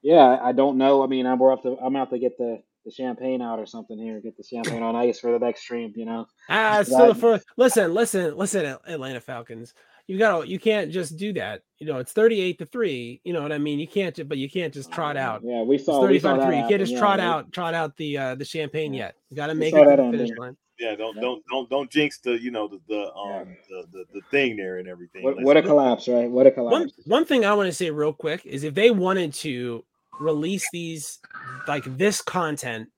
yeah, 0.06 0.38
I 0.40 0.52
don't 0.52 0.78
know. 0.78 1.04
I 1.04 1.08
mean, 1.08 1.26
I'm 1.26 1.40
we're 1.40 1.52
up 1.52 1.64
to, 1.64 1.78
I'm 1.82 1.96
out 1.96 2.12
to 2.12 2.20
get 2.20 2.38
the 2.38 2.62
the 2.86 2.92
champagne 2.92 3.42
out 3.42 3.58
or 3.58 3.66
something 3.66 3.98
here, 3.98 4.22
get 4.22 4.38
the 4.38 4.44
champagne 4.44 4.84
on 4.84 4.96
ice 4.96 5.20
for 5.20 5.32
the 5.32 5.40
next 5.40 5.62
stream. 5.62 5.92
You 5.96 6.06
know, 6.06 6.28
Ah, 6.48 6.80
it's 6.82 6.92
still 6.92 7.08
Right. 7.08 7.18
for 7.18 7.42
listen, 7.58 7.92
listen, 7.96 8.38
listen, 8.38 8.78
Atlanta 8.88 9.20
Falcons. 9.20 9.74
You 10.06 10.20
got 10.20 10.44
to 10.44 10.48
you 10.48 10.60
can't 10.60 10.92
just 10.92 11.18
do 11.18 11.34
that. 11.34 11.64
You 11.80 11.88
know, 11.88 11.98
it's 11.98 12.12
38 12.12 12.60
to 12.60 12.66
3. 12.68 13.22
You 13.24 13.34
know 13.34 13.42
what 13.42 13.52
I 13.52 13.58
mean? 13.58 13.80
You 13.80 13.88
can't 13.88 14.30
but 14.30 14.38
you 14.38 14.48
can't 14.48 14.72
just 14.72 14.92
trot 14.92 15.18
out. 15.18 15.42
Yeah, 15.44 15.64
we 15.64 15.78
It's 15.78 15.86
saw, 15.86 16.00
we 16.02 16.20
35 16.20 16.22
saw 16.22 16.36
to 16.38 16.46
3. 16.52 16.58
You 16.58 16.68
can't 16.70 16.80
just 16.82 16.94
yeah, 16.94 17.00
trot 17.00 17.18
right? 17.20 17.26
out 17.26 17.52
trot 17.52 17.74
out 17.74 17.98
the 17.98 18.16
uh 18.20 18.36
the 18.36 18.46
champagne 18.46 18.94
Yeah. 18.94 19.06
yet. 19.06 19.16
You 19.32 19.36
got 19.38 19.48
to 19.48 19.56
make 19.56 19.74
it 19.74 19.80
to 19.80 19.86
that 19.86 19.98
the 19.98 20.04
ending. 20.04 20.20
finish 20.20 20.38
line. 20.38 20.56
Yeah, 20.78 20.96
don't 20.96 21.20
don't 21.20 21.44
don't 21.50 21.68
don't 21.72 21.90
jinx 21.90 22.20
the 22.20 22.40
you 22.40 22.52
know 22.52 22.68
the 22.68 22.80
the 22.88 22.96
Yeah. 22.96 23.40
um 23.42 23.58
the, 23.68 23.86
the 23.92 24.06
the 24.14 24.22
thing 24.30 24.56
there 24.56 24.78
and 24.78 24.88
everything. 24.88 25.24
What, 25.24 25.42
what 25.42 25.58
a 25.58 25.64
collapse, 25.64 26.08
right? 26.08 26.30
What 26.30 26.46
a 26.46 26.52
One 26.52 26.82
collapse. 26.82 26.94
one 27.06 27.26
thing 27.26 27.46
I 27.46 27.54
want 27.56 27.68
to 27.68 27.74
say 27.74 27.90
real 27.90 28.14
quick 28.14 28.46
is 28.46 28.64
if 28.64 28.76
they 28.76 28.92
wanted 28.92 29.34
to 29.36 29.84
release 30.20 30.68
these 30.72 31.20
like 31.68 31.84
this 31.98 32.22
content 32.22 32.90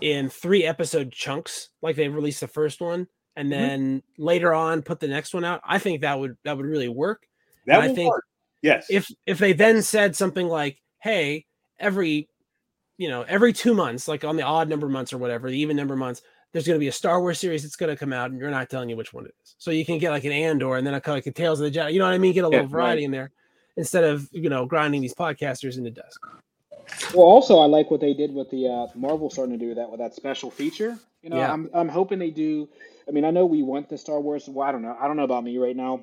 in 0.00 0.28
three 0.28 0.64
episode 0.64 1.12
chunks, 1.12 1.70
like 1.82 1.96
they 1.96 2.08
released 2.08 2.40
the 2.40 2.48
first 2.48 2.80
one, 2.80 3.06
and 3.36 3.48
Mhm. 3.48 3.50
then 3.50 4.02
later 4.18 4.52
on 4.54 4.82
put 4.82 5.00
the 5.00 5.08
next 5.08 5.34
one 5.34 5.44
out, 5.44 5.60
I 5.64 5.78
think 5.78 6.00
that 6.02 6.18
would 6.18 6.36
that 6.44 6.56
would 6.56 6.66
really 6.66 6.88
work. 6.88 7.26
that 7.66 7.80
I 7.80 7.88
think 7.94 8.12
work. 8.12 8.24
Yes. 8.62 8.86
If 8.90 9.10
if 9.26 9.38
they 9.38 9.52
then 9.52 9.82
said 9.82 10.14
something 10.16 10.46
like, 10.48 10.80
"Hey, 11.00 11.46
every 11.78 12.28
you 12.98 13.08
know 13.08 13.22
every 13.22 13.52
two 13.52 13.74
months, 13.74 14.06
like 14.08 14.24
on 14.24 14.36
the 14.36 14.42
odd 14.42 14.68
number 14.68 14.88
months 14.88 15.12
or 15.12 15.18
whatever, 15.18 15.50
the 15.50 15.58
even 15.58 15.76
number 15.76 15.96
months." 15.96 16.22
There's 16.52 16.66
going 16.68 16.76
to 16.76 16.80
be 16.80 16.86
a 16.88 16.92
Star 16.92 17.20
Wars 17.20 17.40
series 17.40 17.64
that's 17.64 17.74
going 17.74 17.90
to 17.90 17.96
come 17.96 18.12
out, 18.12 18.30
and 18.30 18.38
you're 18.38 18.48
not 18.48 18.70
telling 18.70 18.88
you 18.88 18.96
which 18.96 19.12
one 19.12 19.24
it 19.26 19.34
is. 19.42 19.56
So 19.58 19.72
you 19.72 19.84
can 19.84 19.98
get 19.98 20.10
like 20.10 20.22
an 20.22 20.30
Andor, 20.30 20.76
and 20.76 20.86
then 20.86 20.94
a 20.94 21.00
kind 21.00 21.18
of 21.18 21.24
like 21.24 21.26
a 21.26 21.32
Tales 21.36 21.60
of 21.60 21.72
the 21.72 21.76
Jedi. 21.76 21.92
You 21.94 21.98
know 21.98 22.04
what 22.04 22.14
I 22.14 22.18
mean? 22.18 22.32
Get 22.32 22.44
a 22.44 22.48
Yeah, 22.48 22.58
little 22.58 22.68
variety 22.68 23.02
in 23.02 23.10
there 23.10 23.32
instead 23.76 24.04
of 24.04 24.28
you 24.30 24.48
know 24.48 24.64
grinding 24.64 25.00
these 25.00 25.14
podcasters 25.14 25.78
into 25.78 25.90
dust. 25.90 26.18
Well, 27.14 27.26
also 27.26 27.58
I 27.58 27.66
like 27.66 27.90
what 27.90 28.00
they 28.00 28.14
did 28.14 28.32
with 28.32 28.50
the 28.50 28.68
uh, 28.68 28.86
Marvel 28.94 29.30
starting 29.30 29.58
to 29.58 29.64
do 29.64 29.74
that 29.74 29.90
with 29.90 30.00
that 30.00 30.14
special 30.14 30.50
feature. 30.50 30.98
You 31.22 31.30
know, 31.30 31.36
Yeah. 31.38 31.52
I'm 31.52 31.70
I'm 31.72 31.88
hoping 31.88 32.18
they 32.18 32.30
do. 32.30 32.68
I 33.08 33.12
mean, 33.12 33.24
I 33.24 33.30
know 33.30 33.46
we 33.46 33.62
want 33.62 33.88
the 33.88 33.98
Star 33.98 34.20
Wars. 34.20 34.48
Well, 34.48 34.66
I 34.66 34.72
don't 34.72 34.82
know. 34.82 34.96
I 34.98 35.06
don't 35.06 35.16
know 35.16 35.24
about 35.24 35.44
me 35.44 35.56
right 35.58 35.76
now, 35.76 36.02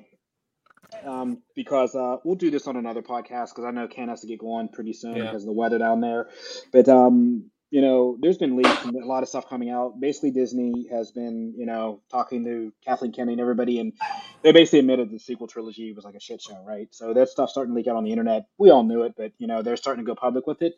um, 1.04 1.42
because 1.54 1.94
uh, 1.94 2.16
we'll 2.24 2.34
do 2.36 2.50
this 2.50 2.66
on 2.66 2.76
another 2.76 3.02
podcast 3.02 3.50
because 3.50 3.64
I 3.64 3.70
know 3.70 3.88
Ken 3.88 4.08
has 4.08 4.20
to 4.22 4.26
get 4.26 4.38
going 4.40 4.68
pretty 4.68 4.92
soon 4.92 5.16
Yeah. 5.16 5.24
because 5.24 5.42
of 5.42 5.46
the 5.46 5.52
weather 5.52 5.78
down 5.78 6.00
there. 6.00 6.28
But 6.72 6.88
um, 6.88 7.50
you 7.72 7.80
know, 7.80 8.18
there's 8.20 8.38
been 8.38 8.56
leaks 8.56 8.84
and 8.84 8.94
a 8.96 9.06
lot 9.06 9.24
of 9.24 9.30
stuff 9.30 9.48
coming 9.48 9.70
out. 9.70 9.98
Basically, 9.98 10.30
Disney 10.30 10.88
has 10.90 11.10
been 11.10 11.54
you 11.56 11.66
know 11.66 12.02
talking 12.10 12.44
to 12.44 12.72
Kathleen 12.84 13.12
Kennedy 13.12 13.32
and 13.32 13.40
everybody, 13.40 13.80
and 13.80 13.94
they 14.42 14.52
basically 14.52 14.80
admitted 14.80 15.10
the 15.10 15.18
sequel 15.18 15.48
trilogy 15.48 15.92
was 15.94 16.04
like 16.04 16.14
a 16.14 16.20
shit 16.20 16.42
show, 16.42 16.62
right? 16.66 16.88
So 16.92 17.14
that 17.14 17.30
stuff's 17.30 17.52
starting 17.52 17.74
to 17.74 17.76
leak 17.76 17.88
out 17.88 17.96
on 17.96 18.04
the 18.04 18.12
internet. 18.12 18.46
We 18.58 18.70
all 18.70 18.84
knew 18.84 19.04
it, 19.04 19.14
but 19.16 19.32
you 19.38 19.48
know 19.48 19.62
they're 19.62 19.78
starting 19.78 20.04
to 20.04 20.08
go 20.08 20.14
public 20.14 20.46
with 20.46 20.62
it. 20.62 20.74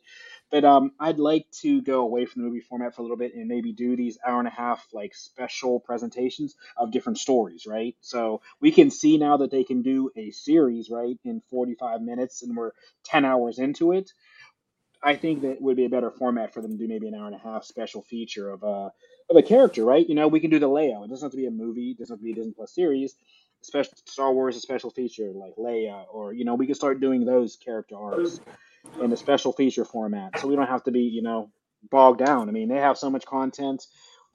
But 0.52 0.64
um, 0.64 0.92
I'd 1.00 1.18
like 1.18 1.46
to 1.62 1.82
go 1.82 2.02
away 2.02 2.26
from 2.26 2.42
the 2.42 2.48
movie 2.48 2.60
format 2.60 2.94
for 2.94 3.02
a 3.02 3.04
little 3.04 3.18
bit 3.18 3.34
and 3.34 3.48
maybe 3.48 3.72
do 3.72 3.96
these 3.96 4.18
hour 4.26 4.38
and 4.38 4.48
a 4.48 4.52
half 4.52 4.86
like 4.92 5.14
special 5.14 5.80
presentations 5.80 6.54
of 6.76 6.92
different 6.92 7.18
stories, 7.18 7.66
right? 7.66 7.96
So 8.02 8.42
we 8.60 8.72
can 8.72 8.90
see 8.90 9.18
now 9.18 9.38
that 9.38 9.50
they 9.50 9.64
can 9.64 9.82
do 9.82 10.12
a 10.16 10.30
series, 10.30 10.90
right, 10.90 11.18
in 11.24 11.42
45 11.50 12.02
minutes, 12.02 12.44
and 12.44 12.56
we're 12.56 12.72
10 13.04 13.24
hours 13.24 13.58
into 13.58 13.92
it. 13.92 14.12
I 15.04 15.14
think 15.16 15.42
that 15.42 15.60
would 15.60 15.76
be 15.76 15.84
a 15.84 15.88
better 15.90 16.10
format 16.10 16.52
for 16.54 16.62
them 16.62 16.72
to 16.72 16.78
do 16.78 16.88
maybe 16.88 17.06
an 17.08 17.14
hour 17.14 17.26
and 17.26 17.34
a 17.34 17.38
half 17.38 17.64
special 17.64 18.02
feature 18.02 18.50
of 18.50 18.62
a 18.62 18.90
of 19.30 19.36
a 19.36 19.42
character, 19.42 19.84
right? 19.84 20.06
You 20.08 20.14
know, 20.14 20.28
we 20.28 20.40
can 20.40 20.50
do 20.50 20.58
the 20.58 20.68
layout. 20.68 21.04
It 21.04 21.08
doesn't 21.10 21.26
have 21.26 21.30
to 21.32 21.36
be 21.36 21.46
a 21.46 21.50
movie. 21.50 21.90
It 21.90 21.98
doesn't 21.98 22.14
have 22.14 22.20
to 22.20 22.24
be 22.24 22.32
a 22.32 22.34
Disney 22.34 22.52
Plus 22.52 22.74
series. 22.74 23.14
Special 23.62 23.92
Star 24.06 24.32
Wars 24.32 24.56
a 24.56 24.60
special 24.60 24.90
feature 24.90 25.30
like 25.32 25.54
Leia, 25.56 26.04
or 26.12 26.32
you 26.32 26.44
know, 26.44 26.54
we 26.54 26.66
can 26.66 26.74
start 26.74 27.00
doing 27.00 27.24
those 27.24 27.56
character 27.56 27.96
arcs 27.96 28.40
in 29.00 29.12
a 29.12 29.16
special 29.16 29.52
feature 29.52 29.84
format, 29.84 30.38
so 30.38 30.48
we 30.48 30.56
don't 30.56 30.66
have 30.66 30.84
to 30.84 30.90
be 30.90 31.00
you 31.00 31.22
know 31.22 31.50
bogged 31.90 32.24
down. 32.24 32.48
I 32.48 32.52
mean, 32.52 32.68
they 32.68 32.76
have 32.76 32.98
so 32.98 33.08
much 33.10 33.24
content. 33.26 33.86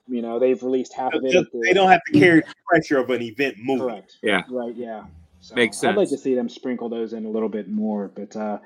You 0.08 0.22
know, 0.22 0.38
they've 0.40 0.60
released 0.62 0.92
half 0.94 1.14
of 1.14 1.24
it. 1.24 1.30
Just- 1.32 1.52
the- 1.52 1.60
they 1.62 1.72
don't 1.72 1.88
have 1.90 2.00
to 2.12 2.18
carry 2.18 2.40
the 2.40 2.54
pressure 2.66 2.98
of 2.98 3.10
an 3.10 3.22
event 3.22 3.56
movie. 3.58 3.80
Correct. 3.80 4.16
Yeah. 4.22 4.42
Right. 4.50 4.74
Yeah. 4.74 5.04
So 5.40 5.54
Makes 5.54 5.78
sense. 5.78 5.92
I'd 5.92 5.96
like 5.96 6.10
to 6.10 6.18
see 6.18 6.34
them 6.34 6.48
sprinkle 6.48 6.90
those 6.90 7.12
in 7.14 7.24
a 7.24 7.30
little 7.30 7.48
bit 7.48 7.68
more, 7.68 8.08
but 8.14 8.36
uh, 8.36 8.58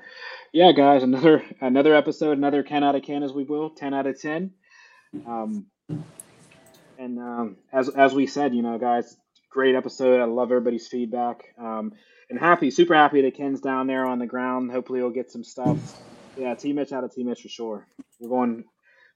yeah, 0.51 0.73
guys, 0.73 1.03
another 1.03 1.43
another 1.61 1.95
episode, 1.95 2.37
another 2.37 2.63
ten 2.63 2.83
out 2.83 2.95
of 2.95 3.05
ten 3.05 3.23
as 3.23 3.31
we 3.31 3.43
will, 3.45 3.69
ten 3.69 3.93
out 3.93 4.07
of 4.07 4.19
ten. 4.19 4.51
Um, 5.25 5.67
and 6.99 7.19
um, 7.19 7.57
as 7.71 7.89
as 7.89 8.13
we 8.13 8.27
said, 8.27 8.53
you 8.53 8.61
know, 8.61 8.77
guys, 8.77 9.15
great 9.49 9.75
episode. 9.75 10.21
I 10.21 10.25
love 10.25 10.51
everybody's 10.51 10.87
feedback. 10.87 11.43
Um, 11.57 11.93
and 12.29 12.39
happy, 12.39 12.71
super 12.71 12.95
happy 12.95 13.21
that 13.21 13.35
Ken's 13.37 13.61
down 13.61 13.87
there 13.87 14.05
on 14.05 14.19
the 14.19 14.25
ground. 14.25 14.71
Hopefully, 14.71 14.99
he'll 14.99 15.11
get 15.11 15.31
some 15.31 15.43
stuff. 15.43 15.77
Yeah, 16.37 16.55
T 16.55 16.73
Mitch 16.73 16.91
out 16.91 17.03
of 17.05 17.13
T 17.13 17.23
Mitch 17.23 17.41
for 17.41 17.49
sure. 17.49 17.87
We're 18.19 18.29
going 18.29 18.65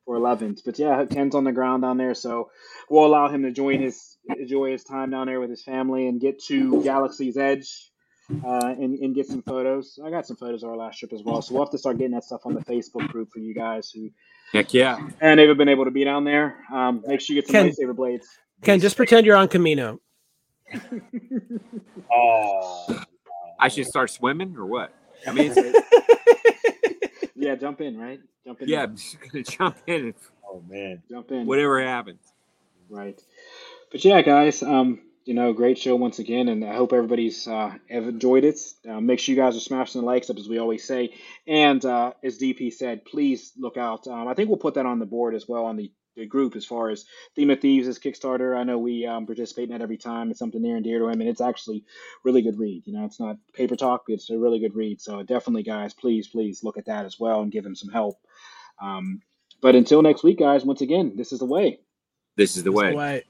for 0.10 0.18
11th, 0.18 0.62
but 0.66 0.80
yeah, 0.80 1.06
Ken's 1.06 1.36
on 1.36 1.44
the 1.44 1.52
ground 1.52 1.84
down 1.84 1.98
there, 1.98 2.16
so 2.16 2.50
we'll 2.90 3.06
allow 3.06 3.28
him 3.28 3.44
to 3.44 3.52
join 3.52 3.80
his 3.80 4.18
enjoy 4.28 4.72
his 4.72 4.84
time 4.84 5.12
down 5.12 5.28
there 5.28 5.40
with 5.40 5.52
his 5.52 5.64
family 5.64 6.08
and 6.08 6.20
get 6.20 6.44
to 6.46 6.82
Galaxy's 6.84 7.38
Edge. 7.38 7.92
Uh, 8.46 8.76
and, 8.78 9.00
and 9.00 9.16
get 9.16 9.26
some 9.26 9.42
photos. 9.42 9.98
I 10.06 10.12
got 10.12 10.28
some 10.28 10.36
photos 10.36 10.62
of 10.62 10.70
our 10.70 10.78
last 10.78 11.00
trip 11.00 11.14
as 11.14 11.24
well, 11.24 11.42
so 11.42 11.56
we'll 11.56 11.64
have 11.64 11.72
to 11.72 11.80
start 11.80 11.98
getting 11.98 12.12
that 12.12 12.24
stuff 12.24 12.46
on 12.46 12.54
the 12.54 12.62
Facebook 12.62 13.08
group 13.08 13.32
for 13.32 13.40
you 13.40 13.56
guys 13.56 13.90
who 13.90 14.12
Heck 14.54 14.72
yeah. 14.72 15.00
and 15.20 15.40
they've 15.40 15.58
been 15.58 15.68
able 15.68 15.86
to 15.86 15.92
be 15.92 16.04
down 16.04 16.26
there. 16.26 16.58
Um, 16.72 17.04
make 17.08 17.22
sure 17.22 17.36
you 17.36 17.42
get 17.42 17.50
some 17.50 17.54
Ken- 17.54 17.72
lightsaber 17.72 17.96
blades. 17.96 18.28
Ken, 18.62 18.80
just 18.80 18.98
pretend 18.98 19.26
you're 19.26 19.36
on 19.36 19.48
Kamino. 19.48 19.98
Oh, 22.14 23.04
I 23.60 23.68
should 23.68 23.88
start 23.88 24.12
swimming 24.12 24.56
or 24.56 24.68
what? 24.68 24.94
I 25.26 25.32
mean, 25.32 25.52
yeah, 27.50 27.56
jump 27.56 27.82
in, 27.82 27.98
right? 27.98 28.20
Jump 28.46 28.62
in. 28.62 28.68
yeah, 28.70 28.84
I'm 28.84 28.96
just 28.96 29.18
gonna 29.20 29.44
jump 29.58 29.78
in 29.88 30.06
and 30.06 30.14
oh 30.48 30.64
man. 30.70 31.02
jump 31.10 31.32
in. 31.32 31.46
whatever 31.46 31.82
happens. 31.84 32.22
Right. 32.90 33.20
But 33.92 34.06
yeah, 34.06 34.22
guys, 34.22 34.62
um, 34.64 35.02
you 35.26 35.34
know, 35.34 35.54
great 35.54 35.78
show 35.78 35.96
once 35.96 36.20
again, 36.20 36.48
and 36.48 36.64
I 36.64 36.76
hope 36.76 36.94
everybody's 36.94 37.48
uh, 37.48 37.74
have 37.90 38.08
enjoyed 38.08 38.44
it. 38.46 38.60
Uh, 38.88 39.00
make 39.02 39.20
sure 39.20 39.34
you 39.36 39.42
guys 39.42 39.56
are 39.58 39.60
smashing 39.60 40.02
the 40.02 40.06
likes 40.08 40.30
up, 40.30 40.38
as 40.38 40.48
we 40.48 40.60
always 40.60 40.84
say. 40.84 41.14
And 41.48 41.84
uh, 41.86 42.14
as 42.24 42.38
DP 42.38 42.72
said, 42.74 43.04
please 43.06 43.52
look 43.58 43.78
out. 43.78 44.08
Um, 44.08 44.28
I 44.28 44.34
think 44.36 44.50
we'll 44.50 44.58
put 44.58 44.76
that 44.76 44.86
on 44.86 45.00
the 45.00 45.06
board 45.06 45.34
as 45.36 45.48
well 45.48 45.66
on 45.66 45.76
the 45.78 45.92
good 46.20 46.30
group 46.30 46.56
as 46.56 46.66
far 46.66 46.90
as 46.90 47.06
Theme 47.36 47.50
of 47.50 47.60
Thieves 47.60 47.88
is 47.88 48.00
Kickstarter. 48.00 48.58
I 48.58 48.64
know 48.64 48.78
we 48.78 49.06
um, 49.06 49.26
participate 49.26 49.66
in 49.66 49.72
that 49.72 49.82
every 49.82 49.98
time. 49.98 50.30
It's 50.30 50.40
something 50.40 50.62
near 50.62 50.76
and 50.76 50.84
dear 50.84 51.00
to 51.00 51.08
him, 51.08 51.22
and 51.22 51.30
it's 51.30 51.42
actually 51.42 51.84
really 52.24 52.42
good 52.42 52.60
read. 52.60 52.84
You 52.86 52.94
know, 52.94 53.06
it's 53.06 53.20
not 53.20 53.38
paper 53.54 53.76
talk; 53.76 54.04
it's 54.08 54.30
a 54.30 54.38
really 54.38 54.60
good 54.60 54.76
read. 54.76 55.02
So 55.02 55.24
definitely, 55.24 55.64
guys, 55.64 55.94
please, 55.94 56.28
please 56.28 56.64
look 56.64 56.78
at 56.78 56.86
that 56.86 57.06
as 57.06 57.20
well 57.20 57.42
and 57.42 57.52
give 57.52 57.66
him 57.66 57.76
some 57.76 57.90
help. 57.92 58.18
Um, 58.82 59.22
but 59.62 59.76
until 59.76 60.02
next 60.02 60.24
week, 60.24 60.40
guys, 60.40 60.64
once 60.64 60.82
again, 60.82 61.14
this 61.16 61.32
is 61.32 61.40
the 61.40 61.46
way. 61.46 61.80
This 62.38 62.56
is 62.56 62.64
the 62.64 62.72
This 62.72 62.78
is 62.78 62.84
way. 62.84 62.90
the 62.92 62.98
way. 62.98 63.24